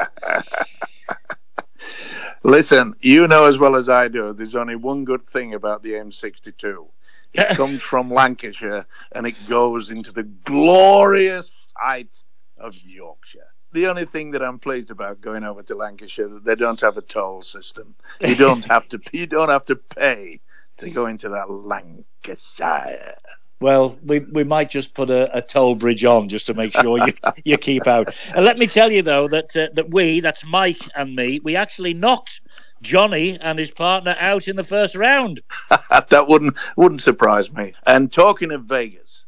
Listen, 2.44 2.96
you 3.00 3.28
know 3.28 3.46
as 3.46 3.58
well 3.58 3.76
as 3.76 3.88
I 3.90 4.10
do, 4.10 4.34
there's 4.34 4.56
only 4.56 4.76
one 4.76 5.06
good 5.06 5.28
thing 5.28 5.54
about 5.54 5.84
the 5.84 5.94
M62. 5.94 6.88
It 7.34 7.50
comes 7.58 7.82
from 7.82 8.12
Lancashire 8.12 8.86
and 9.14 9.28
it 9.28 9.36
goes 9.48 9.92
into 9.92 10.12
the 10.12 10.24
glorious 10.24 11.72
height 11.76 12.24
of 12.58 12.76
Yorkshire. 12.84 13.48
The 13.74 13.88
only 13.88 14.06
thing 14.06 14.32
that 14.32 14.44
I'm 14.44 14.60
pleased 14.60 14.92
about 14.92 15.22
going 15.22 15.44
over 15.44 15.64
to 15.64 15.76
Lancashire 15.76 16.28
that 16.30 16.46
they 16.46 16.56
don't 16.56 16.82
have 16.82 16.98
a 16.98 17.02
toll 17.02 17.44
system. 17.44 17.96
You 18.20 18.36
don't 18.36 18.66
have 18.70 18.88
to 18.90 19.00
you 19.14 19.26
don't 19.28 19.50
have 19.50 19.66
to 19.66 19.76
pay 19.78 20.42
to 20.78 20.90
go 20.90 21.08
into 21.08 21.30
that 21.30 21.50
Lancashire. 21.50 23.16
Well, 23.64 23.98
we, 24.04 24.20
we 24.20 24.44
might 24.44 24.70
just 24.70 24.94
put 24.94 25.10
a, 25.10 25.38
a 25.38 25.42
toll 25.42 25.76
bridge 25.76 26.04
on 26.04 26.28
just 26.28 26.48
to 26.48 26.54
make 26.54 26.74
sure 26.74 26.98
you, 26.98 27.14
you 27.46 27.58
keep 27.58 27.88
out. 27.88 28.14
And 28.36 28.44
let 28.44 28.58
me 28.58 28.68
tell 28.68 28.92
you 28.92 29.04
though 29.04 29.30
that 29.30 29.56
uh, 29.56 29.70
that 29.76 29.90
we, 29.90 30.20
that's 30.20 30.46
Mike 30.46 30.82
and 30.94 31.16
me, 31.16 31.40
we 31.40 31.56
actually 31.56 31.94
knocked 31.94 32.42
Johnny 32.82 33.40
and 33.40 33.58
his 33.58 33.72
partner 33.72 34.18
out 34.20 34.50
in 34.50 34.58
the 34.58 34.66
first 34.66 34.96
round. 34.98 35.42
that 36.10 36.28
wouldn't 36.28 36.58
wouldn't 36.76 37.02
surprise 37.02 37.54
me. 37.54 37.74
And 37.86 38.12
talking 38.12 38.52
of 38.52 38.66
Vegas, 38.66 39.24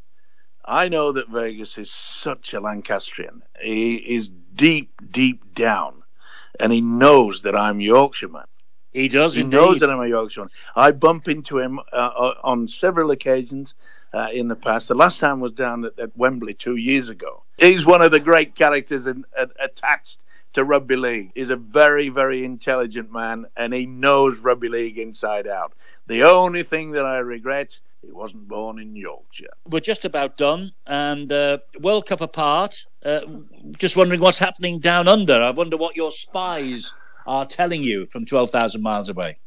I 0.62 0.90
know 0.90 1.12
that 1.12 1.30
Vegas 1.30 1.78
is 1.78 1.90
such 1.90 2.52
a 2.52 2.60
Lancastrian. 2.60 3.42
He 3.58 3.96
is 3.96 4.28
deep, 4.28 5.00
deep 5.10 5.54
down, 5.54 6.02
and 6.60 6.70
he 6.70 6.82
knows 6.82 7.40
that 7.42 7.56
I'm 7.56 7.80
Yorkshireman. 7.80 8.44
He 8.92 9.08
does. 9.08 9.34
He 9.34 9.40
indeed. 9.40 9.56
knows 9.56 9.80
that 9.80 9.88
I'm 9.88 10.00
a 10.00 10.08
Yorkshireman. 10.08 10.52
I 10.74 10.92
bump 10.92 11.26
into 11.26 11.58
him 11.58 11.78
uh, 11.78 11.96
uh, 11.96 12.34
on 12.44 12.68
several 12.68 13.12
occasions 13.12 13.74
uh, 14.16 14.28
in 14.32 14.48
the 14.48 14.56
past. 14.56 14.88
The 14.88 14.94
last 14.94 15.20
time 15.20 15.40
was 15.40 15.52
down 15.52 15.84
at, 15.84 15.98
at, 15.98 16.16
Wembley 16.16 16.54
two 16.54 16.76
years 16.76 17.10
ago. 17.10 17.42
He's 17.58 17.84
one 17.84 18.00
of 18.00 18.10
the 18.10 18.20
great 18.20 18.54
characters 18.54 19.06
in, 19.06 19.26
attached 19.60 20.20
to 20.54 20.64
rugby 20.64 20.96
league. 20.96 21.32
He's 21.34 21.50
a 21.50 21.56
very, 21.56 22.08
very 22.08 22.42
intelligent 22.42 23.12
man, 23.12 23.44
and 23.56 23.74
he 23.74 23.84
knows 23.84 24.38
rugby 24.38 24.70
league 24.70 24.96
inside 24.96 25.46
out. 25.46 25.74
The 26.06 26.24
only 26.24 26.62
thing 26.62 26.92
that 26.92 27.04
I 27.04 27.18
regret 27.18 27.78
he 28.00 28.12
wasn't 28.12 28.48
born 28.48 28.78
in 28.78 28.96
Yorkshire. 28.96 29.50
We're 29.68 29.80
just 29.80 30.04
about 30.04 30.36
done, 30.36 30.72
and 30.86 31.30
uh, 31.30 31.58
World 31.80 32.06
Cup 32.06 32.20
apart. 32.20 32.86
Uh, 33.04 33.20
just 33.76 33.96
wondering 33.96 34.20
what's 34.20 34.38
happening 34.38 34.78
down 34.78 35.08
under. 35.08 35.42
I 35.42 35.50
wonder 35.50 35.76
what 35.76 35.96
your 35.96 36.10
spies 36.10 36.94
are 37.26 37.44
telling 37.44 37.82
you 37.82 38.06
from 38.06 38.24
12,000 38.24 38.80
miles 38.80 39.08
away. 39.08 39.38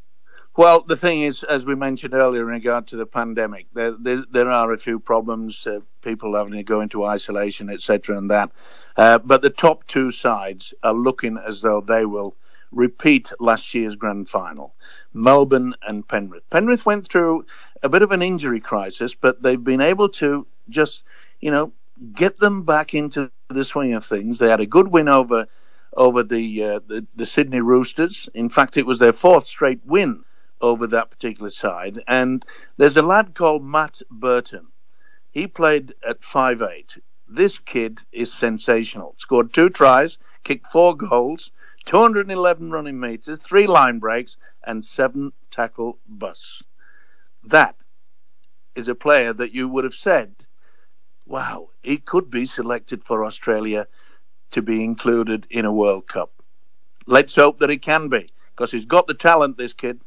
Well, 0.60 0.82
the 0.82 0.94
thing 0.94 1.22
is, 1.22 1.42
as 1.42 1.64
we 1.64 1.74
mentioned 1.74 2.12
earlier 2.12 2.42
in 2.42 2.48
regard 2.48 2.88
to 2.88 2.96
the 2.96 3.06
pandemic, 3.06 3.68
there 3.72 3.92
there, 3.92 4.24
there 4.30 4.50
are 4.50 4.70
a 4.74 4.76
few 4.76 5.00
problems. 5.00 5.66
Uh, 5.66 5.80
people 6.02 6.36
having 6.36 6.52
to 6.52 6.62
go 6.62 6.82
into 6.82 7.02
isolation, 7.02 7.70
etc., 7.70 8.18
and 8.18 8.30
that. 8.30 8.50
Uh, 8.94 9.18
but 9.20 9.40
the 9.40 9.48
top 9.48 9.86
two 9.86 10.10
sides 10.10 10.74
are 10.82 10.92
looking 10.92 11.38
as 11.38 11.62
though 11.62 11.80
they 11.80 12.04
will 12.04 12.36
repeat 12.72 13.32
last 13.40 13.72
year's 13.72 13.96
grand 13.96 14.28
final. 14.28 14.74
Melbourne 15.14 15.76
and 15.80 16.06
Penrith. 16.06 16.50
Penrith 16.50 16.84
went 16.84 17.08
through 17.08 17.46
a 17.82 17.88
bit 17.88 18.02
of 18.02 18.12
an 18.12 18.20
injury 18.20 18.60
crisis, 18.60 19.14
but 19.14 19.42
they've 19.42 19.64
been 19.64 19.80
able 19.80 20.10
to 20.10 20.46
just, 20.68 21.04
you 21.40 21.50
know, 21.50 21.72
get 22.12 22.38
them 22.38 22.64
back 22.64 22.92
into 22.92 23.32
the 23.48 23.64
swing 23.64 23.94
of 23.94 24.04
things. 24.04 24.38
They 24.38 24.50
had 24.50 24.60
a 24.60 24.66
good 24.66 24.88
win 24.88 25.08
over 25.08 25.46
over 25.96 26.22
the, 26.22 26.64
uh, 26.64 26.80
the 26.86 27.06
the 27.16 27.24
Sydney 27.24 27.62
Roosters. 27.62 28.28
In 28.34 28.50
fact, 28.50 28.76
it 28.76 28.84
was 28.84 28.98
their 28.98 29.14
fourth 29.14 29.46
straight 29.46 29.80
win 29.86 30.22
over 30.60 30.86
that 30.88 31.10
particular 31.10 31.50
side. 31.50 32.02
And 32.06 32.44
there's 32.76 32.96
a 32.96 33.02
lad 33.02 33.34
called 33.34 33.64
Matt 33.64 34.02
Burton. 34.10 34.68
He 35.30 35.46
played 35.46 35.94
at 36.06 36.24
five 36.24 36.62
eight. 36.62 36.98
This 37.28 37.58
kid 37.58 38.00
is 38.10 38.32
sensational. 38.32 39.14
Scored 39.18 39.52
two 39.52 39.68
tries, 39.68 40.18
kicked 40.42 40.66
four 40.66 40.96
goals, 40.96 41.52
211 41.84 42.70
running 42.70 42.98
meters, 42.98 43.40
three 43.40 43.66
line 43.66 43.98
breaks, 44.00 44.36
and 44.64 44.84
seven 44.84 45.32
tackle 45.50 45.98
busts. 46.08 46.62
That 47.44 47.76
is 48.74 48.88
a 48.88 48.94
player 48.94 49.32
that 49.32 49.54
you 49.54 49.68
would 49.68 49.84
have 49.84 49.94
said, 49.94 50.34
wow, 51.26 51.68
he 51.82 51.96
could 51.96 52.30
be 52.30 52.46
selected 52.46 53.04
for 53.04 53.24
Australia 53.24 53.86
to 54.50 54.62
be 54.62 54.84
included 54.84 55.46
in 55.50 55.64
a 55.64 55.72
World 55.72 56.06
Cup. 56.06 56.32
Let's 57.06 57.36
hope 57.36 57.60
that 57.60 57.70
he 57.70 57.78
can 57.78 58.08
be, 58.08 58.28
because 58.50 58.72
he's 58.72 58.84
got 58.84 59.06
the 59.06 59.14
talent, 59.14 59.56
this 59.56 59.72
kid. 59.72 60.00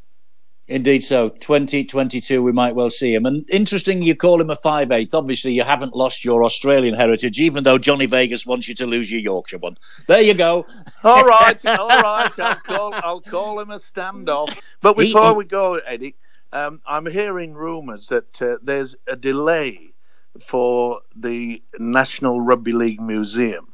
Indeed, 0.69 1.03
so 1.03 1.27
2022, 1.27 2.41
we 2.41 2.53
might 2.53 2.73
well 2.73 2.89
see 2.89 3.13
him. 3.13 3.25
And 3.25 3.43
interesting, 3.49 4.01
you 4.01 4.15
call 4.15 4.39
him 4.39 4.49
a 4.49 4.55
five 4.55 4.91
eighth. 4.93 5.13
Obviously, 5.13 5.51
you 5.51 5.63
haven't 5.63 5.93
lost 5.93 6.23
your 6.23 6.45
Australian 6.45 6.95
heritage, 6.95 7.41
even 7.41 7.65
though 7.65 7.77
Johnny 7.77 8.05
Vegas 8.05 8.45
wants 8.45 8.69
you 8.69 8.75
to 8.75 8.85
lose 8.85 9.11
your 9.11 9.19
Yorkshire 9.19 9.57
one. 9.57 9.77
There 10.07 10.21
you 10.21 10.33
go. 10.33 10.65
all 11.03 11.25
right, 11.25 11.65
all 11.65 11.89
right. 11.89 12.39
I'll 12.39 12.55
call, 12.55 12.93
I'll 12.93 13.19
call 13.19 13.59
him 13.59 13.71
a 13.71 13.75
standoff. 13.75 14.57
But 14.81 14.95
before 14.95 15.31
he, 15.31 15.37
we 15.37 15.45
go, 15.45 15.75
Eddie, 15.75 16.15
um, 16.53 16.79
I'm 16.87 17.07
hearing 17.07 17.53
rumours 17.53 18.07
that 18.07 18.41
uh, 18.41 18.57
there's 18.63 18.95
a 19.05 19.17
delay 19.17 19.93
for 20.39 21.01
the 21.13 21.61
National 21.77 22.39
Rugby 22.39 22.71
League 22.71 23.01
Museum. 23.01 23.67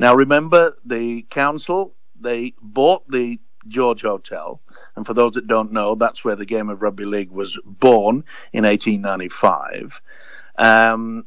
Now, 0.00 0.16
remember, 0.16 0.76
the 0.84 1.22
council 1.22 1.94
they 2.20 2.54
bought 2.60 3.08
the 3.08 3.38
George 3.68 4.02
Hotel. 4.02 4.60
And 4.94 5.06
for 5.06 5.14
those 5.14 5.32
that 5.32 5.46
don't 5.46 5.72
know, 5.72 5.94
that's 5.94 6.24
where 6.24 6.36
the 6.36 6.46
game 6.46 6.68
of 6.68 6.82
rugby 6.82 7.04
league 7.04 7.30
was 7.30 7.58
born 7.64 8.24
in 8.52 8.64
1895. 8.64 10.00
Um, 10.58 11.26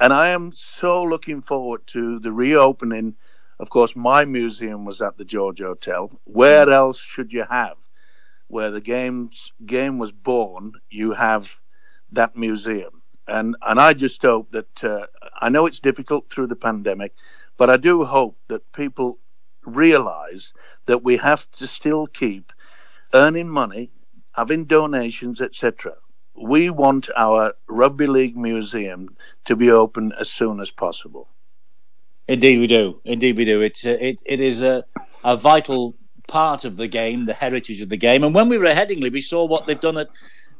and 0.00 0.12
I 0.12 0.30
am 0.30 0.52
so 0.54 1.04
looking 1.04 1.40
forward 1.40 1.86
to 1.88 2.18
the 2.18 2.32
reopening. 2.32 3.14
Of 3.58 3.70
course, 3.70 3.94
my 3.94 4.24
museum 4.24 4.84
was 4.84 5.00
at 5.00 5.16
the 5.16 5.24
George 5.24 5.60
Hotel. 5.60 6.10
Where 6.24 6.68
else 6.68 7.00
should 7.00 7.32
you 7.32 7.44
have? 7.48 7.76
Where 8.48 8.70
the 8.70 8.80
game's, 8.80 9.52
game 9.64 9.98
was 9.98 10.12
born, 10.12 10.72
you 10.90 11.12
have 11.12 11.56
that 12.12 12.36
museum. 12.36 13.02
And, 13.26 13.56
and 13.62 13.80
I 13.80 13.94
just 13.94 14.20
hope 14.20 14.50
that, 14.50 14.84
uh, 14.84 15.06
I 15.40 15.48
know 15.48 15.66
it's 15.66 15.80
difficult 15.80 16.28
through 16.28 16.48
the 16.48 16.56
pandemic, 16.56 17.14
but 17.56 17.70
I 17.70 17.76
do 17.76 18.04
hope 18.04 18.36
that 18.48 18.70
people 18.72 19.18
realize 19.64 20.52
that 20.86 21.02
we 21.02 21.16
have 21.16 21.50
to 21.52 21.66
still 21.66 22.06
keep 22.06 22.52
earning 23.12 23.48
money, 23.48 23.90
having 24.32 24.64
donations, 24.64 25.40
etc. 25.40 25.94
We 26.36 26.70
want 26.70 27.08
our 27.16 27.54
Rugby 27.68 28.06
League 28.06 28.36
Museum 28.36 29.16
to 29.44 29.56
be 29.56 29.70
open 29.70 30.12
as 30.18 30.30
soon 30.30 30.60
as 30.60 30.70
possible. 30.70 31.28
Indeed, 32.26 32.58
we 32.58 32.66
do. 32.66 33.00
Indeed, 33.04 33.36
we 33.36 33.44
do. 33.44 33.60
It's 33.60 33.84
uh, 33.84 33.96
it, 34.00 34.22
it 34.24 34.40
is 34.40 34.62
a, 34.62 34.84
a 35.22 35.36
vital 35.36 35.94
part 36.26 36.64
of 36.64 36.76
the 36.76 36.88
game, 36.88 37.26
the 37.26 37.34
heritage 37.34 37.80
of 37.80 37.88
the 37.88 37.96
game. 37.96 38.24
And 38.24 38.34
when 38.34 38.48
we 38.48 38.58
were 38.58 38.66
at 38.66 38.76
Headingley, 38.76 39.12
we 39.12 39.20
saw 39.20 39.44
what 39.44 39.66
they've 39.66 39.80
done 39.80 39.98
at 39.98 40.08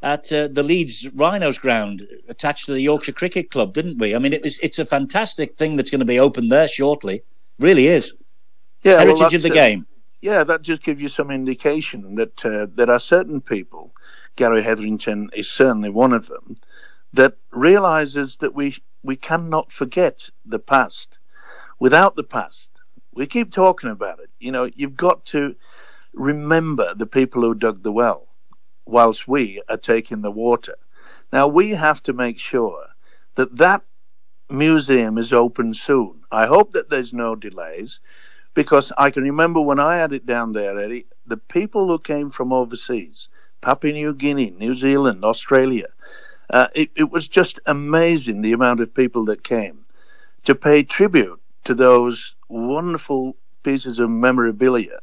at 0.03 0.31
uh, 0.31 0.47
the 0.47 0.61
Leeds 0.61 1.09
Rhinos 1.15 1.57
ground 1.57 2.07
attached 2.29 2.67
to 2.67 2.73
the 2.73 2.81
Yorkshire 2.81 3.13
Cricket 3.13 3.49
Club, 3.49 3.73
didn't 3.73 3.97
we? 3.97 4.15
I 4.15 4.19
mean, 4.19 4.33
it 4.33 4.43
was 4.43 4.59
it's 4.59 4.79
a 4.79 4.85
fantastic 4.85 5.57
thing 5.57 5.75
that's 5.75 5.89
going 5.89 5.99
to 5.99 6.05
be 6.05 6.19
open 6.19 6.49
there 6.49 6.67
shortly. 6.67 7.23
Really 7.59 7.87
is. 7.87 8.13
Yeah, 8.83 8.99
heritage 8.99 9.19
well, 9.19 9.35
of 9.35 9.41
the 9.41 9.49
game. 9.49 9.87
Yeah, 10.25 10.43
that 10.45 10.63
just 10.63 10.81
gives 10.81 10.99
you 10.99 11.07
some 11.07 11.29
indication 11.29 12.15
that 12.15 12.43
uh, 12.43 12.65
there 12.73 12.89
are 12.89 12.99
certain 12.99 13.41
people. 13.41 13.93
Gary 14.35 14.63
Hetherington 14.63 15.29
is 15.35 15.51
certainly 15.51 15.91
one 15.91 16.13
of 16.13 16.25
them 16.25 16.55
that 17.13 17.37
realizes 17.51 18.37
that 18.37 18.55
we 18.55 18.75
we 19.03 19.17
cannot 19.17 19.71
forget 19.71 20.31
the 20.43 20.57
past. 20.57 21.19
Without 21.79 22.15
the 22.15 22.23
past, 22.23 22.71
we 23.13 23.27
keep 23.27 23.51
talking 23.51 23.91
about 23.91 24.19
it. 24.19 24.31
You 24.39 24.51
know, 24.51 24.67
you've 24.75 24.97
got 24.97 25.27
to 25.27 25.57
remember 26.15 26.95
the 26.95 27.05
people 27.05 27.43
who 27.43 27.53
dug 27.53 27.83
the 27.83 27.93
well, 27.93 28.27
whilst 28.87 29.27
we 29.27 29.61
are 29.69 29.77
taking 29.77 30.23
the 30.23 30.31
water. 30.31 30.77
Now 31.31 31.49
we 31.49 31.69
have 31.69 32.01
to 32.03 32.13
make 32.13 32.39
sure 32.39 32.87
that 33.35 33.57
that 33.57 33.83
museum 34.49 35.19
is 35.19 35.33
open 35.33 35.75
soon. 35.75 36.23
I 36.31 36.47
hope 36.47 36.73
that 36.73 36.89
there's 36.89 37.13
no 37.13 37.35
delays 37.35 37.99
because 38.55 38.91
I 38.97 39.11
can 39.11 39.23
remember 39.23 39.61
when 39.61 39.79
I 39.79 39.97
had 39.97 40.13
it 40.13 40.25
down 40.25 40.53
there, 40.53 40.79
Eddie, 40.79 41.05
the 41.27 41.37
people 41.37 41.87
who 41.87 41.99
came 41.99 42.31
from 42.31 42.53
overseas, 42.53 43.29
Papua 43.61 43.93
New 43.93 44.15
Guinea, 44.15 44.49
New 44.49 44.73
Zealand, 44.73 45.23
Australia, 45.23 45.87
uh, 46.49 46.67
it, 46.73 46.89
it 46.95 47.11
was 47.11 47.27
just 47.27 47.59
amazing 47.65 48.41
the 48.41 48.53
amount 48.53 48.79
of 48.79 48.95
people 48.95 49.25
that 49.25 49.43
came 49.43 49.85
to 50.45 50.55
pay 50.55 50.83
tribute 50.83 51.41
to 51.65 51.73
those 51.73 52.35
wonderful 52.47 53.35
pieces 53.63 53.99
of 53.99 54.09
memorabilia 54.09 54.99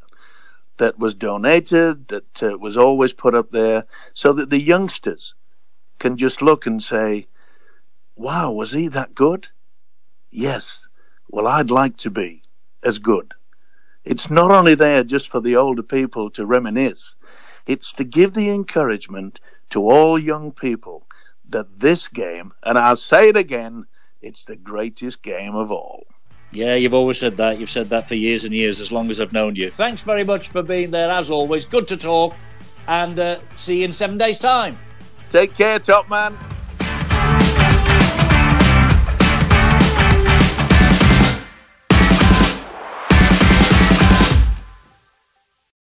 that 0.78 0.98
was 0.98 1.14
donated, 1.14 2.09
that 2.09 2.42
uh, 2.42 2.57
was 2.57 2.76
always 2.76 3.12
put 3.12 3.34
up 3.34 3.50
there, 3.50 3.84
so 4.14 4.32
that 4.32 4.48
the 4.48 4.61
youngsters 4.61 5.34
can 5.98 6.16
just 6.16 6.40
look 6.40 6.66
and 6.66 6.82
say, 6.82 7.26
wow, 8.16 8.53
was 8.53 8.72
he 8.72 8.88
that 8.88 9.14
good? 9.14 9.48
Yes. 10.30 10.86
Well, 11.28 11.46
I'd 11.46 11.70
like 11.70 11.98
to 11.98 12.11
be 12.11 12.42
as 12.82 12.98
good. 12.98 13.34
It's 14.05 14.30
not 14.30 14.50
only 14.50 14.74
there 14.74 15.05
just 15.05 15.30
for 15.30 15.40
the 15.40 15.57
older 15.57 15.82
people 15.82 16.30
to 16.30 16.46
reminisce, 16.46 17.14
it's 17.66 17.92
to 17.94 18.05
give 18.05 18.34
the 18.34 18.50
encouragement 18.50 19.40
to 19.70 19.82
all 19.82 20.18
young 20.18 20.53
people 20.53 21.07
that 21.50 21.78
this 21.78 22.09
game, 22.09 22.53
and 22.62 22.78
I'll 22.78 22.96
say 22.96 23.28
it 23.28 23.36
again, 23.36 23.86
it's 24.20 24.44
the 24.44 24.57
greatest 24.57 25.22
game 25.22 25.55
of 25.55 25.70
all. 25.70 26.07
Yeah, 26.50 26.74
you've 26.74 26.94
always 26.94 27.18
said 27.18 27.38
that. 27.38 27.59
You've 27.59 27.70
said 27.70 27.90
that 27.90 28.09
for 28.09 28.14
years 28.14 28.44
and 28.44 28.53
years, 28.53 28.80
as 28.80 28.92
long 28.92 29.11
as 29.11 29.20
I've 29.20 29.32
known 29.32 29.57
you. 29.57 29.70
Thanks 29.70 30.03
very 30.03 30.24
much 30.24 30.48
for 30.48 30.62
being 30.62 30.90
there, 30.90 31.11
as 31.11 31.30
always. 31.30 31.64
Good 31.64 31.88
to 31.88 31.96
talk, 31.96 32.34
and 32.86 33.18
uh, 33.18 33.38
see 33.57 33.78
you 33.78 33.84
in 33.86 33.92
seven 33.92 34.18
days' 34.18 34.38
time. 34.38 34.78
Take 35.30 35.55
care, 35.55 35.78
top 35.78 36.11
man. 36.11 36.36